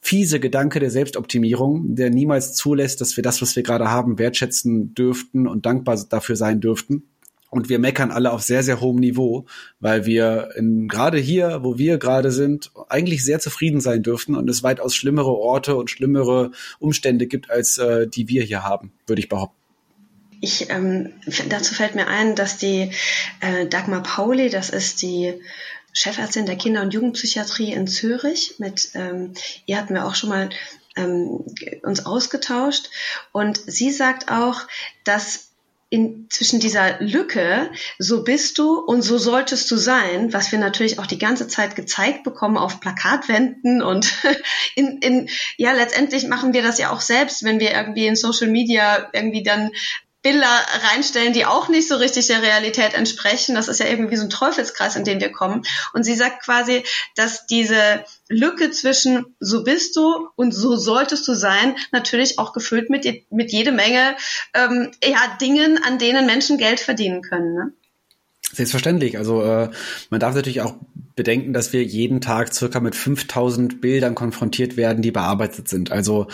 fiese 0.00 0.38
Gedanke 0.38 0.78
der 0.78 0.90
Selbstoptimierung, 0.90 1.96
der 1.96 2.10
niemals 2.10 2.54
zulässt, 2.54 3.00
dass 3.00 3.16
wir 3.16 3.22
das, 3.22 3.42
was 3.42 3.56
wir 3.56 3.62
gerade 3.62 3.90
haben, 3.90 4.18
wertschätzen 4.18 4.94
dürften 4.94 5.48
und 5.48 5.66
dankbar 5.66 5.98
dafür 6.08 6.36
sein 6.36 6.60
dürften. 6.60 7.04
Und 7.50 7.68
wir 7.68 7.78
meckern 7.78 8.10
alle 8.10 8.32
auf 8.32 8.42
sehr, 8.42 8.62
sehr 8.62 8.80
hohem 8.80 8.96
Niveau, 8.96 9.46
weil 9.78 10.04
wir 10.04 10.50
gerade 10.88 11.18
hier, 11.18 11.60
wo 11.62 11.78
wir 11.78 11.98
gerade 11.98 12.32
sind, 12.32 12.72
eigentlich 12.88 13.24
sehr 13.24 13.38
zufrieden 13.38 13.80
sein 13.80 14.02
dürften 14.02 14.34
und 14.34 14.50
es 14.50 14.62
weitaus 14.62 14.94
schlimmere 14.94 15.32
Orte 15.32 15.76
und 15.76 15.90
schlimmere 15.90 16.50
Umstände 16.78 17.26
gibt, 17.26 17.50
als 17.50 17.78
äh, 17.78 18.08
die 18.08 18.28
wir 18.28 18.42
hier 18.42 18.64
haben, 18.64 18.92
würde 19.06 19.20
ich 19.20 19.28
behaupten. 19.28 19.56
Ich, 20.40 20.68
ähm, 20.70 21.12
dazu 21.48 21.74
fällt 21.74 21.94
mir 21.94 22.08
ein, 22.08 22.34
dass 22.34 22.58
die 22.58 22.90
äh, 23.40 23.66
Dagmar 23.66 24.02
Pauli, 24.02 24.50
das 24.50 24.70
ist 24.70 25.00
die 25.02 25.34
Chefärztin 25.92 26.44
der 26.44 26.56
Kinder- 26.56 26.82
und 26.82 26.92
Jugendpsychiatrie 26.92 27.72
in 27.72 27.86
Zürich, 27.86 28.56
mit 28.58 28.90
ähm, 28.94 29.32
ihr 29.64 29.78
hatten 29.78 29.94
wir 29.94 30.04
auch 30.04 30.14
schon 30.14 30.28
mal 30.28 30.50
ähm, 30.94 31.44
uns 31.82 32.04
ausgetauscht 32.04 32.90
und 33.32 33.58
sie 33.66 33.90
sagt 33.90 34.30
auch, 34.30 34.60
dass 35.04 35.45
in, 35.88 36.26
zwischen 36.30 36.58
dieser 36.58 37.00
Lücke, 37.00 37.70
so 37.98 38.24
bist 38.24 38.58
du 38.58 38.78
und 38.78 39.02
so 39.02 39.18
solltest 39.18 39.70
du 39.70 39.76
sein, 39.76 40.32
was 40.32 40.50
wir 40.50 40.58
natürlich 40.58 40.98
auch 40.98 41.06
die 41.06 41.18
ganze 41.18 41.46
Zeit 41.46 41.76
gezeigt 41.76 42.24
bekommen 42.24 42.56
auf 42.56 42.80
Plakatwänden 42.80 43.82
und 43.82 44.12
in, 44.74 44.98
in, 44.98 45.28
ja, 45.56 45.72
letztendlich 45.72 46.26
machen 46.26 46.52
wir 46.52 46.62
das 46.62 46.78
ja 46.78 46.90
auch 46.90 47.00
selbst, 47.00 47.44
wenn 47.44 47.60
wir 47.60 47.72
irgendwie 47.72 48.06
in 48.06 48.16
Social 48.16 48.48
Media 48.48 49.08
irgendwie 49.12 49.44
dann 49.44 49.70
Bilder 50.26 50.60
reinstellen, 50.90 51.32
die 51.32 51.46
auch 51.46 51.68
nicht 51.68 51.86
so 51.86 51.94
richtig 51.94 52.26
der 52.26 52.42
Realität 52.42 52.94
entsprechen. 52.94 53.54
Das 53.54 53.68
ist 53.68 53.78
ja 53.78 53.86
irgendwie 53.86 54.16
so 54.16 54.24
ein 54.24 54.30
Teufelskreis, 54.30 54.96
in 54.96 55.04
den 55.04 55.20
wir 55.20 55.30
kommen. 55.30 55.62
Und 55.92 56.02
sie 56.02 56.16
sagt 56.16 56.42
quasi, 56.42 56.82
dass 57.14 57.46
diese 57.46 58.04
Lücke 58.28 58.72
zwischen 58.72 59.36
so 59.38 59.62
bist 59.62 59.94
du 59.94 60.26
und 60.34 60.52
so 60.52 60.74
solltest 60.74 61.28
du 61.28 61.34
sein, 61.34 61.76
natürlich 61.92 62.40
auch 62.40 62.52
gefüllt 62.52 62.90
mit, 62.90 63.06
mit 63.30 63.52
jede 63.52 63.70
Menge 63.70 64.16
ähm, 64.52 64.90
ja, 65.04 65.36
Dingen, 65.40 65.80
an 65.80 66.00
denen 66.00 66.26
Menschen 66.26 66.58
Geld 66.58 66.80
verdienen 66.80 67.22
können. 67.22 67.54
Ne? 67.54 67.72
Selbstverständlich. 68.52 69.18
Also 69.18 69.44
äh, 69.44 69.70
man 70.10 70.18
darf 70.18 70.34
natürlich 70.34 70.60
auch 70.60 70.74
bedenken, 71.16 71.54
dass 71.54 71.72
wir 71.72 71.82
jeden 71.82 72.20
Tag 72.20 72.54
circa 72.54 72.78
mit 72.78 72.94
5000 72.94 73.80
Bildern 73.80 74.14
konfrontiert 74.14 74.76
werden, 74.76 75.00
die 75.00 75.10
bearbeitet 75.10 75.66
sind. 75.66 75.90
Also 75.90 76.26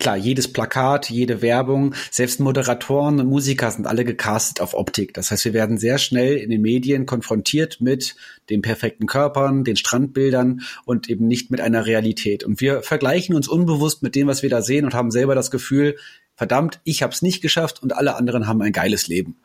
klar, 0.00 0.16
jedes 0.16 0.52
Plakat, 0.52 1.08
jede 1.08 1.40
Werbung, 1.40 1.94
selbst 2.10 2.40
Moderatoren 2.40 3.20
und 3.20 3.28
Musiker 3.28 3.70
sind 3.70 3.86
alle 3.86 4.04
gecastet 4.04 4.60
auf 4.60 4.74
Optik. 4.74 5.14
Das 5.14 5.30
heißt, 5.30 5.44
wir 5.44 5.54
werden 5.54 5.78
sehr 5.78 5.98
schnell 5.98 6.36
in 6.36 6.50
den 6.50 6.62
Medien 6.62 7.06
konfrontiert 7.06 7.80
mit 7.80 8.16
den 8.50 8.60
perfekten 8.60 9.06
Körpern, 9.06 9.62
den 9.62 9.76
Strandbildern 9.76 10.62
und 10.84 11.08
eben 11.08 11.28
nicht 11.28 11.52
mit 11.52 11.60
einer 11.60 11.86
Realität. 11.86 12.42
Und 12.42 12.60
wir 12.60 12.82
vergleichen 12.82 13.36
uns 13.36 13.46
unbewusst 13.46 14.02
mit 14.02 14.16
dem, 14.16 14.26
was 14.26 14.42
wir 14.42 14.50
da 14.50 14.62
sehen 14.62 14.84
und 14.84 14.94
haben 14.94 15.12
selber 15.12 15.36
das 15.36 15.52
Gefühl, 15.52 15.96
verdammt, 16.34 16.80
ich 16.82 17.04
habe 17.04 17.12
es 17.12 17.22
nicht 17.22 17.40
geschafft 17.40 17.82
und 17.82 17.96
alle 17.96 18.16
anderen 18.16 18.48
haben 18.48 18.60
ein 18.62 18.72
geiles 18.72 19.06
Leben. 19.06 19.36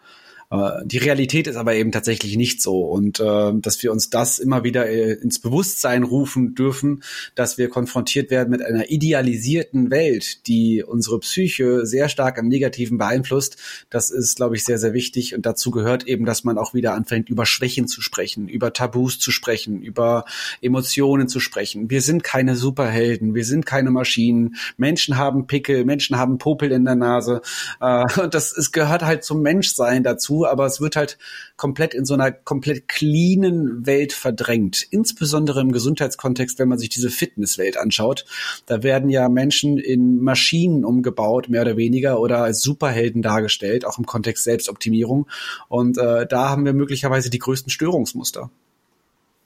Die 0.52 0.98
Realität 0.98 1.46
ist 1.46 1.58
aber 1.58 1.76
eben 1.76 1.92
tatsächlich 1.92 2.36
nicht 2.36 2.60
so 2.60 2.82
und 2.82 3.20
äh, 3.20 3.52
dass 3.54 3.84
wir 3.84 3.92
uns 3.92 4.10
das 4.10 4.40
immer 4.40 4.64
wieder 4.64 4.90
äh, 4.90 5.14
ins 5.14 5.40
Bewusstsein 5.40 6.02
rufen 6.02 6.56
dürfen, 6.56 7.04
dass 7.36 7.60
wir 7.60 7.70
konfrontiert 7.70 8.32
werden 8.32 8.50
mit 8.50 8.64
einer 8.64 8.90
idealisierten 8.90 9.92
Welt, 9.92 10.48
die 10.48 10.84
unsere 10.84 11.20
Psyche 11.20 11.86
sehr 11.86 12.10
stark 12.10 12.40
am 12.40 12.48
Negativen 12.48 12.98
beeinflusst. 12.98 13.58
Das 13.92 14.10
ist, 14.10 14.38
glaube 14.38 14.56
ich, 14.56 14.66
sehr, 14.66 14.80
sehr 14.80 14.94
wichtig 14.94 15.36
und 15.36 15.46
dazu 15.46 15.70
gehört 15.70 16.08
eben, 16.08 16.26
dass 16.26 16.44
man 16.44 16.58
auch 16.58 16.74
wieder 16.74 16.96
anfängt, 16.96 17.30
über 17.30 17.46
Schwächen 17.46 17.88
zu 17.88 18.02
sprechen, 18.02 18.48
über 18.48 18.74
Tabus 18.74 19.20
zu 19.20 19.30
sprechen, 19.30 19.84
über 19.84 20.26
Emotionen 20.62 21.28
zu 21.28 21.40
sprechen. 21.40 21.92
Wir 21.92 22.02
sind 22.02 22.24
keine 22.24 22.56
Superhelden, 22.56 23.36
wir 23.36 23.46
sind 23.46 23.68
keine 23.68 23.92
Maschinen. 23.92 24.56
Menschen 24.78 25.16
haben 25.16 25.46
Pickel, 25.46 25.86
Menschen 25.86 26.18
haben 26.18 26.40
Popel 26.40 26.72
in 26.72 26.86
der 26.86 26.96
Nase 26.96 27.42
äh, 27.80 28.04
und 28.20 28.34
das 28.34 28.52
es 28.52 28.72
gehört 28.72 29.04
halt 29.04 29.24
zum 29.24 29.44
Menschsein 29.44 30.02
dazu 30.02 30.39
aber 30.46 30.66
es 30.66 30.82
wird 30.82 30.96
halt 30.96 31.18
komplett 31.58 31.94
in 31.94 32.06
so 32.06 32.14
einer 32.14 32.32
komplett 32.32 32.88
cleanen 32.88 33.86
Welt 33.86 34.14
verdrängt. 34.14 34.86
Insbesondere 34.92 35.62
im 35.62 35.72
Gesundheitskontext, 35.72 36.60
wenn 36.60 36.70
man 36.70 36.80
sich 36.80 36.90
diese 36.90 37.10
Fitnesswelt 37.10 37.78
anschaut. 37.78 38.26
Da 38.66 38.84
werden 38.84 39.10
ja 39.10 39.30
Menschen 39.30 39.78
in 39.78 40.22
Maschinen 40.22 40.86
umgebaut, 40.86 41.50
mehr 41.50 41.62
oder 41.62 41.78
weniger, 41.78 42.20
oder 42.20 42.40
als 42.44 42.62
Superhelden 42.62 43.22
dargestellt, 43.22 43.86
auch 43.86 43.98
im 43.98 44.06
Kontext 44.06 44.44
Selbstoptimierung. 44.44 45.28
Und 45.68 45.98
äh, 45.98 46.28
da 46.28 46.50
haben 46.50 46.66
wir 46.66 46.74
möglicherweise 46.74 47.30
die 47.30 47.40
größten 47.40 47.70
Störungsmuster. 47.70 48.50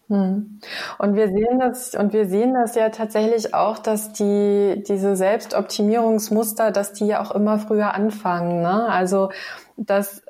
Hm. 0.10 0.60
Und 1.00 1.16
wir 1.16 1.28
sehen 1.30 1.60
das, 1.60 1.96
und 1.96 2.12
wir 2.12 2.28
sehen 2.28 2.54
das 2.54 2.76
ja 2.76 2.90
tatsächlich 2.90 3.54
auch, 3.54 3.80
dass 3.80 4.12
die, 4.12 4.84
diese 4.86 5.16
Selbstoptimierungsmuster, 5.16 6.72
dass 6.72 6.94
die 6.94 7.08
ja 7.08 7.22
auch 7.22 7.32
immer 7.32 7.58
früher 7.58 7.94
anfangen, 7.94 8.62
ne? 8.62 8.86
Also, 8.90 9.32
dass 9.78 10.23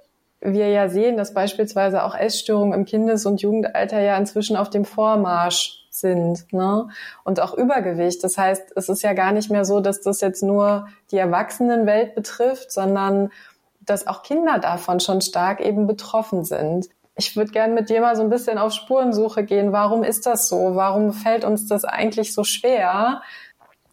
wir 0.43 0.69
ja 0.69 0.89
sehen, 0.89 1.17
dass 1.17 1.33
beispielsweise 1.33 2.03
auch 2.03 2.15
Essstörungen 2.15 2.73
im 2.73 2.85
Kindes- 2.85 3.25
und 3.25 3.41
Jugendalter 3.41 3.99
ja 4.01 4.17
inzwischen 4.17 4.57
auf 4.57 4.69
dem 4.69 4.85
Vormarsch 4.85 5.87
sind, 5.89 6.51
ne? 6.51 6.89
Und 7.23 7.39
auch 7.39 7.53
Übergewicht. 7.53 8.23
Das 8.23 8.37
heißt, 8.37 8.73
es 8.75 8.89
ist 8.89 9.03
ja 9.03 9.13
gar 9.13 9.31
nicht 9.31 9.51
mehr 9.51 9.63
so, 9.63 9.79
dass 9.79 10.01
das 10.01 10.21
jetzt 10.21 10.41
nur 10.41 10.87
die 11.11 11.17
Erwachsenenwelt 11.17 12.15
betrifft, 12.15 12.71
sondern 12.71 13.31
dass 13.79 14.07
auch 14.07 14.23
Kinder 14.23 14.59
davon 14.59 14.99
schon 14.99 15.21
stark 15.21 15.61
eben 15.61 15.87
betroffen 15.87 16.43
sind 16.43 16.89
ich 17.15 17.35
würde 17.35 17.51
gern 17.51 17.73
mit 17.73 17.89
dir 17.89 18.01
mal 18.01 18.15
so 18.15 18.23
ein 18.23 18.29
bisschen 18.29 18.57
auf 18.57 18.73
Spurensuche 18.73 19.43
gehen. 19.43 19.71
Warum 19.71 20.03
ist 20.03 20.25
das 20.25 20.47
so? 20.47 20.75
Warum 20.75 21.13
fällt 21.13 21.45
uns 21.45 21.67
das 21.67 21.85
eigentlich 21.85 22.33
so 22.33 22.43
schwer? 22.43 23.21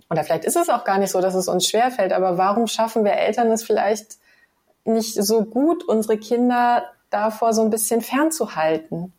Oder 0.08 0.24
vielleicht 0.24 0.44
ist 0.44 0.56
es 0.56 0.68
auch 0.68 0.84
gar 0.84 0.98
nicht 0.98 1.10
so, 1.10 1.20
dass 1.20 1.34
es 1.34 1.48
uns 1.48 1.68
schwer 1.68 1.90
fällt, 1.90 2.12
aber 2.12 2.38
warum 2.38 2.66
schaffen 2.66 3.04
wir 3.04 3.12
Eltern 3.12 3.52
es 3.52 3.62
vielleicht 3.62 4.16
nicht 4.84 5.14
so 5.14 5.44
gut, 5.44 5.84
unsere 5.84 6.18
Kinder 6.18 6.84
davor 7.10 7.52
so 7.52 7.62
ein 7.62 7.70
bisschen 7.70 8.00
fernzuhalten? 8.00 9.12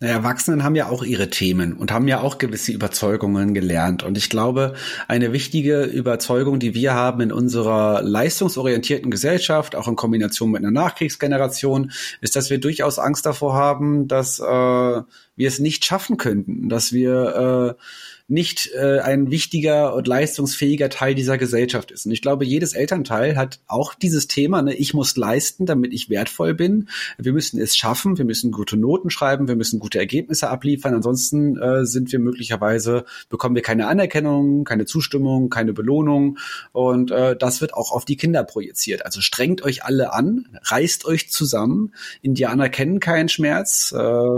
Naja, 0.00 0.14
Erwachsenen 0.14 0.62
haben 0.62 0.76
ja 0.76 0.88
auch 0.88 1.02
ihre 1.02 1.28
Themen 1.28 1.72
und 1.72 1.90
haben 1.90 2.06
ja 2.06 2.20
auch 2.20 2.38
gewisse 2.38 2.70
Überzeugungen 2.70 3.52
gelernt. 3.52 4.04
Und 4.04 4.16
ich 4.16 4.30
glaube, 4.30 4.74
eine 5.08 5.32
wichtige 5.32 5.82
Überzeugung, 5.82 6.60
die 6.60 6.72
wir 6.72 6.94
haben 6.94 7.20
in 7.20 7.32
unserer 7.32 8.00
leistungsorientierten 8.02 9.10
Gesellschaft, 9.10 9.74
auch 9.74 9.88
in 9.88 9.96
Kombination 9.96 10.52
mit 10.52 10.62
einer 10.62 10.70
Nachkriegsgeneration, 10.70 11.90
ist, 12.20 12.36
dass 12.36 12.48
wir 12.48 12.60
durchaus 12.60 13.00
Angst 13.00 13.26
davor 13.26 13.54
haben, 13.54 14.06
dass 14.06 14.38
äh, 14.38 14.44
wir 14.44 15.48
es 15.48 15.58
nicht 15.58 15.84
schaffen 15.84 16.16
könnten, 16.16 16.68
dass 16.68 16.92
wir 16.92 17.76
äh, 17.76 17.82
nicht 18.30 18.70
äh, 18.74 19.00
ein 19.00 19.30
wichtiger 19.30 19.94
und 19.94 20.06
leistungsfähiger 20.06 20.90
Teil 20.90 21.14
dieser 21.14 21.38
Gesellschaft 21.38 21.90
ist. 21.90 22.04
Und 22.04 22.12
ich 22.12 22.20
glaube, 22.20 22.44
jedes 22.44 22.74
Elternteil 22.74 23.36
hat 23.36 23.60
auch 23.66 23.94
dieses 23.94 24.28
Thema, 24.28 24.60
ne, 24.60 24.74
ich 24.74 24.92
muss 24.92 25.16
leisten, 25.16 25.64
damit 25.64 25.94
ich 25.94 26.10
wertvoll 26.10 26.52
bin. 26.52 26.90
Wir 27.16 27.32
müssen 27.32 27.58
es 27.58 27.74
schaffen, 27.74 28.18
wir 28.18 28.26
müssen 28.26 28.52
gute 28.52 28.76
Noten 28.76 29.08
schreiben, 29.08 29.48
wir 29.48 29.56
müssen 29.56 29.80
gute 29.80 29.98
Ergebnisse 29.98 30.50
abliefern. 30.50 30.94
Ansonsten 30.94 31.56
äh, 31.56 31.86
sind 31.86 32.12
wir 32.12 32.18
möglicherweise, 32.18 33.06
bekommen 33.30 33.54
wir 33.54 33.62
keine 33.62 33.86
Anerkennung, 33.86 34.64
keine 34.64 34.84
Zustimmung, 34.84 35.48
keine 35.48 35.72
Belohnung. 35.72 36.36
Und 36.72 37.10
äh, 37.10 37.34
das 37.34 37.62
wird 37.62 37.72
auch 37.72 37.92
auf 37.92 38.04
die 38.04 38.16
Kinder 38.16 38.44
projiziert. 38.44 39.06
Also 39.06 39.22
strengt 39.22 39.62
euch 39.62 39.84
alle 39.84 40.12
an, 40.12 40.48
reißt 40.64 41.06
euch 41.06 41.30
zusammen. 41.30 41.94
Indianer 42.20 42.68
kennen 42.68 43.00
keinen 43.00 43.30
Schmerz. 43.30 43.90
Äh, 43.96 44.28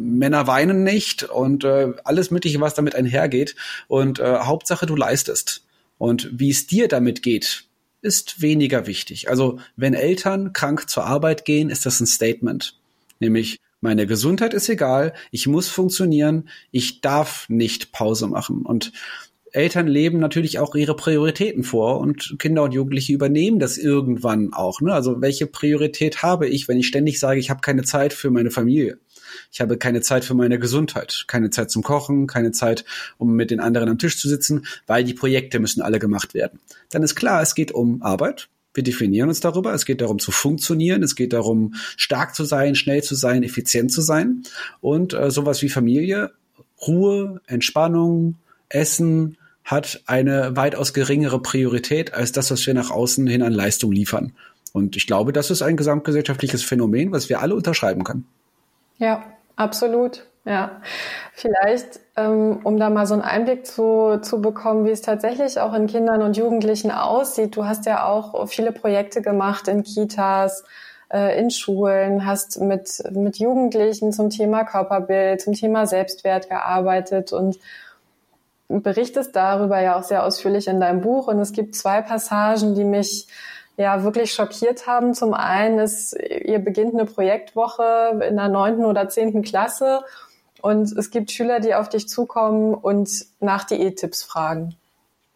Männer 0.00 0.46
weinen 0.46 0.82
nicht 0.82 1.24
und 1.24 1.62
äh, 1.62 1.92
alles 2.04 2.30
Mögliche, 2.30 2.60
was 2.60 2.74
damit 2.74 2.94
einhergeht. 3.20 3.56
Und 3.88 4.18
äh, 4.18 4.38
Hauptsache, 4.40 4.86
du 4.86 4.96
leistest. 4.96 5.64
Und 5.98 6.30
wie 6.32 6.50
es 6.50 6.66
dir 6.66 6.88
damit 6.88 7.22
geht, 7.22 7.64
ist 8.02 8.40
weniger 8.40 8.86
wichtig. 8.86 9.28
Also 9.28 9.58
wenn 9.76 9.94
Eltern 9.94 10.52
krank 10.52 10.88
zur 10.88 11.04
Arbeit 11.04 11.44
gehen, 11.44 11.68
ist 11.68 11.84
das 11.84 12.00
ein 12.00 12.06
Statement. 12.06 12.78
Nämlich, 13.18 13.58
meine 13.82 14.06
Gesundheit 14.06 14.52
ist 14.54 14.68
egal, 14.68 15.14
ich 15.30 15.46
muss 15.46 15.68
funktionieren, 15.68 16.48
ich 16.70 17.00
darf 17.00 17.46
nicht 17.48 17.92
Pause 17.92 18.26
machen. 18.26 18.62
Und 18.62 18.92
Eltern 19.52 19.88
leben 19.88 20.18
natürlich 20.18 20.58
auch 20.58 20.74
ihre 20.74 20.94
Prioritäten 20.94 21.64
vor 21.64 21.98
und 21.98 22.36
Kinder 22.38 22.62
und 22.62 22.72
Jugendliche 22.72 23.12
übernehmen 23.12 23.58
das 23.58 23.78
irgendwann 23.78 24.52
auch. 24.52 24.80
Ne? 24.80 24.92
Also 24.92 25.20
welche 25.20 25.46
Priorität 25.46 26.22
habe 26.22 26.46
ich, 26.46 26.68
wenn 26.68 26.78
ich 26.78 26.86
ständig 26.86 27.18
sage, 27.18 27.40
ich 27.40 27.50
habe 27.50 27.60
keine 27.62 27.82
Zeit 27.82 28.12
für 28.12 28.30
meine 28.30 28.50
Familie? 28.50 28.98
Ich 29.52 29.60
habe 29.60 29.76
keine 29.76 30.00
Zeit 30.00 30.24
für 30.24 30.34
meine 30.34 30.58
Gesundheit, 30.58 31.24
keine 31.26 31.50
Zeit 31.50 31.70
zum 31.70 31.82
Kochen, 31.82 32.26
keine 32.26 32.52
Zeit, 32.52 32.84
um 33.18 33.34
mit 33.34 33.50
den 33.50 33.60
anderen 33.60 33.88
am 33.88 33.98
Tisch 33.98 34.18
zu 34.18 34.28
sitzen, 34.28 34.66
weil 34.86 35.04
die 35.04 35.14
Projekte 35.14 35.58
müssen 35.58 35.82
alle 35.82 35.98
gemacht 35.98 36.34
werden. 36.34 36.60
Dann 36.90 37.02
ist 37.02 37.16
klar, 37.16 37.42
es 37.42 37.54
geht 37.54 37.72
um 37.72 38.02
Arbeit. 38.02 38.48
Wir 38.72 38.84
definieren 38.84 39.28
uns 39.28 39.40
darüber. 39.40 39.74
Es 39.74 39.84
geht 39.84 40.00
darum 40.00 40.20
zu 40.20 40.30
funktionieren. 40.30 41.02
Es 41.02 41.16
geht 41.16 41.32
darum, 41.32 41.74
stark 41.96 42.36
zu 42.36 42.44
sein, 42.44 42.76
schnell 42.76 43.02
zu 43.02 43.16
sein, 43.16 43.42
effizient 43.42 43.90
zu 43.90 44.00
sein. 44.00 44.44
Und 44.80 45.12
äh, 45.12 45.30
sowas 45.30 45.60
wie 45.62 45.68
Familie, 45.68 46.30
Ruhe, 46.86 47.40
Entspannung, 47.46 48.36
Essen, 48.68 49.36
hat 49.64 50.02
eine 50.06 50.56
weitaus 50.56 50.94
geringere 50.94 51.42
Priorität 51.42 52.14
als 52.14 52.32
das, 52.32 52.50
was 52.50 52.66
wir 52.66 52.74
nach 52.74 52.90
außen 52.90 53.26
hin 53.26 53.42
an 53.42 53.52
Leistung 53.52 53.92
liefern. 53.92 54.32
Und 54.72 54.96
ich 54.96 55.06
glaube, 55.06 55.32
das 55.32 55.50
ist 55.50 55.62
ein 55.62 55.76
gesamtgesellschaftliches 55.76 56.62
Phänomen, 56.62 57.10
was 57.10 57.28
wir 57.28 57.40
alle 57.40 57.56
unterschreiben 57.56 58.04
können. 58.04 58.26
Ja, 58.98 59.24
absolut. 59.60 60.26
Ja, 60.46 60.80
vielleicht, 61.34 62.00
ähm, 62.16 62.60
um 62.64 62.78
da 62.78 62.88
mal 62.88 63.06
so 63.06 63.12
einen 63.12 63.22
Einblick 63.22 63.66
zu, 63.66 64.18
zu 64.22 64.40
bekommen, 64.40 64.86
wie 64.86 64.90
es 64.90 65.02
tatsächlich 65.02 65.60
auch 65.60 65.74
in 65.74 65.86
Kindern 65.86 66.22
und 66.22 66.36
Jugendlichen 66.36 66.90
aussieht. 66.90 67.56
Du 67.56 67.66
hast 67.66 67.84
ja 67.84 68.06
auch 68.06 68.48
viele 68.48 68.72
Projekte 68.72 69.20
gemacht 69.20 69.68
in 69.68 69.82
Kitas, 69.82 70.64
äh, 71.12 71.38
in 71.38 71.50
Schulen, 71.50 72.24
hast 72.24 72.58
mit, 72.58 73.02
mit 73.10 73.38
Jugendlichen 73.38 74.12
zum 74.12 74.30
Thema 74.30 74.64
Körperbild, 74.64 75.42
zum 75.42 75.52
Thema 75.52 75.86
Selbstwert 75.86 76.48
gearbeitet 76.48 77.34
und 77.34 77.58
berichtest 78.68 79.36
darüber 79.36 79.80
ja 79.80 79.98
auch 79.98 80.04
sehr 80.04 80.24
ausführlich 80.24 80.68
in 80.68 80.80
deinem 80.80 81.02
Buch. 81.02 81.26
Und 81.26 81.38
es 81.38 81.52
gibt 81.52 81.74
zwei 81.74 82.00
Passagen, 82.00 82.74
die 82.74 82.84
mich 82.84 83.28
ja 83.76 84.02
wirklich 84.04 84.32
schockiert 84.32 84.86
haben. 84.86 85.14
Zum 85.14 85.34
einen 85.34 85.78
ist, 85.78 86.14
ihr 86.14 86.58
beginnt 86.58 86.94
eine 86.94 87.06
Projektwoche 87.06 88.20
in 88.28 88.36
der 88.36 88.48
neunten 88.48 88.84
oder 88.84 89.08
zehnten 89.08 89.42
Klasse 89.42 90.00
und 90.62 90.92
es 90.92 91.10
gibt 91.10 91.30
Schüler, 91.30 91.60
die 91.60 91.74
auf 91.74 91.88
dich 91.88 92.08
zukommen 92.08 92.74
und 92.74 93.10
nach 93.40 93.64
Diättipps 93.64 94.22
fragen. 94.22 94.74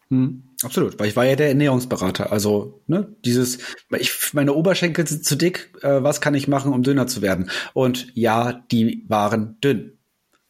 Hm, 0.09 0.43
absolut, 0.63 0.99
weil 0.99 1.07
ich 1.07 1.15
war 1.15 1.25
ja 1.25 1.35
der 1.35 1.49
Ernährungsberater. 1.49 2.31
Also 2.31 2.79
ne, 2.85 3.07
dieses, 3.25 3.57
ich, 3.89 4.33
meine 4.33 4.53
Oberschenkel 4.53 5.07
sind 5.07 5.25
zu 5.25 5.35
dick. 5.35 5.71
Äh, 5.81 6.03
was 6.03 6.21
kann 6.21 6.35
ich 6.35 6.47
machen, 6.47 6.73
um 6.73 6.83
dünner 6.83 7.07
zu 7.07 7.21
werden? 7.21 7.49
Und 7.73 8.07
ja, 8.13 8.53
die 8.71 9.03
waren 9.07 9.57
dünn. 9.63 9.94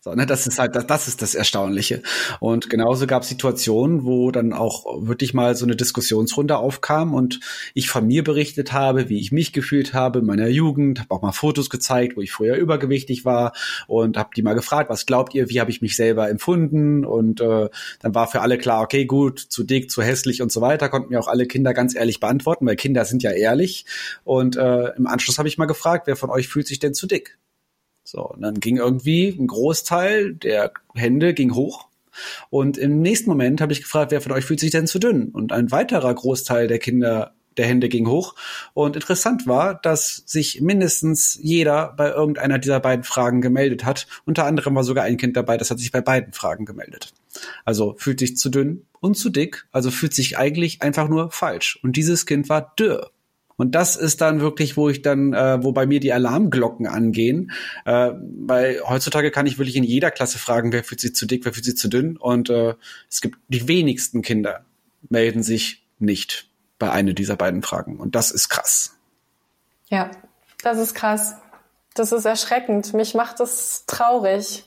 So, 0.06 0.14
ne, 0.14 0.28
das 0.28 0.46
ist 0.46 0.60
halt, 0.60 0.76
das, 0.76 0.86
das 0.86 1.08
ist 1.08 1.24
das 1.24 1.34
Erstaunliche. 1.34 2.04
Und 2.40 2.70
genauso 2.70 3.08
gab 3.08 3.24
es 3.24 3.30
Situationen, 3.30 4.06
wo 4.06 4.30
dann 4.30 4.54
auch 4.54 4.86
wirklich 5.04 5.34
mal 5.34 5.56
so 5.56 5.66
eine 5.66 5.76
Diskussionsrunde 5.76 6.58
aufkam 6.58 7.16
und 7.16 7.40
ich 7.74 7.90
von 7.90 8.06
mir 8.06 8.24
berichtet 8.24 8.72
habe, 8.72 9.10
wie 9.10 9.20
ich 9.20 9.32
mich 9.32 9.52
gefühlt 9.52 9.96
habe 9.96 10.20
in 10.20 10.26
meiner 10.28 10.48
Jugend, 10.48 11.00
habe 11.00 11.10
auch 11.10 11.24
mal 11.24 11.32
Fotos 11.32 11.72
gezeigt, 11.72 12.18
wo 12.18 12.22
ich 12.22 12.32
früher 12.32 12.56
übergewichtig 12.56 13.26
war 13.26 13.54
und 13.88 14.16
habe 14.16 14.30
die 14.36 14.44
mal 14.44 14.54
gefragt, 14.54 14.92
was 14.92 15.08
glaubt 15.08 15.34
ihr, 15.34 15.50
wie 15.50 15.60
habe 15.60 15.72
ich 15.72 15.82
mich 15.82 15.96
selber 15.96 16.30
empfunden? 16.30 17.04
Und 17.04 17.42
äh, 17.42 17.70
dann 18.00 18.14
war 18.14 18.28
für 18.28 18.42
alle 18.42 18.60
klar, 18.60 18.84
okay, 18.84 19.06
gut, 19.06 19.40
zu 19.40 19.64
dick, 19.64 19.90
zu 19.90 20.04
hässlich 20.04 20.44
und 20.44 20.52
so 20.52 20.62
weiter, 20.62 20.88
konnten 20.88 21.10
mir 21.10 21.20
auch 21.20 21.28
alle 21.28 21.48
Kinder 21.48 21.74
ganz 21.74 21.96
ehrlich 21.96 22.20
beantworten, 22.20 22.68
weil 22.68 22.76
Kinder 22.76 23.06
sind 23.06 23.24
ja 23.24 23.32
ehrlich. 23.32 23.88
Und 24.24 24.56
äh, 24.56 24.90
im 24.98 25.08
Anschluss 25.08 25.40
habe 25.40 25.48
ich 25.48 25.58
mal 25.58 25.66
gefragt, 25.66 26.06
wer 26.06 26.16
von 26.16 26.30
euch 26.30 26.48
fühlt 26.48 26.68
sich 26.68 26.78
denn 26.78 26.94
zu 26.94 27.08
dick? 27.08 27.40
So, 28.06 28.30
und 28.30 28.42
dann 28.42 28.60
ging 28.60 28.78
irgendwie 28.78 29.30
ein 29.30 29.48
Großteil 29.48 30.36
der 30.36 30.72
Hände 30.94 31.34
ging 31.34 31.56
hoch. 31.56 31.88
Und 32.50 32.78
im 32.78 33.02
nächsten 33.02 33.30
Moment 33.30 33.60
habe 33.60 33.74
ich 33.74 33.82
gefragt, 33.82 34.12
wer 34.12 34.22
von 34.22 34.32
euch 34.32 34.46
fühlt 34.46 34.60
sich 34.60 34.72
denn 34.72 34.88
zu 34.88 35.00
dünn? 35.00 35.30
Und 35.30 35.52
ein 35.52 35.72
weiterer 35.72 36.14
Großteil 36.14 36.68
der 36.68 36.80
Kinder 36.80 37.34
der 37.58 37.66
Hände 37.66 37.90
ging 37.90 38.08
hoch. 38.08 38.36
Und 38.74 38.96
interessant 38.96 39.48
war, 39.48 39.76
dass 39.76 40.24
sich 40.26 40.62
mindestens 40.62 41.38
jeder 41.42 41.94
bei 41.98 42.10
irgendeiner 42.10 42.60
dieser 42.60 42.80
beiden 42.80 43.04
Fragen 43.04 43.42
gemeldet 43.42 43.86
hat. 43.86 44.08
Unter 44.26 44.46
anderem 44.46 44.76
war 44.76 44.84
sogar 44.84 45.06
ein 45.06 45.18
Kind 45.18 45.36
dabei, 45.36 45.58
das 45.58 45.72
hat 45.72 45.80
sich 45.80 45.92
bei 45.92 46.02
beiden 46.02 46.34
Fragen 46.34 46.66
gemeldet. 46.66 47.14
Also 47.64 47.96
fühlt 47.98 48.20
sich 48.20 48.38
zu 48.38 48.50
dünn 48.50 48.86
und 49.00 49.16
zu 49.16 49.30
dick, 49.30 49.66
also 49.72 49.92
fühlt 49.92 50.14
sich 50.14 50.38
eigentlich 50.38 50.82
einfach 50.82 51.08
nur 51.08 51.32
falsch. 51.32 51.80
Und 51.84 51.96
dieses 51.96 52.26
Kind 52.26 52.50
war 52.50 52.74
dürr. 52.78 53.12
Und 53.58 53.74
das 53.74 53.96
ist 53.96 54.22
dann 54.22 54.42
wirklich, 54.42 54.76
wo 54.76 54.90
ich 54.90 55.02
dann, 55.02 55.34
äh, 55.34 55.64
wo 55.64 55.72
bei 55.72 55.86
mir 55.86 56.00
die 56.00 56.12
Alarmglocken 56.12 56.88
angehen, 56.88 57.52
äh, 57.86 58.12
weil 58.14 58.82
heutzutage 58.86 59.32
kann 59.32 59.48
ich 59.48 59.58
wirklich 59.58 59.78
in 59.78 59.84
jeder 59.84 60.12
Klasse 60.12 60.40
fragen, 60.40 60.74
wer 60.74 60.84
fühlt 60.84 61.00
sich 61.00 61.16
zu 61.16 61.26
dick, 61.26 61.46
wer 61.46 61.54
fühlt 61.54 61.66
sich 61.66 61.78
zu 61.78 61.88
dünn. 61.88 62.18
Und 62.18 62.50
äh, 62.50 62.76
es 63.10 63.22
gibt 63.22 63.38
die 63.48 63.68
wenigsten 63.68 64.22
Kinder 64.22 64.66
melden 65.10 65.44
sich 65.44 65.86
nicht 66.00 66.50
bei 66.80 66.92
einer 66.92 67.14
dieser 67.14 67.36
beiden 67.36 67.62
Fragen. 67.62 68.00
Und 68.00 68.16
das 68.16 68.32
ist 68.32 68.50
krass. 68.50 68.98
Ja, 69.88 70.12
das 70.64 70.78
ist 70.78 70.94
krass. 70.94 71.36
Das 71.94 72.12
ist 72.12 72.26
erschreckend. 72.26 72.94
Mich 72.94 73.14
macht 73.14 73.40
das 73.40 73.86
traurig. 73.86 74.66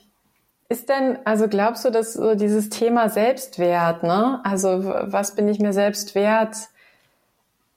Ist 0.69 0.89
denn, 0.89 1.19
also 1.25 1.47
glaubst 1.47 1.85
du, 1.85 1.91
dass 1.91 2.13
so 2.13 2.35
dieses 2.35 2.69
Thema 2.69 3.09
Selbstwert, 3.09 4.03
ne? 4.03 4.39
Also 4.43 4.83
was 4.83 5.35
bin 5.35 5.47
ich 5.47 5.59
mir 5.59 5.73
selbst 5.73 6.15
wert? 6.15 6.55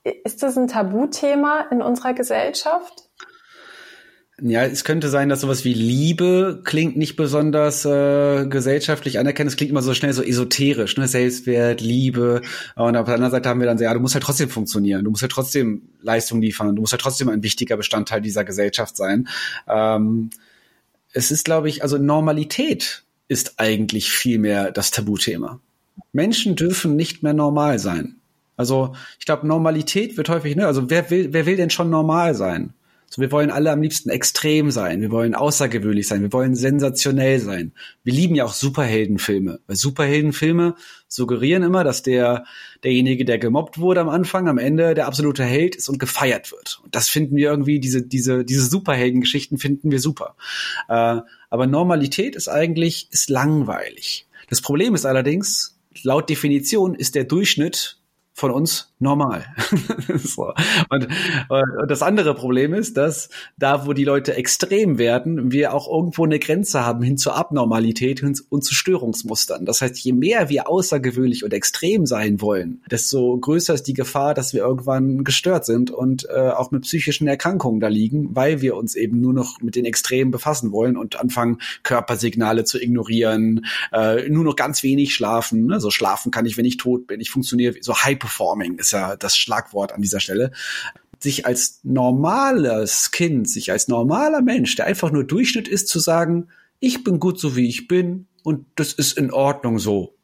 Ist 0.03 0.43
das 0.43 0.57
ein 0.57 0.67
Tabuthema 0.67 1.67
in 1.71 1.81
unserer 1.81 2.13
Gesellschaft? 2.13 3.09
Ja, 4.41 4.63
es 4.63 4.83
könnte 4.83 5.09
sein, 5.09 5.29
dass 5.29 5.41
sowas 5.41 5.63
wie 5.63 5.73
Liebe 5.73 6.61
klingt 6.63 6.97
nicht 6.97 7.15
besonders 7.15 7.85
äh, 7.85 8.47
gesellschaftlich 8.47 9.19
anerkannt. 9.19 9.49
Es 9.49 9.55
klingt 9.55 9.69
immer 9.71 9.83
so 9.83 9.93
schnell 9.93 10.11
so 10.11 10.23
esoterisch, 10.23 10.97
ne? 10.97 11.07
Selbstwert, 11.07 11.81
Liebe. 11.81 12.41
Und 12.75 12.97
auf 12.97 13.05
der 13.05 13.13
anderen 13.13 13.31
Seite 13.31 13.47
haben 13.47 13.59
wir 13.59 13.67
dann 13.67 13.77
so, 13.77 13.83
ja, 13.83 13.93
du 13.93 13.99
musst 13.99 14.15
halt 14.15 14.23
trotzdem 14.23 14.49
funktionieren, 14.49 15.05
du 15.05 15.11
musst 15.11 15.21
halt 15.21 15.31
trotzdem 15.31 15.83
Leistung 16.01 16.41
liefern, 16.41 16.75
du 16.75 16.81
musst 16.81 16.93
halt 16.93 17.01
trotzdem 17.01 17.29
ein 17.29 17.43
wichtiger 17.43 17.77
Bestandteil 17.77 18.21
dieser 18.21 18.43
Gesellschaft 18.43 18.97
sein. 18.97 19.29
Ähm, 19.67 20.31
es 21.13 21.29
ist, 21.29 21.45
glaube 21.45 21.69
ich, 21.69 21.83
also 21.83 21.99
Normalität 21.99 23.03
ist 23.27 23.59
eigentlich 23.59 24.11
viel 24.11 24.39
mehr 24.39 24.71
das 24.71 24.89
Tabuthema. 24.89 25.61
Menschen 26.11 26.55
dürfen 26.55 26.95
nicht 26.95 27.21
mehr 27.21 27.33
normal 27.33 27.77
sein. 27.77 28.15
Also 28.55 28.95
ich 29.19 29.25
glaube, 29.25 29.47
Normalität 29.47 30.17
wird 30.17 30.29
häufig, 30.29 30.55
ne, 30.55 30.67
also 30.67 30.89
wer 30.89 31.09
will, 31.09 31.29
wer 31.31 31.45
will 31.45 31.57
denn 31.57 31.69
schon 31.69 31.89
normal 31.89 32.35
sein? 32.35 32.73
So, 33.13 33.21
wir 33.21 33.31
wollen 33.31 33.51
alle 33.51 33.71
am 33.71 33.79
liebsten 33.79 34.09
extrem 34.09 34.71
sein, 34.71 35.01
wir 35.01 35.11
wollen 35.11 35.35
außergewöhnlich 35.35 36.07
sein, 36.07 36.23
wir 36.23 36.33
wollen 36.33 36.55
sensationell 36.55 37.39
sein. 37.39 37.71
Wir 38.03 38.11
lieben 38.11 38.33
ja 38.33 38.43
auch 38.43 38.53
Superheldenfilme, 38.53 39.59
weil 39.67 39.75
Superheldenfilme 39.75 40.73
suggerieren 41.07 41.61
immer, 41.61 41.83
dass 41.83 42.01
der 42.01 42.43
derjenige, 42.83 43.23
der 43.23 43.37
gemobbt 43.37 43.77
wurde 43.77 44.01
am 44.01 44.09
Anfang, 44.09 44.49
am 44.49 44.57
Ende 44.57 44.95
der 44.95 45.05
absolute 45.05 45.43
Held 45.43 45.75
ist 45.75 45.89
und 45.89 45.99
gefeiert 45.99 46.51
wird. 46.51 46.81
Und 46.83 46.95
das 46.95 47.07
finden 47.07 47.35
wir 47.35 47.51
irgendwie 47.51 47.79
diese 47.79 48.01
diese 48.01 48.43
diese 48.45 48.65
Superheldengeschichten 48.65 49.59
finden 49.59 49.91
wir 49.91 49.99
super. 49.99 50.35
Äh, 50.89 51.21
aber 51.51 51.67
Normalität 51.67 52.35
ist 52.35 52.47
eigentlich 52.47 53.09
ist 53.11 53.29
langweilig. 53.29 54.25
Das 54.49 54.61
Problem 54.61 54.95
ist 54.95 55.05
allerdings, 55.05 55.77
laut 56.01 56.31
Definition 56.31 56.95
ist 56.95 57.13
der 57.13 57.25
Durchschnitt 57.25 57.99
von 58.33 58.51
uns 58.51 58.92
normal. 59.03 59.45
so. 60.15 60.53
und, 60.89 61.07
und, 61.49 61.91
das 61.91 62.01
andere 62.01 62.33
Problem 62.33 62.73
ist, 62.73 62.97
dass 62.97 63.29
da, 63.57 63.85
wo 63.85 63.93
die 63.93 64.03
Leute 64.05 64.35
extrem 64.35 64.97
werden, 64.97 65.51
wir 65.51 65.73
auch 65.73 65.87
irgendwo 65.87 66.25
eine 66.25 66.39
Grenze 66.39 66.85
haben 66.85 67.03
hin 67.03 67.17
zur 67.17 67.35
Abnormalität 67.35 68.23
und 68.23 68.63
zu 68.63 68.73
Störungsmustern. 68.73 69.65
Das 69.65 69.81
heißt, 69.81 69.99
je 69.99 70.13
mehr 70.13 70.49
wir 70.49 70.67
außergewöhnlich 70.67 71.43
und 71.43 71.53
extrem 71.53 72.05
sein 72.05 72.41
wollen, 72.41 72.81
desto 72.89 73.37
größer 73.37 73.73
ist 73.73 73.83
die 73.83 73.93
Gefahr, 73.93 74.33
dass 74.33 74.53
wir 74.53 74.61
irgendwann 74.61 75.23
gestört 75.23 75.65
sind 75.65 75.91
und 75.91 76.27
äh, 76.29 76.49
auch 76.49 76.71
mit 76.71 76.83
psychischen 76.83 77.27
Erkrankungen 77.27 77.79
da 77.79 77.89
liegen, 77.89 78.35
weil 78.35 78.61
wir 78.61 78.75
uns 78.75 78.95
eben 78.95 79.19
nur 79.19 79.33
noch 79.33 79.61
mit 79.61 79.75
den 79.75 79.85
Extremen 79.85 80.31
befassen 80.31 80.71
wollen 80.71 80.97
und 80.97 81.19
anfangen, 81.19 81.59
Körpersignale 81.83 82.63
zu 82.63 82.81
ignorieren, 82.81 83.65
äh, 83.91 84.29
nur 84.29 84.43
noch 84.43 84.55
ganz 84.55 84.83
wenig 84.83 85.13
schlafen. 85.13 85.65
Ne? 85.65 85.79
So 85.79 85.91
schlafen 85.91 86.31
kann 86.31 86.45
ich, 86.45 86.57
wenn 86.57 86.65
ich 86.65 86.77
tot 86.77 87.07
bin. 87.07 87.19
Ich 87.19 87.29
funktioniere 87.29 87.75
so 87.81 87.95
High 87.95 88.17
Performing 88.17 88.77
ist 88.77 88.92
ja 88.93 89.15
das 89.15 89.35
Schlagwort 89.35 89.91
an 89.91 90.01
dieser 90.01 90.19
Stelle, 90.19 90.51
sich 91.19 91.45
als 91.45 91.79
normales 91.83 93.11
Kind, 93.11 93.49
sich 93.49 93.71
als 93.71 93.87
normaler 93.87 94.41
Mensch, 94.41 94.75
der 94.75 94.85
einfach 94.85 95.11
nur 95.11 95.23
Durchschnitt 95.23 95.67
ist, 95.67 95.87
zu 95.87 95.99
sagen, 95.99 96.49
ich 96.79 97.03
bin 97.03 97.19
gut 97.19 97.39
so 97.39 97.55
wie 97.55 97.67
ich 97.67 97.87
bin 97.87 98.27
und 98.43 98.65
das 98.75 98.93
ist 98.93 99.17
in 99.17 99.31
Ordnung 99.31 99.79
so. 99.79 100.15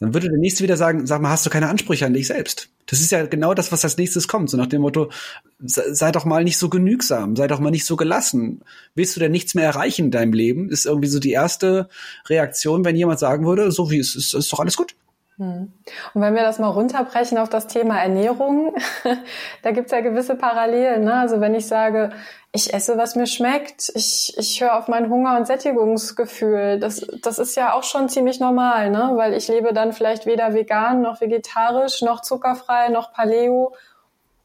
Dann 0.00 0.14
würde 0.14 0.28
der 0.28 0.38
nächste 0.38 0.62
wieder 0.62 0.76
sagen, 0.76 1.06
sag 1.06 1.20
mal, 1.20 1.30
hast 1.30 1.44
du 1.44 1.50
keine 1.50 1.68
Ansprüche 1.68 2.06
an 2.06 2.14
dich 2.14 2.28
selbst? 2.28 2.68
Das 2.86 3.00
ist 3.00 3.10
ja 3.10 3.26
genau 3.26 3.52
das, 3.52 3.72
was 3.72 3.84
als 3.84 3.96
nächstes 3.96 4.28
kommt. 4.28 4.48
So 4.48 4.56
nach 4.56 4.66
dem 4.66 4.82
Motto, 4.82 5.10
sei 5.58 6.12
doch 6.12 6.24
mal 6.24 6.44
nicht 6.44 6.56
so 6.56 6.68
genügsam, 6.68 7.34
sei 7.34 7.48
doch 7.48 7.58
mal 7.58 7.70
nicht 7.70 7.84
so 7.84 7.96
gelassen. 7.96 8.62
Willst 8.94 9.16
du 9.16 9.20
denn 9.20 9.32
nichts 9.32 9.54
mehr 9.54 9.64
erreichen 9.64 10.06
in 10.06 10.10
deinem 10.10 10.32
Leben? 10.32 10.70
Ist 10.70 10.86
irgendwie 10.86 11.08
so 11.08 11.18
die 11.18 11.32
erste 11.32 11.88
Reaktion, 12.28 12.84
wenn 12.84 12.96
jemand 12.96 13.18
sagen 13.18 13.44
würde, 13.44 13.72
so 13.72 13.90
wie 13.90 13.98
es 13.98 14.14
ist, 14.14 14.34
ist 14.34 14.52
doch 14.52 14.60
alles 14.60 14.76
gut. 14.76 14.94
Hm. 15.38 15.72
Und 16.14 16.20
wenn 16.20 16.34
wir 16.34 16.42
das 16.42 16.58
mal 16.58 16.68
runterbrechen 16.68 17.38
auf 17.38 17.48
das 17.48 17.68
Thema 17.68 18.00
Ernährung, 18.00 18.74
da 19.62 19.70
gibt's 19.70 19.92
ja 19.92 20.00
gewisse 20.00 20.34
Parallelen. 20.34 21.04
Ne? 21.04 21.14
Also 21.14 21.40
wenn 21.40 21.54
ich 21.54 21.68
sage, 21.68 22.10
ich 22.50 22.74
esse, 22.74 22.98
was 22.98 23.14
mir 23.14 23.26
schmeckt, 23.26 23.92
ich, 23.94 24.34
ich 24.36 24.60
höre 24.60 24.76
auf 24.76 24.88
mein 24.88 25.08
Hunger- 25.08 25.36
und 25.36 25.46
Sättigungsgefühl, 25.46 26.80
das, 26.80 27.06
das 27.22 27.38
ist 27.38 27.56
ja 27.56 27.72
auch 27.74 27.84
schon 27.84 28.08
ziemlich 28.08 28.40
normal, 28.40 28.90
ne? 28.90 29.12
weil 29.14 29.32
ich 29.32 29.46
lebe 29.46 29.72
dann 29.72 29.92
vielleicht 29.92 30.26
weder 30.26 30.54
vegan 30.54 31.02
noch 31.02 31.20
vegetarisch, 31.20 32.02
noch 32.02 32.20
zuckerfrei, 32.20 32.88
noch 32.88 33.12
Paleo, 33.12 33.76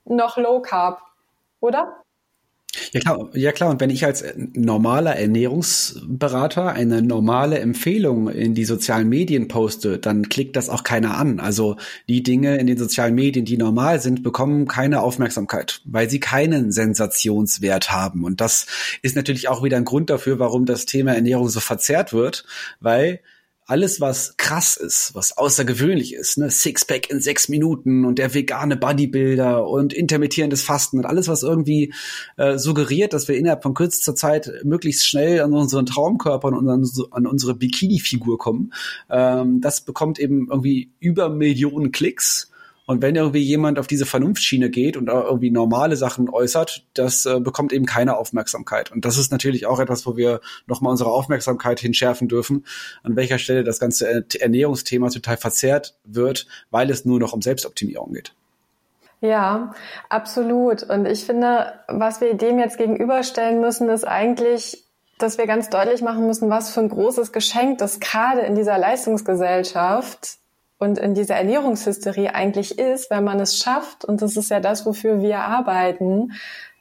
noch 0.05 0.37
Low 0.37 0.61
Carb, 0.61 1.01
oder? 1.59 2.02
Ja 2.91 2.99
klar, 2.99 3.29
ja 3.33 3.51
klar. 3.51 3.69
Und 3.69 3.81
wenn 3.81 3.89
ich 3.89 4.05
als 4.05 4.23
normaler 4.53 5.15
Ernährungsberater 5.15 6.73
eine 6.73 7.01
normale 7.01 7.59
Empfehlung 7.59 8.29
in 8.29 8.55
die 8.55 8.65
sozialen 8.65 9.09
Medien 9.09 9.47
poste, 9.47 9.99
dann 9.99 10.29
klickt 10.29 10.55
das 10.55 10.69
auch 10.69 10.83
keiner 10.83 11.17
an. 11.17 11.39
Also 11.39 11.77
die 12.09 12.23
Dinge 12.23 12.57
in 12.57 12.67
den 12.67 12.77
sozialen 12.77 13.13
Medien, 13.13 13.45
die 13.45 13.57
normal 13.57 14.01
sind, 14.01 14.23
bekommen 14.23 14.67
keine 14.67 15.01
Aufmerksamkeit, 15.01 15.81
weil 15.85 16.09
sie 16.09 16.19
keinen 16.19 16.71
Sensationswert 16.71 17.91
haben. 17.91 18.23
Und 18.23 18.41
das 18.41 18.65
ist 19.01 19.15
natürlich 19.15 19.49
auch 19.49 19.63
wieder 19.63 19.77
ein 19.77 19.85
Grund 19.85 20.09
dafür, 20.09 20.39
warum 20.39 20.65
das 20.65 20.85
Thema 20.85 21.13
Ernährung 21.13 21.49
so 21.49 21.59
verzerrt 21.59 22.11
wird, 22.11 22.45
weil 22.79 23.19
alles, 23.65 24.01
was 24.01 24.35
krass 24.37 24.77
ist, 24.77 25.15
was 25.15 25.37
außergewöhnlich 25.37 26.13
ist, 26.13 26.37
ne, 26.37 26.49
Sixpack 26.49 27.09
in 27.09 27.21
sechs 27.21 27.49
Minuten 27.49 28.05
und 28.05 28.19
der 28.19 28.33
vegane 28.33 28.75
Bodybuilder 28.75 29.67
und 29.67 29.93
intermittierendes 29.93 30.63
Fasten 30.63 30.99
und 30.99 31.05
alles, 31.05 31.27
was 31.27 31.43
irgendwie 31.43 31.93
äh, 32.37 32.57
suggeriert, 32.57 33.13
dass 33.13 33.27
wir 33.27 33.37
innerhalb 33.37 33.63
von 33.63 33.73
kürzester 33.73 34.15
Zeit 34.15 34.51
möglichst 34.63 35.05
schnell 35.05 35.41
an 35.41 35.53
unseren 35.53 35.85
Traumkörper 35.85 36.49
und 36.49 36.69
an, 36.69 36.85
an 37.11 37.27
unsere 37.27 37.55
Bikini-Figur 37.55 38.37
kommen, 38.37 38.73
ähm, 39.09 39.61
das 39.61 39.81
bekommt 39.81 40.19
eben 40.19 40.47
irgendwie 40.49 40.91
über 40.99 41.29
Millionen 41.29 41.91
Klicks 41.91 42.49
und 42.85 43.01
wenn 43.01 43.15
irgendwie 43.15 43.41
jemand 43.41 43.79
auf 43.79 43.87
diese 43.87 44.05
Vernunftschiene 44.05 44.69
geht 44.69 44.97
und 44.97 45.07
irgendwie 45.07 45.51
normale 45.51 45.95
Sachen 45.95 46.29
äußert, 46.29 46.85
das 46.93 47.25
äh, 47.25 47.39
bekommt 47.39 47.71
eben 47.71 47.85
keine 47.85 48.17
Aufmerksamkeit. 48.17 48.91
Und 48.91 49.05
das 49.05 49.17
ist 49.17 49.31
natürlich 49.31 49.65
auch 49.65 49.79
etwas, 49.79 50.05
wo 50.05 50.17
wir 50.17 50.41
nochmal 50.67 50.91
unsere 50.91 51.11
Aufmerksamkeit 51.11 51.79
hinschärfen 51.79 52.27
dürfen, 52.27 52.65
an 53.03 53.15
welcher 53.15 53.37
Stelle 53.37 53.63
das 53.63 53.79
ganze 53.79 54.25
Ernährungsthema 54.37 55.09
total 55.09 55.37
verzerrt 55.37 55.95
wird, 56.03 56.45
weil 56.71 56.89
es 56.89 57.05
nur 57.05 57.19
noch 57.19 57.31
um 57.31 57.41
Selbstoptimierung 57.41 58.11
geht. 58.13 58.33
Ja, 59.21 59.73
absolut. 60.09 60.83
Und 60.83 61.05
ich 61.05 61.23
finde, 61.23 61.73
was 61.87 62.19
wir 62.19 62.33
dem 62.33 62.59
jetzt 62.59 62.77
gegenüberstellen 62.77 63.61
müssen, 63.61 63.87
ist 63.87 64.05
eigentlich, 64.05 64.83
dass 65.17 65.37
wir 65.37 65.47
ganz 65.47 65.69
deutlich 65.69 66.01
machen 66.01 66.27
müssen, 66.27 66.49
was 66.49 66.71
für 66.71 66.81
ein 66.81 66.89
großes 66.89 67.31
Geschenk 67.31 67.77
das 67.77 68.01
gerade 68.01 68.41
in 68.41 68.55
dieser 68.55 68.77
Leistungsgesellschaft 68.77 70.42
und 70.83 70.97
in 70.97 71.13
dieser 71.13 71.35
Ernährungshysterie 71.35 72.35
eigentlich 72.35 72.77
ist, 72.77 73.09
wenn 73.09 73.23
man 73.23 73.39
es 73.39 73.57
schafft, 73.57 74.03
und 74.03 74.21
das 74.21 74.35
ist 74.35 74.51
ja 74.51 74.59
das, 74.59 74.85
wofür 74.85 75.21
wir 75.21 75.39
arbeiten, 75.39 76.33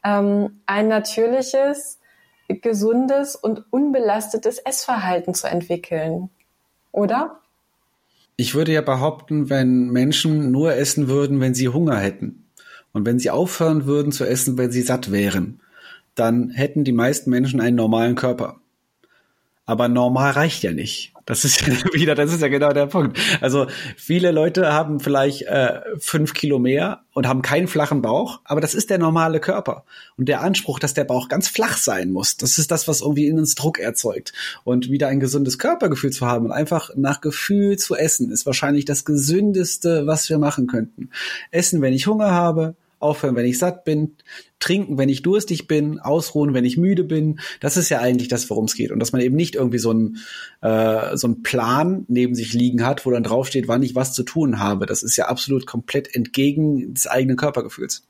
ähm, 0.04 0.60
ein 0.66 0.88
natürliches, 0.88 2.00
gesundes 2.48 3.36
und 3.36 3.64
unbelastetes 3.70 4.58
Essverhalten 4.58 5.34
zu 5.34 5.46
entwickeln. 5.46 6.30
Oder? 6.90 7.40
Ich 8.36 8.54
würde 8.54 8.72
ja 8.72 8.82
behaupten, 8.82 9.48
wenn 9.48 9.90
Menschen 9.90 10.50
nur 10.50 10.74
essen 10.74 11.08
würden, 11.08 11.40
wenn 11.40 11.54
sie 11.54 11.68
Hunger 11.68 11.96
hätten 11.96 12.48
und 12.92 13.06
wenn 13.06 13.20
sie 13.20 13.30
aufhören 13.30 13.86
würden 13.86 14.10
zu 14.10 14.24
essen, 14.24 14.58
wenn 14.58 14.72
sie 14.72 14.82
satt 14.82 15.12
wären, 15.12 15.60
dann 16.16 16.50
hätten 16.50 16.82
die 16.82 16.92
meisten 16.92 17.30
Menschen 17.30 17.60
einen 17.60 17.76
normalen 17.76 18.16
Körper. 18.16 18.61
Aber 19.64 19.88
normal 19.88 20.32
reicht 20.32 20.62
ja 20.64 20.72
nicht. 20.72 21.12
Das 21.24 21.44
ist 21.44 21.60
ja 21.60 21.68
wieder, 21.92 22.14
das 22.14 22.32
ist 22.32 22.42
ja 22.42 22.48
genau 22.48 22.72
der 22.72 22.86
Punkt. 22.86 23.18
Also 23.40 23.68
viele 23.96 24.32
Leute 24.32 24.72
haben 24.72 24.98
vielleicht 24.98 25.42
äh, 25.42 25.80
fünf 25.98 26.34
Kilo 26.34 26.58
mehr 26.58 27.02
und 27.12 27.28
haben 27.28 27.42
keinen 27.42 27.68
flachen 27.68 28.02
Bauch, 28.02 28.40
aber 28.44 28.60
das 28.60 28.74
ist 28.74 28.90
der 28.90 28.98
normale 28.98 29.38
Körper. 29.38 29.84
Und 30.16 30.28
der 30.28 30.40
Anspruch, 30.40 30.80
dass 30.80 30.94
der 30.94 31.04
Bauch 31.04 31.28
ganz 31.28 31.48
flach 31.48 31.76
sein 31.76 32.10
muss, 32.10 32.36
das 32.36 32.58
ist 32.58 32.70
das, 32.70 32.88
was 32.88 33.02
irgendwie 33.02 33.28
in 33.28 33.38
uns 33.38 33.54
Druck 33.54 33.78
erzeugt. 33.78 34.32
Und 34.64 34.90
wieder 34.90 35.08
ein 35.08 35.20
gesundes 35.20 35.58
Körpergefühl 35.58 36.10
zu 36.10 36.26
haben 36.26 36.46
und 36.46 36.52
einfach 36.52 36.90
nach 36.96 37.20
Gefühl 37.20 37.78
zu 37.78 37.94
essen, 37.94 38.32
ist 38.32 38.46
wahrscheinlich 38.46 38.84
das 38.84 39.04
Gesündeste, 39.04 40.06
was 40.06 40.28
wir 40.28 40.38
machen 40.38 40.66
könnten. 40.66 41.10
Essen, 41.52 41.82
wenn 41.82 41.92
ich 41.92 42.08
Hunger 42.08 42.32
habe, 42.32 42.74
aufhören, 43.02 43.36
wenn 43.36 43.46
ich 43.46 43.58
satt 43.58 43.84
bin, 43.84 44.16
trinken, 44.58 44.98
wenn 44.98 45.08
ich 45.08 45.22
durstig 45.22 45.66
bin, 45.66 45.98
ausruhen, 45.98 46.54
wenn 46.54 46.64
ich 46.64 46.76
müde 46.76 47.04
bin. 47.04 47.40
Das 47.60 47.76
ist 47.76 47.88
ja 47.88 48.00
eigentlich 48.00 48.28
das, 48.28 48.48
worum 48.48 48.64
es 48.66 48.74
geht. 48.74 48.92
Und 48.92 49.00
dass 49.00 49.12
man 49.12 49.20
eben 49.20 49.36
nicht 49.36 49.54
irgendwie 49.54 49.78
so 49.78 49.90
einen 49.90 50.18
äh, 50.60 51.16
so 51.16 51.26
einen 51.26 51.42
Plan 51.42 52.04
neben 52.08 52.34
sich 52.34 52.52
liegen 52.52 52.86
hat, 52.86 53.04
wo 53.04 53.10
dann 53.10 53.22
draufsteht, 53.22 53.68
wann 53.68 53.82
ich 53.82 53.94
was 53.94 54.14
zu 54.14 54.22
tun 54.22 54.58
habe. 54.58 54.86
Das 54.86 55.02
ist 55.02 55.16
ja 55.16 55.26
absolut 55.26 55.66
komplett 55.66 56.14
entgegen 56.14 56.94
des 56.94 57.06
eigenen 57.06 57.36
Körpergefühls. 57.36 58.06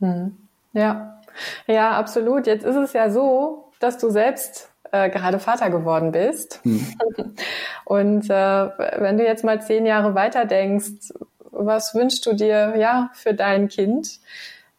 Hm. 0.00 0.36
Ja, 0.72 1.20
ja, 1.66 1.92
absolut. 1.92 2.46
Jetzt 2.46 2.64
ist 2.64 2.76
es 2.76 2.92
ja 2.92 3.10
so, 3.10 3.72
dass 3.80 3.98
du 3.98 4.10
selbst 4.10 4.70
äh, 4.92 5.10
gerade 5.10 5.38
Vater 5.38 5.70
geworden 5.70 6.12
bist. 6.12 6.60
Hm. 6.62 6.86
Und 7.84 8.30
äh, 8.30 8.68
wenn 8.98 9.18
du 9.18 9.24
jetzt 9.24 9.44
mal 9.44 9.60
zehn 9.60 9.86
Jahre 9.86 10.14
weiter 10.14 10.44
denkst, 10.44 11.12
was 11.66 11.94
wünschst 11.94 12.24
du 12.26 12.34
dir 12.34 12.74
ja 12.76 13.10
für 13.14 13.34
dein 13.34 13.68
Kind? 13.68 14.20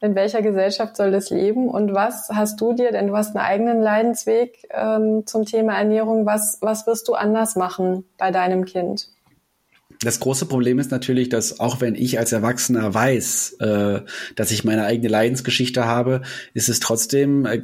In 0.02 0.13
welcher 0.13 0.41
Gesellschaft 0.41 0.98
soll 0.98 1.13
es 1.13 1.30
leben? 1.30 1.69
Und 1.69 1.93
was 1.93 2.30
hast 2.30 2.60
du 2.62 2.74
dir, 2.74 2.91
denn 2.91 3.08
du 3.08 3.15
hast 3.15 3.36
einen 3.36 3.45
eigenen 3.45 3.82
Leidensweg 3.82 4.67
ähm, 4.71 5.26
zum 5.26 5.45
Thema 5.45 5.78
Ernährung, 5.78 6.26
was, 6.26 6.58
was 6.62 6.86
wirst 6.86 7.08
du 7.08 7.13
anders 7.13 7.56
machen 7.56 8.04
bei 8.17 8.32
deinem 8.32 8.65
Kind? 8.65 9.10
Das 10.02 10.19
große 10.19 10.45
Problem 10.45 10.80
ist 10.80 10.91
natürlich, 10.91 11.30
dass 11.30 11.60
auch 11.60 11.82
wenn 11.82 11.95
ich 11.95 12.19
als 12.19 12.32
Erwachsener 12.32 12.93
weiß, 12.93 13.58
äh, 13.60 14.02
dass 14.36 14.52
ich 14.52 14.63
meine 14.63 14.86
eigene 14.86 15.08
Leidensgeschichte 15.08 15.86
habe, 15.86 16.21
ist 16.54 16.69
es 16.69 16.80
trotzdem 16.80 17.45
äh, 17.45 17.63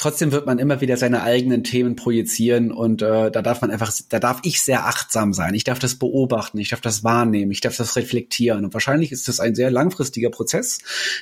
trotzdem 0.00 0.32
wird 0.32 0.46
man 0.46 0.58
immer 0.58 0.80
wieder 0.80 0.96
seine 0.96 1.22
eigenen 1.22 1.62
Themen 1.62 1.94
projizieren 1.94 2.72
und 2.72 3.02
äh, 3.02 3.30
da 3.30 3.42
darf 3.42 3.60
man 3.60 3.70
einfach, 3.70 3.92
da 4.08 4.18
darf 4.18 4.40
ich 4.44 4.62
sehr 4.62 4.86
achtsam 4.86 5.34
sein. 5.34 5.52
Ich 5.52 5.64
darf 5.64 5.78
das 5.78 5.96
beobachten, 5.96 6.58
ich 6.58 6.70
darf 6.70 6.80
das 6.80 7.04
wahrnehmen, 7.04 7.52
ich 7.52 7.60
darf 7.60 7.76
das 7.76 7.96
reflektieren. 7.96 8.64
Und 8.64 8.72
wahrscheinlich 8.72 9.12
ist 9.12 9.28
das 9.28 9.40
ein 9.40 9.54
sehr 9.54 9.70
langfristiger 9.70 10.30
Prozess, 10.30 10.78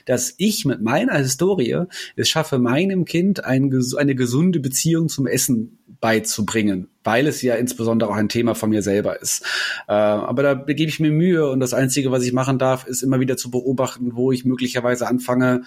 dass 0.07 0.35
ich 0.39 0.65
mit 0.65 0.81
meiner 0.81 1.19
Historie 1.19 1.87
es 2.15 2.29
schaffe, 2.29 2.59
meinem 2.59 3.05
Kind 3.05 3.45
ein, 3.45 3.77
eine 3.97 4.15
gesunde 4.15 4.61
Beziehung 4.61 5.09
zum 5.09 5.27
Essen 5.27 5.79
beizubringen, 6.01 6.89
weil 7.09 7.27
es 7.27 7.41
ja 7.41 7.55
insbesondere 7.55 8.11
auch 8.11 8.17
ein 8.17 8.29
Thema 8.29 8.55
von 8.55 8.69
mir 8.69 8.83
selber 8.83 9.19
ist. 9.19 9.43
Äh, 9.89 9.93
aber 9.93 10.43
da 10.43 10.55
gebe 10.55 10.91
ich 10.91 11.01
mir 11.01 11.11
Mühe 11.11 11.49
und 11.49 11.59
das 11.59 11.73
Einzige, 11.73 12.13
was 12.13 12.23
ich 12.23 12.35
machen 12.35 12.59
darf, 12.59 12.87
ist 12.87 13.03
immer 13.03 13.19
wieder 13.19 13.39
zu 13.39 13.51
beobachten, 13.51 14.11
wo 14.15 14.31
ich 14.31 14.45
möglicherweise 14.45 15.07
anfange, 15.09 15.63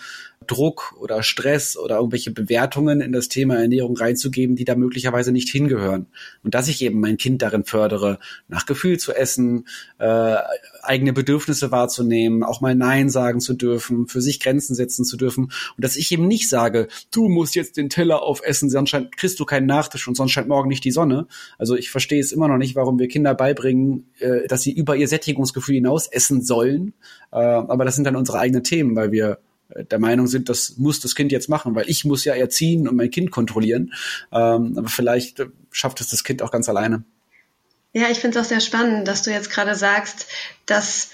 Druck 0.48 0.96
oder 1.00 1.22
Stress 1.24 1.78
oder 1.78 1.98
irgendwelche 1.98 2.32
Bewertungen 2.32 3.02
in 3.02 3.12
das 3.12 3.28
Thema 3.28 3.60
Ernährung 3.60 3.96
reinzugeben, 3.96 4.56
die 4.56 4.66
da 4.66 4.76
möglicherweise 4.76 5.32
nicht 5.32 5.50
hingehören. 5.50 6.08
Und 6.44 6.54
dass 6.56 6.68
ich 6.68 6.82
eben 6.82 7.00
mein 7.00 7.18
Kind 7.18 7.42
darin 7.42 7.64
fördere, 7.64 8.20
nach 8.48 8.66
Gefühl 8.66 8.98
zu 8.98 9.14
essen, 9.14 9.68
äh, 10.00 10.36
eigene 10.82 11.14
Bedürfnisse 11.14 11.72
wahrzunehmen, 11.72 12.44
auch 12.44 12.62
mal 12.62 12.76
Nein 12.76 13.10
sagen 13.10 13.40
zu 13.40 13.54
dürfen, 13.54 14.08
für 14.08 14.22
sich 14.22 14.40
Grenzen 14.40 14.76
setzen 14.76 15.06
zu 15.06 15.16
dürfen. 15.16 15.46
Und 15.46 15.54
dass 15.78 15.96
ich 15.96 16.12
eben 16.12 16.28
nicht 16.28 16.50
sage, 16.50 16.88
du 17.12 17.30
musst 17.30 17.56
jetzt 17.56 17.78
den 17.78 17.90
Teller 17.90 18.24
aufessen, 18.24 18.70
sonst 18.70 18.96
kriegst 19.16 19.40
du 19.40 19.46
keinen 19.46 19.68
Nachtisch 19.68 20.08
und 20.08 20.16
sonst 20.16 20.32
scheint 20.32 20.48
morgen 20.48 20.70
nicht 20.70 20.84
die 20.84 20.92
Sonne. 20.92 21.28
Also 21.58 21.76
ich 21.76 21.92
verstehe 21.92 22.20
es 22.20 22.32
immer 22.32 22.48
noch 22.48 22.58
nicht, 22.58 22.76
warum 22.76 23.00
wir 23.00 23.08
Kinder 23.08 23.34
beibringen, 23.34 24.10
äh, 24.20 24.48
dass 24.48 24.62
sie 24.62 24.72
über 24.72 24.96
ihr 24.96 25.08
Sättigungsgefühl 25.08 25.76
hinaus 25.76 26.08
essen 26.08 26.42
sollen. 26.42 26.94
Äh, 27.32 27.38
aber 27.38 27.86
das 27.86 27.96
sind 27.96 28.06
dann 28.06 28.16
unsere 28.16 28.40
eigenen 28.40 28.64
Themen, 28.64 28.96
weil 28.96 29.12
wir 29.12 29.40
äh, 29.70 29.86
der 29.86 30.00
Meinung 30.00 30.28
sind, 30.28 30.50
das 30.50 30.78
muss 30.78 31.00
das 31.00 31.16
Kind 31.16 31.32
jetzt 31.32 31.50
machen, 31.50 31.76
weil 31.76 31.90
ich 31.90 32.06
muss 32.06 32.26
ja 32.26 32.34
erziehen 32.34 32.88
und 32.88 32.96
mein 32.96 33.12
Kind 33.12 33.32
kontrollieren. 33.32 33.94
Ähm, 34.32 34.74
aber 34.78 34.90
vielleicht 34.90 35.46
schafft 35.72 36.02
es 36.02 36.10
das 36.10 36.24
Kind 36.24 36.42
auch 36.42 36.52
ganz 36.52 36.70
alleine. 36.70 37.04
Ja, 37.94 38.10
ich 38.10 38.20
finde 38.20 38.40
es 38.40 38.46
auch 38.46 38.50
sehr 38.50 38.62
spannend, 38.62 39.08
dass 39.08 39.24
du 39.24 39.32
jetzt 39.32 39.50
gerade 39.50 39.76
sagst, 39.76 40.28
dass 40.66 41.10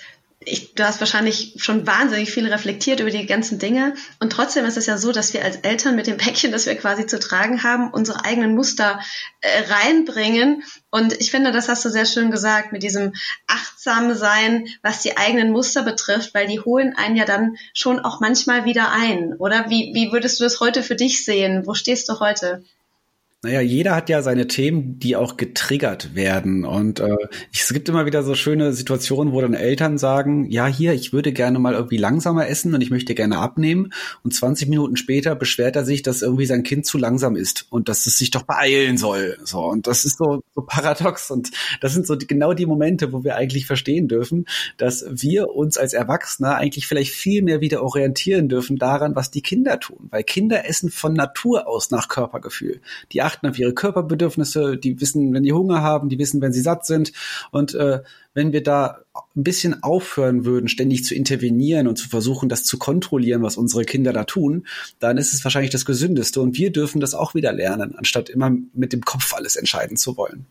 ich, 0.47 0.73
du 0.73 0.83
hast 0.83 0.99
wahrscheinlich 0.99 1.55
schon 1.57 1.85
wahnsinnig 1.85 2.31
viel 2.31 2.47
reflektiert 2.47 2.99
über 2.99 3.11
die 3.11 3.25
ganzen 3.25 3.59
Dinge. 3.59 3.93
Und 4.19 4.31
trotzdem 4.31 4.65
ist 4.65 4.77
es 4.77 4.85
ja 4.85 4.97
so, 4.97 5.11
dass 5.11 5.33
wir 5.33 5.43
als 5.43 5.57
Eltern 5.57 5.95
mit 5.95 6.07
dem 6.07 6.17
Päckchen, 6.17 6.51
das 6.51 6.65
wir 6.65 6.75
quasi 6.75 7.05
zu 7.05 7.19
tragen 7.19 7.63
haben, 7.63 7.91
unsere 7.91 8.23
eigenen 8.23 8.55
Muster 8.55 8.99
äh, 9.41 9.63
reinbringen. 9.69 10.63
Und 10.89 11.13
ich 11.19 11.31
finde, 11.31 11.51
das 11.51 11.67
hast 11.67 11.83
du 11.85 11.89
sehr 11.89 12.05
schön 12.05 12.31
gesagt, 12.31 12.71
mit 12.71 12.83
diesem 12.83 13.13
achtsam 13.45 14.15
sein, 14.15 14.67
was 14.81 15.01
die 15.01 15.17
eigenen 15.17 15.51
Muster 15.51 15.83
betrifft, 15.83 16.33
weil 16.33 16.47
die 16.47 16.59
holen 16.59 16.95
einen 16.95 17.15
ja 17.15 17.25
dann 17.25 17.57
schon 17.73 17.99
auch 17.99 18.19
manchmal 18.19 18.65
wieder 18.65 18.91
ein. 18.91 19.33
Oder 19.33 19.69
wie, 19.69 19.91
wie 19.93 20.11
würdest 20.11 20.39
du 20.39 20.45
das 20.45 20.59
heute 20.59 20.81
für 20.81 20.95
dich 20.95 21.25
sehen? 21.25 21.65
Wo 21.65 21.73
stehst 21.73 22.07
du 22.09 22.19
heute? 22.19 22.63
Naja, 23.43 23.61
jeder 23.61 23.95
hat 23.95 24.09
ja 24.09 24.23
seine 24.23 24.47
Themen, 24.47 24.97
die 24.97 25.15
auch 25.15 25.37
getriggert 25.37 26.15
werden. 26.15 26.65
Und 26.65 26.99
äh, 26.99 27.15
es 27.53 27.71
gibt 27.71 27.87
immer 27.87 28.07
wieder 28.07 28.23
so 28.23 28.33
schöne 28.33 28.73
Situationen, 28.73 29.31
wo 29.31 29.39
dann 29.39 29.53
Eltern 29.53 29.99
sagen, 29.99 30.49
ja, 30.49 30.65
hier, 30.65 30.93
ich 30.93 31.13
würde 31.13 31.31
gerne 31.31 31.59
mal 31.59 31.75
irgendwie 31.75 31.97
langsamer 31.97 32.47
essen 32.47 32.73
und 32.73 32.81
ich 32.81 32.89
möchte 32.89 33.13
gerne 33.13 33.37
abnehmen. 33.37 33.93
Und 34.23 34.33
20 34.33 34.69
Minuten 34.69 34.97
später 34.97 35.35
beschwert 35.35 35.75
er 35.75 35.85
sich, 35.85 36.01
dass 36.01 36.23
irgendwie 36.23 36.47
sein 36.47 36.63
Kind 36.63 36.87
zu 36.87 36.97
langsam 36.97 37.35
ist 37.35 37.67
und 37.69 37.89
dass 37.89 38.07
es 38.07 38.17
sich 38.17 38.31
doch 38.31 38.41
beeilen 38.41 38.97
soll. 38.97 39.37
So, 39.43 39.59
und 39.65 39.85
das 39.85 40.03
ist 40.03 40.17
so, 40.17 40.41
so 40.55 40.61
paradox. 40.63 41.29
Und 41.29 41.51
das 41.79 41.93
sind 41.93 42.07
so 42.07 42.15
die, 42.15 42.25
genau 42.25 42.53
die 42.53 42.65
Momente, 42.65 43.13
wo 43.13 43.23
wir 43.23 43.35
eigentlich 43.35 43.67
verstehen 43.67 44.07
dürfen, 44.07 44.47
dass 44.77 45.05
wir 45.11 45.49
uns 45.51 45.77
als 45.77 45.93
Erwachsene 45.93 46.55
eigentlich 46.55 46.87
vielleicht 46.87 47.13
viel 47.13 47.43
mehr 47.43 47.61
wieder 47.61 47.83
orientieren 47.83 48.49
dürfen 48.49 48.77
daran, 48.77 49.15
was 49.15 49.29
die 49.29 49.43
Kinder 49.43 49.79
tun. 49.79 50.07
Weil 50.09 50.23
Kinder 50.23 50.67
essen 50.67 50.89
von 50.89 51.13
Natur 51.13 51.67
aus 51.67 51.91
nach 51.91 52.07
Körpergefühl. 52.07 52.81
Die 53.11 53.27
achten 53.37 53.47
auf 53.47 53.59
ihre 53.59 53.73
Körperbedürfnisse, 53.73 54.77
die 54.77 54.99
wissen, 54.99 55.33
wenn 55.33 55.43
die 55.43 55.53
Hunger 55.53 55.81
haben, 55.81 56.09
die 56.09 56.17
wissen, 56.17 56.41
wenn 56.41 56.53
sie 56.53 56.61
satt 56.61 56.85
sind. 56.85 57.11
Und 57.51 57.75
äh, 57.75 58.01
wenn 58.33 58.51
wir 58.51 58.63
da 58.63 58.99
ein 59.35 59.43
bisschen 59.43 59.83
aufhören 59.83 60.45
würden, 60.45 60.67
ständig 60.67 61.03
zu 61.05 61.15
intervenieren 61.15 61.87
und 61.87 61.97
zu 61.97 62.09
versuchen, 62.09 62.49
das 62.49 62.63
zu 62.63 62.77
kontrollieren, 62.77 63.43
was 63.43 63.57
unsere 63.57 63.83
Kinder 63.83 64.13
da 64.13 64.23
tun, 64.23 64.65
dann 64.99 65.17
ist 65.17 65.33
es 65.33 65.43
wahrscheinlich 65.43 65.71
das 65.71 65.85
Gesündeste. 65.85 66.41
Und 66.41 66.57
wir 66.57 66.71
dürfen 66.71 66.99
das 66.99 67.13
auch 67.13 67.35
wieder 67.35 67.53
lernen, 67.53 67.95
anstatt 67.95 68.29
immer 68.29 68.51
mit 68.73 68.93
dem 68.93 69.01
Kopf 69.01 69.33
alles 69.33 69.55
entscheiden 69.55 69.97
zu 69.97 70.17
wollen. 70.17 70.45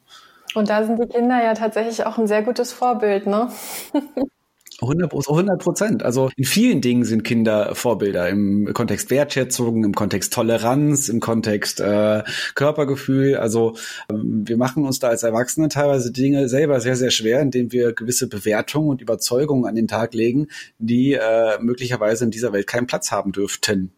Und 0.54 0.70
da 0.70 0.84
sind 0.84 0.98
die 1.02 1.08
Kinder 1.08 1.42
ja 1.42 1.54
tatsächlich 1.54 2.06
auch 2.06 2.18
ein 2.18 2.26
sehr 2.26 2.42
gutes 2.42 2.72
Vorbild, 2.72 3.26
ne? 3.26 3.50
100 4.80 5.58
Prozent. 5.58 6.02
Also 6.02 6.30
in 6.36 6.44
vielen 6.44 6.80
Dingen 6.80 7.04
sind 7.04 7.24
Kinder 7.24 7.74
Vorbilder 7.74 8.28
im 8.28 8.72
Kontext 8.74 9.10
Wertschätzung, 9.10 9.84
im 9.84 9.94
Kontext 9.94 10.32
Toleranz, 10.32 11.08
im 11.08 11.20
Kontext 11.20 11.80
äh, 11.80 12.22
Körpergefühl. 12.54 13.36
Also 13.36 13.76
ähm, 14.10 14.42
wir 14.46 14.56
machen 14.56 14.84
uns 14.84 14.98
da 14.98 15.08
als 15.08 15.22
Erwachsene 15.22 15.68
teilweise 15.68 16.12
Dinge 16.12 16.48
selber 16.48 16.80
sehr, 16.80 16.96
sehr 16.96 17.10
schwer, 17.10 17.40
indem 17.40 17.72
wir 17.72 17.92
gewisse 17.92 18.28
Bewertungen 18.28 18.90
und 18.90 19.00
Überzeugungen 19.00 19.66
an 19.66 19.74
den 19.74 19.88
Tag 19.88 20.14
legen, 20.14 20.48
die 20.78 21.14
äh, 21.14 21.58
möglicherweise 21.60 22.24
in 22.24 22.30
dieser 22.30 22.52
Welt 22.52 22.66
keinen 22.66 22.86
Platz 22.86 23.10
haben 23.10 23.32
dürften. 23.32 23.92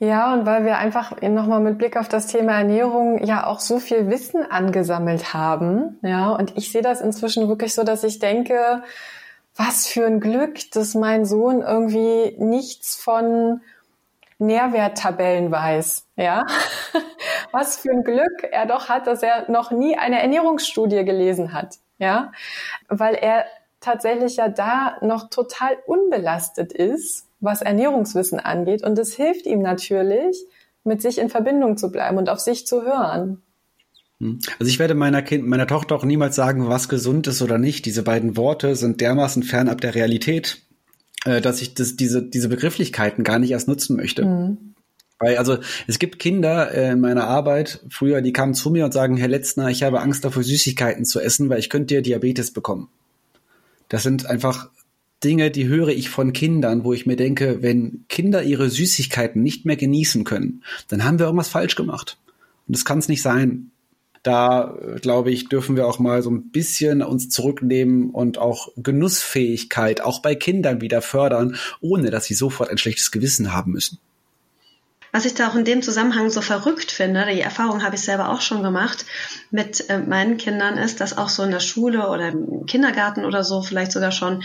Ja, 0.00 0.34
und 0.34 0.44
weil 0.44 0.64
wir 0.64 0.78
einfach 0.78 1.20
nochmal 1.22 1.60
mit 1.60 1.78
Blick 1.78 1.96
auf 1.96 2.08
das 2.08 2.26
Thema 2.26 2.58
Ernährung 2.58 3.24
ja 3.24 3.46
auch 3.46 3.60
so 3.60 3.78
viel 3.78 4.10
Wissen 4.10 4.42
angesammelt 4.42 5.32
haben. 5.32 5.98
Ja, 6.02 6.30
und 6.32 6.56
ich 6.56 6.72
sehe 6.72 6.82
das 6.82 7.00
inzwischen 7.00 7.48
wirklich 7.48 7.74
so, 7.74 7.84
dass 7.84 8.02
ich 8.02 8.18
denke, 8.18 8.82
was 9.56 9.86
für 9.86 10.06
ein 10.06 10.20
Glück, 10.20 10.70
dass 10.72 10.94
mein 10.94 11.24
Sohn 11.24 11.62
irgendwie 11.62 12.34
nichts 12.38 12.96
von 12.96 13.60
Nährwerttabellen 14.38 15.50
weiß, 15.50 16.06
ja. 16.16 16.44
Was 17.52 17.76
für 17.76 17.90
ein 17.90 18.02
Glück 18.02 18.48
er 18.50 18.66
doch 18.66 18.88
hat, 18.88 19.06
dass 19.06 19.22
er 19.22 19.48
noch 19.48 19.70
nie 19.70 19.96
eine 19.96 20.20
Ernährungsstudie 20.20 21.04
gelesen 21.04 21.52
hat, 21.52 21.76
ja. 21.98 22.32
Weil 22.88 23.14
er 23.14 23.46
tatsächlich 23.78 24.36
ja 24.36 24.48
da 24.48 24.96
noch 25.02 25.30
total 25.30 25.76
unbelastet 25.86 26.72
ist, 26.72 27.28
was 27.40 27.62
Ernährungswissen 27.62 28.40
angeht. 28.40 28.82
Und 28.82 28.98
es 28.98 29.14
hilft 29.14 29.46
ihm 29.46 29.62
natürlich, 29.62 30.44
mit 30.82 31.00
sich 31.00 31.18
in 31.18 31.30
Verbindung 31.30 31.76
zu 31.76 31.92
bleiben 31.92 32.18
und 32.18 32.28
auf 32.28 32.40
sich 32.40 32.66
zu 32.66 32.82
hören. 32.82 33.42
Hm. 34.24 34.38
Also 34.58 34.70
ich 34.70 34.78
werde 34.78 34.94
meiner 34.94 35.20
Kind, 35.22 35.46
meiner 35.46 35.66
Tochter 35.66 35.94
auch 35.94 36.04
niemals 36.04 36.34
sagen, 36.34 36.66
was 36.66 36.88
gesund 36.88 37.26
ist 37.26 37.42
oder 37.42 37.58
nicht. 37.58 37.84
Diese 37.84 38.02
beiden 38.02 38.36
Worte 38.36 38.74
sind 38.74 39.02
dermaßen 39.02 39.42
fernab 39.42 39.82
der 39.82 39.94
Realität, 39.94 40.62
äh, 41.26 41.42
dass 41.42 41.60
ich 41.60 41.74
das, 41.74 41.96
diese, 41.96 42.22
diese 42.22 42.48
Begrifflichkeiten 42.48 43.22
gar 43.22 43.38
nicht 43.38 43.50
erst 43.50 43.68
nutzen 43.68 43.96
möchte. 43.96 44.24
Mhm. 44.24 44.74
Weil, 45.18 45.36
also, 45.36 45.58
es 45.86 45.98
gibt 45.98 46.18
Kinder 46.18 46.72
äh, 46.72 46.92
in 46.92 47.00
meiner 47.00 47.24
Arbeit, 47.24 47.84
früher, 47.90 48.22
die 48.22 48.32
kamen 48.32 48.54
zu 48.54 48.70
mir 48.70 48.86
und 48.86 48.92
sagen, 48.92 49.16
Herr 49.16 49.28
Letzner, 49.28 49.68
ich 49.68 49.82
habe 49.82 50.00
Angst 50.00 50.24
davor, 50.24 50.42
Süßigkeiten 50.42 51.04
zu 51.04 51.20
essen, 51.20 51.50
weil 51.50 51.60
ich 51.60 51.70
könnte 51.70 51.94
dir 51.94 52.02
Diabetes 52.02 52.50
bekommen. 52.50 52.88
Das 53.90 54.02
sind 54.02 54.26
einfach 54.26 54.70
Dinge, 55.22 55.50
die 55.50 55.68
höre 55.68 55.88
ich 55.88 56.08
von 56.08 56.32
Kindern, 56.32 56.84
wo 56.84 56.92
ich 56.92 57.06
mir 57.06 57.16
denke, 57.16 57.62
wenn 57.62 58.04
Kinder 58.08 58.42
ihre 58.42 58.68
Süßigkeiten 58.70 59.42
nicht 59.42 59.66
mehr 59.66 59.76
genießen 59.76 60.24
können, 60.24 60.64
dann 60.88 61.04
haben 61.04 61.18
wir 61.18 61.26
irgendwas 61.26 61.48
falsch 61.48 61.76
gemacht. 61.76 62.18
Und 62.66 62.76
das 62.76 62.84
kann 62.84 62.98
es 62.98 63.08
nicht 63.08 63.22
sein 63.22 63.70
da 64.24 64.74
glaube 65.02 65.30
ich, 65.30 65.48
dürfen 65.48 65.76
wir 65.76 65.86
auch 65.86 65.98
mal 65.98 66.22
so 66.22 66.30
ein 66.30 66.50
bisschen 66.50 67.02
uns 67.02 67.28
zurücknehmen 67.28 68.10
und 68.10 68.38
auch 68.38 68.68
Genussfähigkeit 68.76 70.00
auch 70.00 70.22
bei 70.22 70.34
Kindern 70.34 70.80
wieder 70.80 71.02
fördern, 71.02 71.56
ohne 71.80 72.10
dass 72.10 72.24
sie 72.24 72.34
sofort 72.34 72.70
ein 72.70 72.78
schlechtes 72.78 73.12
Gewissen 73.12 73.52
haben 73.52 73.72
müssen. 73.72 73.98
Was 75.14 75.26
ich 75.26 75.34
da 75.34 75.48
auch 75.48 75.54
in 75.54 75.64
dem 75.64 75.80
Zusammenhang 75.80 76.28
so 76.28 76.40
verrückt 76.40 76.90
finde, 76.90 77.24
die 77.32 77.40
Erfahrung 77.40 77.84
habe 77.84 77.94
ich 77.94 78.02
selber 78.02 78.30
auch 78.30 78.40
schon 78.40 78.64
gemacht 78.64 79.06
mit 79.52 79.88
äh, 79.88 79.98
meinen 79.98 80.38
Kindern, 80.38 80.76
ist, 80.76 81.00
dass 81.00 81.16
auch 81.16 81.28
so 81.28 81.44
in 81.44 81.52
der 81.52 81.60
Schule 81.60 82.08
oder 82.08 82.30
im 82.30 82.66
Kindergarten 82.66 83.24
oder 83.24 83.44
so 83.44 83.62
vielleicht 83.62 83.92
sogar 83.92 84.10
schon, 84.10 84.42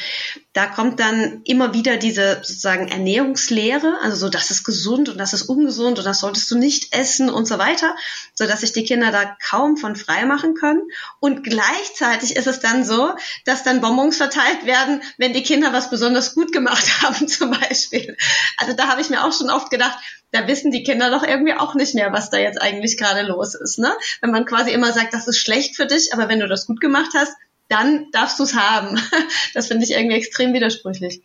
da 0.53 0.67
kommt 0.67 0.99
dann 0.99 1.41
immer 1.45 1.73
wieder 1.73 1.97
diese 1.97 2.35
sozusagen 2.43 2.87
Ernährungslehre, 2.87 3.97
also 4.03 4.15
so, 4.17 4.29
das 4.29 4.51
ist 4.51 4.63
gesund 4.63 5.09
und 5.09 5.17
das 5.17 5.33
ist 5.33 5.41
ungesund 5.41 5.97
und 5.97 6.05
das 6.05 6.19
solltest 6.19 6.51
du 6.51 6.57
nicht 6.59 6.95
essen 6.95 7.31
und 7.31 7.47
so 7.47 7.57
weiter, 7.57 7.95
so 8.35 8.45
dass 8.45 8.61
sich 8.61 8.71
die 8.71 8.83
Kinder 8.83 9.11
da 9.11 9.35
kaum 9.43 9.75
von 9.75 9.95
frei 9.95 10.25
machen 10.25 10.53
können. 10.53 10.83
Und 11.19 11.43
gleichzeitig 11.43 12.35
ist 12.35 12.45
es 12.45 12.59
dann 12.59 12.85
so, 12.85 13.15
dass 13.45 13.63
dann 13.63 13.81
Bonbons 13.81 14.17
verteilt 14.17 14.67
werden, 14.67 15.01
wenn 15.17 15.33
die 15.33 15.41
Kinder 15.41 15.73
was 15.73 15.89
besonders 15.89 16.35
gut 16.35 16.51
gemacht 16.51 16.85
haben, 17.01 17.27
zum 17.27 17.49
Beispiel. 17.49 18.15
Also 18.57 18.73
da 18.73 18.87
habe 18.87 19.01
ich 19.01 19.09
mir 19.09 19.23
auch 19.23 19.33
schon 19.33 19.49
oft 19.49 19.71
gedacht, 19.71 19.97
da 20.31 20.47
wissen 20.47 20.71
die 20.71 20.83
Kinder 20.83 21.09
doch 21.09 21.23
irgendwie 21.23 21.53
auch 21.53 21.75
nicht 21.75 21.95
mehr, 21.95 22.11
was 22.13 22.29
da 22.29 22.37
jetzt 22.37 22.61
eigentlich 22.61 22.97
gerade 22.97 23.27
los 23.27 23.55
ist. 23.55 23.79
Ne? 23.79 23.91
Wenn 24.21 24.31
man 24.31 24.45
quasi 24.45 24.71
immer 24.71 24.91
sagt, 24.93 25.13
das 25.13 25.27
ist 25.27 25.39
schlecht 25.39 25.75
für 25.75 25.85
dich, 25.85 26.13
aber 26.13 26.29
wenn 26.29 26.39
du 26.39 26.47
das 26.47 26.67
gut 26.67 26.81
gemacht 26.81 27.11
hast, 27.15 27.33
dann 27.67 28.07
darfst 28.11 28.39
du 28.39 28.43
es 28.43 28.55
haben. 28.55 28.99
Das 29.53 29.67
finde 29.67 29.83
ich 29.83 29.91
irgendwie 29.91 30.15
extrem 30.15 30.53
widersprüchlich. 30.53 31.21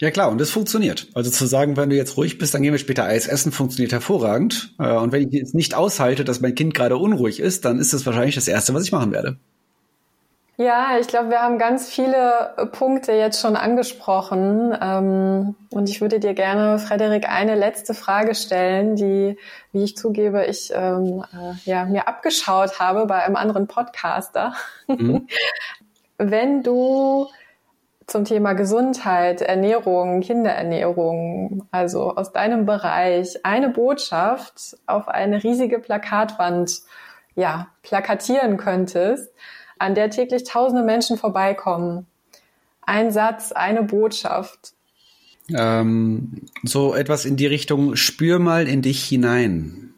Ja 0.00 0.10
klar, 0.10 0.30
und 0.30 0.38
das 0.38 0.50
funktioniert. 0.50 1.08
Also 1.14 1.30
zu 1.30 1.46
sagen, 1.46 1.76
wenn 1.76 1.90
du 1.90 1.96
jetzt 1.96 2.16
ruhig 2.16 2.38
bist, 2.38 2.54
dann 2.54 2.62
gehen 2.62 2.72
wir 2.72 2.78
später 2.78 3.04
Eis 3.04 3.26
essen, 3.26 3.52
funktioniert 3.52 3.92
hervorragend. 3.92 4.74
Äh, 4.78 4.92
und 4.92 5.12
wenn 5.12 5.28
ich 5.28 5.32
jetzt 5.32 5.54
nicht 5.54 5.74
aushalte, 5.74 6.24
dass 6.24 6.40
mein 6.40 6.54
Kind 6.54 6.74
gerade 6.74 6.96
unruhig 6.96 7.40
ist, 7.40 7.64
dann 7.64 7.78
ist 7.78 7.92
das 7.92 8.06
wahrscheinlich 8.06 8.34
das 8.34 8.48
Erste, 8.48 8.74
was 8.74 8.84
ich 8.84 8.92
machen 8.92 9.12
werde. 9.12 9.38
Ja, 10.60 10.98
ich 10.98 11.06
glaube, 11.06 11.30
wir 11.30 11.40
haben 11.40 11.56
ganz 11.56 11.88
viele 11.88 12.52
äh, 12.56 12.66
Punkte 12.66 13.12
jetzt 13.12 13.40
schon 13.40 13.54
angesprochen. 13.54 14.76
Ähm, 14.82 15.54
und 15.70 15.88
ich 15.88 16.00
würde 16.00 16.18
dir 16.18 16.34
gerne, 16.34 16.80
Frederik, 16.80 17.28
eine 17.28 17.54
letzte 17.54 17.94
Frage 17.94 18.34
stellen, 18.34 18.96
die, 18.96 19.38
wie 19.70 19.84
ich 19.84 19.96
zugebe, 19.96 20.46
ich 20.46 20.72
ähm, 20.74 21.24
äh, 21.32 21.54
ja, 21.64 21.84
mir 21.84 22.08
abgeschaut 22.08 22.80
habe 22.80 23.06
bei 23.06 23.22
einem 23.22 23.36
anderen 23.36 23.68
Podcaster. 23.68 24.52
Mhm. 24.88 25.28
Wenn 26.18 26.64
du 26.64 27.28
zum 28.08 28.24
Thema 28.24 28.54
Gesundheit, 28.54 29.42
Ernährung, 29.42 30.22
Kinderernährung, 30.22 31.68
also 31.70 32.16
aus 32.16 32.32
deinem 32.32 32.66
Bereich, 32.66 33.44
eine 33.44 33.68
Botschaft 33.68 34.76
auf 34.86 35.06
eine 35.06 35.40
riesige 35.44 35.78
Plakatwand 35.78 36.80
ja, 37.36 37.68
plakatieren 37.82 38.56
könntest, 38.56 39.32
an 39.78 39.94
der 39.94 40.10
täglich 40.10 40.44
tausende 40.44 40.82
Menschen 40.82 41.16
vorbeikommen. 41.16 42.06
Ein 42.82 43.10
Satz, 43.10 43.52
eine 43.52 43.82
Botschaft. 43.82 44.72
Ähm, 45.54 46.46
so 46.62 46.94
etwas 46.94 47.24
in 47.24 47.36
die 47.36 47.46
Richtung, 47.46 47.96
spür 47.96 48.38
mal 48.38 48.68
in 48.68 48.82
dich 48.82 49.04
hinein. 49.04 49.94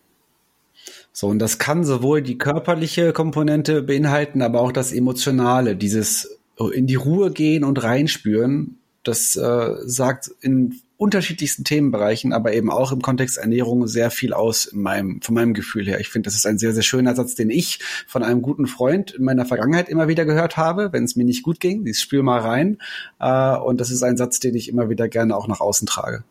So, 1.12 1.26
und 1.28 1.38
das 1.38 1.58
kann 1.58 1.84
sowohl 1.84 2.22
die 2.22 2.38
körperliche 2.38 3.12
Komponente 3.12 3.82
beinhalten, 3.82 4.42
aber 4.42 4.60
auch 4.60 4.72
das 4.72 4.92
Emotionale, 4.92 5.76
dieses 5.76 6.38
in 6.72 6.86
die 6.86 6.94
Ruhe 6.94 7.30
gehen 7.30 7.64
und 7.64 7.82
reinspüren. 7.82 8.78
Das 9.02 9.34
äh, 9.36 9.74
sagt 9.84 10.30
in 10.40 10.80
unterschiedlichsten 11.00 11.64
Themenbereichen, 11.64 12.34
aber 12.34 12.52
eben 12.52 12.70
auch 12.70 12.92
im 12.92 13.00
Kontext 13.00 13.38
Ernährung 13.38 13.86
sehr 13.86 14.10
viel 14.10 14.34
aus 14.34 14.66
in 14.66 14.82
meinem, 14.82 15.22
von 15.22 15.34
meinem 15.34 15.54
Gefühl 15.54 15.86
her. 15.86 15.98
Ich 15.98 16.10
finde, 16.10 16.26
das 16.26 16.34
ist 16.34 16.46
ein 16.46 16.58
sehr, 16.58 16.74
sehr 16.74 16.82
schöner 16.82 17.16
Satz, 17.16 17.34
den 17.34 17.48
ich 17.48 17.78
von 18.06 18.22
einem 18.22 18.42
guten 18.42 18.66
Freund 18.66 19.12
in 19.12 19.24
meiner 19.24 19.46
Vergangenheit 19.46 19.88
immer 19.88 20.08
wieder 20.08 20.26
gehört 20.26 20.58
habe, 20.58 20.92
wenn 20.92 21.04
es 21.04 21.16
mir 21.16 21.24
nicht 21.24 21.42
gut 21.42 21.58
ging. 21.58 21.86
Dieses 21.86 22.02
Spür 22.02 22.22
mal 22.22 22.40
rein. 22.40 22.76
Äh, 23.18 23.56
und 23.56 23.80
das 23.80 23.90
ist 23.90 24.02
ein 24.02 24.18
Satz, 24.18 24.40
den 24.40 24.54
ich 24.54 24.68
immer 24.68 24.90
wieder 24.90 25.08
gerne 25.08 25.34
auch 25.34 25.48
nach 25.48 25.60
außen 25.60 25.86
trage. 25.86 26.22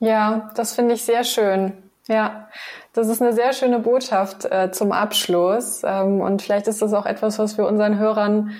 Ja, 0.00 0.50
das 0.54 0.74
finde 0.74 0.94
ich 0.94 1.02
sehr 1.02 1.24
schön. 1.24 1.74
Ja, 2.08 2.48
das 2.94 3.08
ist 3.08 3.20
eine 3.20 3.34
sehr 3.34 3.52
schöne 3.52 3.78
Botschaft 3.78 4.46
äh, 4.46 4.70
zum 4.72 4.90
Abschluss. 4.90 5.82
Ähm, 5.84 6.22
und 6.22 6.40
vielleicht 6.40 6.66
ist 6.66 6.80
das 6.80 6.94
auch 6.94 7.04
etwas, 7.04 7.38
was 7.38 7.58
wir 7.58 7.66
unseren 7.66 7.98
Hörern 7.98 8.52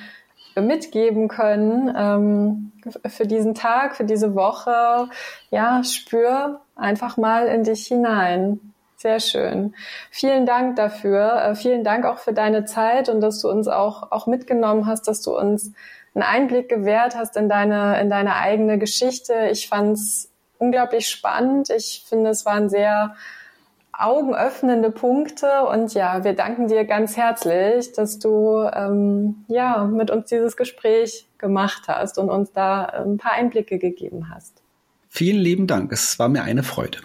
mitgeben 0.62 1.28
können 1.28 1.94
ähm, 1.96 2.72
für 3.06 3.26
diesen 3.26 3.54
Tag, 3.54 3.96
für 3.96 4.04
diese 4.04 4.34
Woche. 4.34 5.08
Ja, 5.50 5.82
spür 5.84 6.60
einfach 6.76 7.16
mal 7.16 7.46
in 7.46 7.64
dich 7.64 7.86
hinein. 7.86 8.72
Sehr 8.96 9.20
schön. 9.20 9.74
Vielen 10.10 10.46
Dank 10.46 10.76
dafür. 10.76 11.42
Äh, 11.42 11.54
vielen 11.54 11.84
Dank 11.84 12.06
auch 12.06 12.18
für 12.18 12.32
deine 12.32 12.64
Zeit 12.64 13.08
und 13.08 13.20
dass 13.20 13.40
du 13.40 13.50
uns 13.50 13.68
auch, 13.68 14.10
auch 14.12 14.26
mitgenommen 14.26 14.86
hast, 14.86 15.08
dass 15.08 15.20
du 15.20 15.36
uns 15.36 15.72
einen 16.14 16.22
Einblick 16.22 16.68
gewährt 16.68 17.16
hast 17.16 17.36
in 17.36 17.48
deine, 17.48 18.00
in 18.00 18.08
deine 18.08 18.36
eigene 18.36 18.78
Geschichte. 18.78 19.48
Ich 19.50 19.68
fand 19.68 19.98
es 19.98 20.30
unglaublich 20.58 21.08
spannend. 21.08 21.70
Ich 21.70 22.04
finde, 22.08 22.30
es 22.30 22.46
war 22.46 22.54
ein 22.54 22.68
sehr 22.70 23.14
augenöffnende 23.98 24.90
Punkte. 24.90 25.66
Und 25.70 25.94
ja, 25.94 26.24
wir 26.24 26.34
danken 26.34 26.68
dir 26.68 26.84
ganz 26.84 27.16
herzlich, 27.16 27.92
dass 27.92 28.18
du 28.18 28.68
ähm, 28.72 29.44
ja 29.48 29.84
mit 29.84 30.10
uns 30.10 30.28
dieses 30.28 30.56
Gespräch 30.56 31.28
gemacht 31.38 31.84
hast 31.88 32.18
und 32.18 32.30
uns 32.30 32.52
da 32.52 32.84
ein 32.84 33.18
paar 33.18 33.32
Einblicke 33.32 33.78
gegeben 33.78 34.30
hast. 34.34 34.62
Vielen 35.08 35.40
lieben 35.40 35.66
Dank. 35.66 35.92
Es 35.92 36.18
war 36.18 36.28
mir 36.28 36.42
eine 36.42 36.62
Freude. 36.62 36.98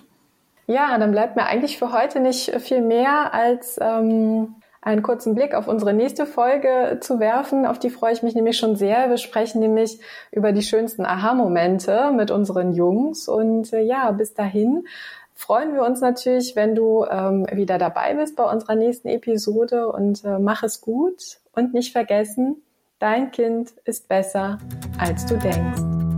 Ja, 0.67 0.97
dann 0.97 1.11
bleibt 1.11 1.35
mir 1.35 1.45
eigentlich 1.45 1.77
für 1.77 1.91
heute 1.91 2.19
nicht 2.19 2.51
viel 2.61 2.81
mehr 2.81 3.33
als 3.33 3.79
ähm, 3.81 4.55
einen 4.81 5.03
kurzen 5.03 5.35
Blick 5.35 5.53
auf 5.53 5.67
unsere 5.67 5.93
nächste 5.93 6.25
Folge 6.25 6.99
zu 7.01 7.19
werfen. 7.19 7.65
Auf 7.65 7.79
die 7.79 7.89
freue 7.89 8.13
ich 8.13 8.23
mich 8.23 8.33
nämlich 8.33 8.57
schon 8.57 8.75
sehr. 8.75 9.09
Wir 9.09 9.17
sprechen 9.17 9.59
nämlich 9.59 9.99
über 10.31 10.51
die 10.51 10.61
schönsten 10.61 11.05
Aha-Momente 11.05 12.11
mit 12.15 12.31
unseren 12.31 12.73
Jungs. 12.73 13.27
Und 13.27 13.73
äh, 13.73 13.81
ja, 13.81 14.11
bis 14.11 14.33
dahin 14.33 14.85
freuen 15.39 15.73
wir 15.73 15.83
uns 15.83 16.01
natürlich, 16.01 16.57
wenn 16.57 16.75
du 16.75 17.05
ähm, 17.09 17.47
wieder 17.51 17.77
dabei 17.77 18.13
bist 18.13 18.35
bei 18.35 18.43
unserer 18.43 18.75
nächsten 18.75 19.07
Episode 19.07 19.87
und 19.87 20.25
äh, 20.25 20.37
mach 20.37 20.63
es 20.63 20.81
gut 20.81 21.39
und 21.53 21.73
nicht 21.73 21.93
vergessen, 21.93 22.61
dein 22.99 23.31
Kind 23.31 23.71
ist 23.85 24.09
besser, 24.09 24.57
als 24.99 25.25
du 25.25 25.37
denkst. 25.37 26.09